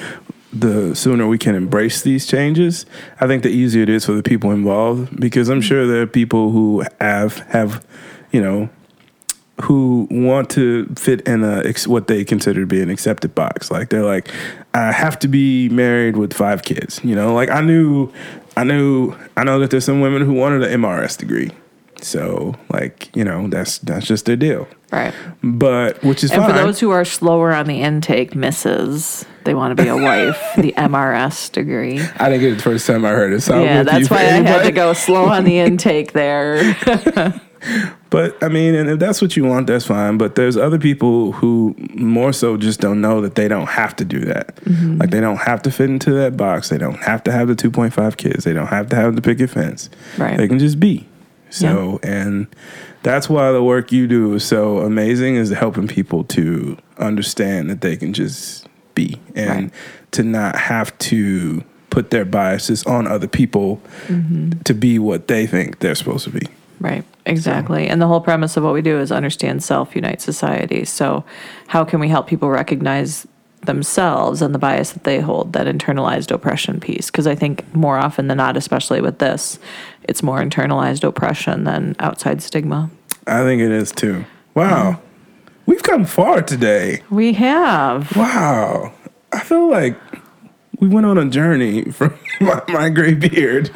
The 0.56 0.96
sooner 0.96 1.26
we 1.28 1.40
can 1.40 1.56
embrace 1.56 2.04
these 2.04 2.28
changes, 2.28 2.86
I 3.20 3.26
think 3.26 3.42
the 3.42 3.50
easier 3.50 3.82
it 3.82 3.90
is 3.90 4.06
for 4.06 4.12
the 4.12 4.22
people 4.22 4.52
involved. 4.52 5.20
Because 5.20 5.50
I'm 5.50 5.62
sure 5.62 5.88
there 5.88 6.04
are 6.04 6.06
people 6.06 6.52
who 6.52 6.84
have 7.02 7.40
have, 7.50 7.84
you 8.32 8.40
know, 8.40 8.70
who 9.62 10.08
want 10.12 10.50
to 10.52 10.86
fit 10.96 11.22
in 11.22 11.44
a 11.44 11.64
what 11.88 12.08
they 12.08 12.26
consider 12.26 12.62
to 12.62 12.68
be 12.68 12.82
an 12.82 12.90
accepted 12.90 13.34
box. 13.34 13.72
Like 13.72 13.90
they're 13.90 14.06
like, 14.06 14.30
I 14.74 14.92
have 14.92 15.20
to 15.20 15.28
be 15.28 15.70
married 15.70 16.18
with 16.18 16.34
five 16.34 16.64
kids. 16.64 17.00
You 17.04 17.16
know, 17.16 17.34
like 17.34 17.50
I 17.50 17.62
knew, 17.62 18.12
I 18.58 18.64
knew, 18.64 19.16
I 19.38 19.44
know 19.44 19.60
that 19.60 19.72
there's 19.72 19.86
some 19.86 20.02
women 20.02 20.24
who 20.24 20.34
wanted 20.34 20.64
an 20.64 20.82
MRS 20.82 21.18
degree. 21.18 21.52
So 22.04 22.56
like 22.70 23.10
you 23.16 23.24
know 23.24 23.48
that's 23.48 23.78
that's 23.80 24.06
just 24.06 24.26
their 24.26 24.36
deal. 24.36 24.68
right. 24.92 25.14
But 25.44 26.04
which 26.04 26.24
is 26.24 26.32
And 26.32 26.42
fine. 26.44 26.52
for 26.52 26.58
those 26.58 26.80
who 26.80 26.92
are 26.92 27.06
slower 27.06 27.54
on 27.54 27.66
the 27.68 27.82
intake, 27.82 28.36
misses, 28.36 29.26
they 29.46 29.54
want 29.54 29.76
to 29.76 29.82
be 29.84 29.90
a 29.90 29.96
wife, 29.98 30.40
the 30.58 30.74
MRS 30.78 31.52
degree. 31.52 32.00
I 32.18 32.30
didn't 32.30 32.42
get 32.42 32.52
it 32.54 32.56
the 32.58 32.62
first 32.64 32.86
time 32.88 33.06
I 33.06 33.10
heard 33.10 33.34
it. 33.34 33.42
So 33.42 33.64
yeah, 33.64 33.84
that's 33.84 34.10
why 34.10 34.18
I 34.18 34.22
had 34.42 34.64
to 34.64 34.72
go 34.72 34.94
slow 34.94 35.26
on 35.26 35.44
the 35.46 35.60
intake 35.68 36.14
there. 36.14 36.76
But 38.10 38.44
I 38.44 38.50
mean, 38.50 38.76
and 38.76 38.90
if 38.90 39.00
that's 39.00 39.22
what 39.22 39.38
you 39.38 39.46
want, 39.46 39.68
that's 39.68 39.86
fine. 39.86 40.18
But 40.18 40.36
there's 40.36 40.58
other 40.58 40.78
people 40.78 41.32
who 41.32 41.74
more 41.96 42.34
so 42.34 42.58
just 42.58 42.82
don't 42.82 43.00
know 43.02 43.22
that 43.22 43.36
they 43.36 43.48
don't 43.48 43.70
have 43.70 43.96
to 43.96 44.06
do 44.06 44.20
that. 44.26 44.56
Mm-hmm. 44.58 44.98
Like 44.98 45.10
they 45.12 45.22
don't 45.22 45.38
have 45.38 45.62
to 45.64 45.72
fit 45.72 45.90
into 45.90 46.12
that 46.12 46.36
box. 46.38 46.68
They 46.70 46.78
don't 46.78 46.98
have 47.02 47.24
to 47.24 47.32
have 47.32 47.48
the 47.48 47.56
2.5 47.56 48.18
kids. 48.18 48.44
They 48.44 48.52
don't 48.54 48.68
have 48.68 48.90
to 48.90 48.98
have 48.98 49.16
the 49.16 49.22
picket 49.22 49.50
fence. 49.50 49.90
Right. 50.18 50.38
They 50.38 50.48
can 50.50 50.60
just 50.60 50.78
be. 50.80 51.08
So, 51.54 52.00
and 52.02 52.48
that's 53.04 53.30
why 53.30 53.52
the 53.52 53.64
work 53.64 53.92
you 53.92 54.08
do 54.08 54.34
is 54.34 54.44
so 54.44 54.80
amazing 54.80 55.36
is 55.36 55.52
helping 55.52 55.88
people 55.88 56.24
to 56.26 56.78
understand 56.98 57.70
that 57.70 57.82
they 57.82 57.96
can 57.96 58.14
just 58.14 58.68
be 58.96 59.20
and 59.36 59.50
Right. 59.66 59.72
to 60.12 60.24
not 60.24 60.56
have 60.56 60.98
to 61.00 61.64
put 61.92 62.10
their 62.10 62.26
biases 62.26 62.84
on 62.86 63.06
other 63.08 63.28
people 63.28 63.80
Mm-hmm. 64.08 64.62
to 64.64 64.74
be 64.74 64.98
what 64.98 65.28
they 65.28 65.46
think 65.46 65.80
they're 65.80 65.96
supposed 65.96 66.24
to 66.26 66.32
be. 66.32 66.48
Right, 66.80 67.04
exactly. 67.26 67.88
And 67.88 68.02
the 68.02 68.08
whole 68.08 68.20
premise 68.20 68.58
of 68.58 68.64
what 68.64 68.74
we 68.74 68.82
do 68.82 69.00
is 69.00 69.12
understand 69.12 69.64
self, 69.64 69.96
unite 69.96 70.22
society. 70.22 70.84
So, 70.86 71.24
how 71.68 71.86
can 71.86 72.00
we 72.00 72.10
help 72.10 72.28
people 72.28 72.50
recognize 72.50 73.26
themselves 73.66 74.42
and 74.42 74.54
the 74.54 74.60
bias 74.60 74.92
that 74.92 75.04
they 75.04 75.20
hold, 75.20 75.54
that 75.54 75.68
internalized 75.68 76.32
oppression 76.32 76.80
piece? 76.80 77.08
Because 77.08 77.28
I 77.28 77.36
think 77.36 77.74
more 77.76 77.98
often 77.98 78.28
than 78.28 78.38
not, 78.38 78.58
especially 78.58 79.02
with 79.02 79.20
this, 79.20 79.60
it's 80.04 80.24
more 80.24 80.42
internalized 80.42 81.04
oppression 81.04 81.64
than 81.64 81.96
outside 82.00 82.42
stigma. 82.42 82.90
I 83.28 83.44
think 83.44 83.62
it 83.62 83.72
is 83.72 83.92
too. 83.92 84.26
Wow. 84.54 85.02
We've 85.66 85.84
come 85.84 86.06
far 86.06 86.42
today. 86.42 87.04
We 87.10 87.34
have. 87.34 88.16
Wow. 88.16 88.94
I 89.32 89.40
feel 89.40 89.70
like 89.70 89.98
we 90.80 90.88
went 90.88 91.06
on 91.06 91.18
a 91.18 91.30
journey 91.30 91.84
from 91.92 92.14
my, 92.42 92.62
my 92.68 92.90
gray 92.90 93.14
beard 93.14 93.72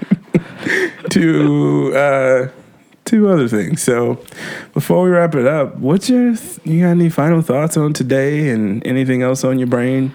to 1.12 1.95
uh, 1.95 2.47
two 3.07 3.29
other 3.29 3.47
things. 3.47 3.81
So 3.81 4.19
before 4.73 5.03
we 5.03 5.09
wrap 5.09 5.33
it 5.33 5.47
up, 5.47 5.77
what's 5.77 6.09
your 6.09 6.35
you 6.63 6.81
got 6.81 6.89
any 6.89 7.09
final 7.09 7.41
thoughts 7.41 7.77
on 7.77 7.93
today 7.93 8.49
and 8.49 8.85
anything 8.85 9.23
else 9.23 9.43
on 9.43 9.57
your 9.57 9.67
brain? 9.67 10.13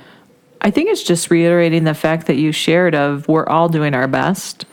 I 0.61 0.71
think 0.71 0.91
it's 0.91 1.03
just 1.03 1.31
reiterating 1.31 1.85
the 1.85 1.95
fact 1.95 2.29
that 2.29 2.37
you 2.37 2.53
shared 2.53 2.95
of 2.95 3.27
we're 3.27 3.47
all 3.47 3.69
doing 3.69 3.95
our 3.95 4.07
best 4.07 4.65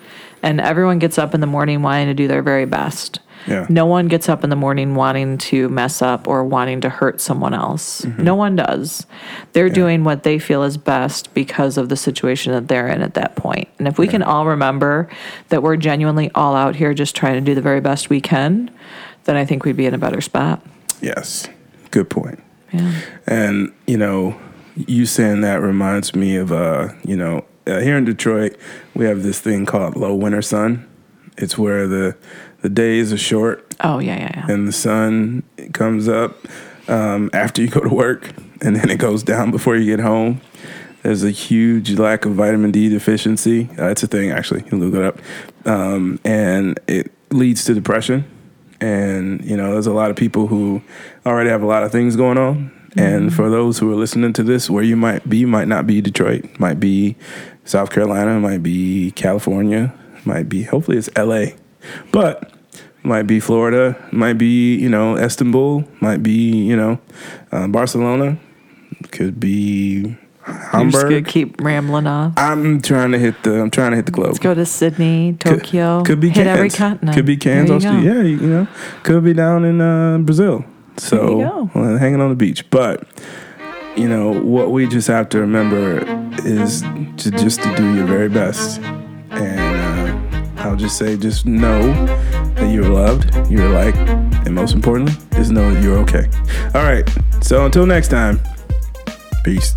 and 0.44 0.62
everyone 0.62 1.00
gets 1.00 1.18
up 1.18 1.34
in 1.34 1.42
the 1.42 1.48
morning 1.48 1.82
wanting 1.82 2.08
to 2.08 2.14
do 2.14 2.28
their 2.28 2.44
very 2.44 2.66
best. 2.66 3.20
Yeah. 3.50 3.66
No 3.70 3.86
one 3.86 4.08
gets 4.08 4.30
up 4.30 4.44
in 4.44 4.50
the 4.50 4.56
morning 4.56 4.96
wanting 4.96 5.38
to 5.40 5.68
mess 5.70 6.02
up 6.02 6.28
or 6.28 6.44
wanting 6.44 6.82
to 6.82 6.90
hurt 6.90 7.20
someone 7.20 7.54
else. 7.54 8.06
No 8.20 8.36
one 8.36 8.56
does. 8.56 9.06
They're 9.54 9.70
doing 9.70 10.04
what 10.04 10.24
they 10.24 10.40
feel 10.40 10.64
is 10.64 10.78
best 10.78 11.34
because 11.34 11.78
of 11.78 11.90
the 11.90 11.98
situation 11.98 12.54
that 12.54 12.68
they're 12.68 12.88
in 12.88 13.02
at 13.02 13.16
that 13.16 13.36
point. 13.36 13.68
And 13.80 13.88
if 13.88 13.98
we 13.98 14.08
can 14.08 14.22
all 14.22 14.46
remember 14.46 15.10
that 15.50 15.64
we're 15.64 15.78
genuinely 15.78 16.30
all 16.36 16.56
out 16.56 16.76
here 16.76 16.94
just 16.94 17.16
trying 17.16 17.36
to 17.36 17.42
do 17.42 17.56
the 17.56 17.62
very 17.62 17.82
best 17.82 18.10
we 18.10 18.22
can, 18.22 18.70
then 19.24 19.36
I 19.36 19.46
think 19.46 19.66
we'd 19.66 19.78
be 19.78 19.86
in 19.86 19.94
a 19.94 19.98
better 19.98 20.22
spot. 20.22 20.62
Yes. 21.02 21.48
Good 21.92 22.10
point. 22.10 22.44
Yeah. 22.72 22.94
And 23.26 23.74
you 23.88 23.98
know, 23.98 24.40
you 24.76 25.06
saying 25.06 25.42
that 25.42 25.62
reminds 25.62 26.16
me 26.16 26.36
of 26.36 26.52
uh, 26.52 26.90
you 27.04 27.16
know, 27.16 27.46
uh, 27.68 27.80
here 27.80 27.98
in 27.98 28.06
Detroit, 28.06 28.58
we 28.94 29.06
have 29.06 29.24
this 29.24 29.40
thing 29.40 29.66
called 29.66 29.96
low 29.96 30.14
winter 30.14 30.42
sun. 30.42 30.88
It's 31.38 31.58
where 31.58 31.88
the 31.88 32.18
the 32.62 32.70
days 32.70 33.12
are 33.14 33.18
short 33.18 33.76
Oh, 33.82 34.00
yeah, 34.00 34.18
yeah, 34.18 34.32
yeah. 34.36 34.54
and 34.54 34.68
the 34.68 34.72
sun 34.74 35.44
comes 35.74 36.08
up 36.10 36.36
um, 36.88 37.30
after 37.34 37.62
you 37.62 37.70
go 37.70 37.80
to 37.82 37.90
work, 37.90 38.32
and 38.62 38.76
then 38.76 38.90
it 38.90 38.98
goes 38.98 39.24
down 39.24 39.52
before 39.52 39.76
you 39.78 39.86
get 39.86 40.04
home. 40.04 40.42
There's 41.04 41.24
a 41.24 41.32
huge 41.32 41.92
lack 41.98 42.26
of 42.26 42.34
vitamin 42.34 42.72
D 42.72 42.90
deficiency. 42.90 43.70
Uh, 43.80 43.86
it's 43.88 44.04
a 44.04 44.08
thing, 44.08 44.32
actually. 44.32 44.66
You 44.70 44.78
look 44.78 44.94
it 44.96 45.04
up, 45.04 45.20
um, 45.66 46.20
and 46.26 46.78
it 46.88 47.12
leads 47.32 47.64
to 47.66 47.74
depression. 47.74 48.26
And 48.82 49.44
you 49.46 49.56
know, 49.56 49.72
there's 49.74 49.88
a 49.88 49.94
lot 49.94 50.10
of 50.12 50.18
people 50.18 50.48
who 50.48 50.82
already 51.26 51.50
have 51.50 51.62
a 51.62 51.66
lot 51.66 51.84
of 51.84 51.92
things 51.92 52.16
going 52.18 52.38
on. 52.38 52.72
And 52.98 53.34
for 53.34 53.50
those 53.50 53.78
who 53.80 53.92
are 53.94 53.96
listening 53.96 54.34
to 54.34 54.44
this, 54.44 54.70
where 54.70 54.84
you 54.84 54.96
might 54.98 55.30
be, 55.30 55.46
might 55.46 55.68
not 55.68 55.86
be 55.88 56.02
Detroit, 56.02 56.46
might 56.60 56.80
be 56.80 57.16
South 57.64 57.92
Carolina, 57.92 58.40
might 58.40 58.64
be 58.64 59.12
California, 59.12 59.94
might 60.26 60.50
be 60.50 60.64
hopefully 60.64 60.98
it's 60.98 61.10
LA, 61.16 61.52
but 62.12 62.54
it 62.74 63.06
might 63.06 63.24
be 63.24 63.40
Florida, 63.40 63.96
might 64.12 64.38
be 64.38 64.76
you 64.76 64.90
know 64.90 65.18
Istanbul, 65.18 65.86
might 66.02 66.24
be 66.24 66.32
you 66.32 66.76
know 66.76 67.00
uh, 67.52 67.68
Barcelona, 67.68 68.38
could 69.12 69.40
be 69.40 70.18
Hamburg. 70.42 71.12
You're 71.12 71.22
just 71.22 71.34
keep 71.34 71.62
rambling 71.62 72.08
off. 72.08 72.34
I'm 72.38 72.82
trying 72.82 73.12
to 73.12 73.20
hit 73.20 73.44
the 73.44 73.62
I'm 73.62 73.70
trying 73.70 73.92
to 73.92 73.98
hit 73.98 74.06
the 74.06 74.12
globe. 74.12 74.28
Let's 74.28 74.40
go 74.40 74.54
to 74.54 74.66
Sydney, 74.66 75.34
Tokyo. 75.40 76.04
Could, 76.04 76.20
be 76.20 76.30
hit 76.30 76.44
Cairns. 76.44 76.58
every 76.58 76.70
continent. 76.70 77.16
Could 77.16 77.26
be 77.26 77.38
Cairns, 77.38 77.70
There 77.70 77.80
you 77.80 77.88
Australia. 77.88 78.14
Yeah, 78.14 78.30
you, 78.30 78.48
know, 78.48 78.68
could 79.04 79.24
be 79.24 79.34
down 79.34 79.66
in 79.66 79.82
uh, 79.82 80.18
Brazil. 80.20 80.66
So 80.98 81.70
hanging 81.74 82.22
on 82.22 82.30
the 82.30 82.36
beach. 82.36 82.70
But 82.70 83.08
you 83.96 84.08
know 84.08 84.32
what 84.32 84.72
we 84.72 84.88
just 84.88 85.08
have 85.08 85.30
to 85.30 85.40
remember 85.40 86.00
is 86.46 86.82
to 86.82 87.32
just 87.32 87.62
to 87.64 87.76
do 87.76 87.96
your 87.96 88.06
very 88.06 88.30
best. 88.30 88.80
And 89.32 89.69
I'll 90.70 90.76
just 90.76 91.00
say, 91.00 91.18
just 91.18 91.48
know 91.48 91.82
that 92.54 92.72
you're 92.72 92.88
loved, 92.88 93.34
you're 93.50 93.70
liked, 93.70 93.98
and 93.98 94.54
most 94.54 94.76
importantly, 94.76 95.16
just 95.32 95.50
know 95.50 95.74
that 95.74 95.84
you're 95.84 95.98
okay. 95.98 96.30
All 96.76 96.84
right. 96.84 97.10
So 97.42 97.66
until 97.66 97.88
next 97.88 98.10
time, 98.10 98.40
peace. 99.44 99.76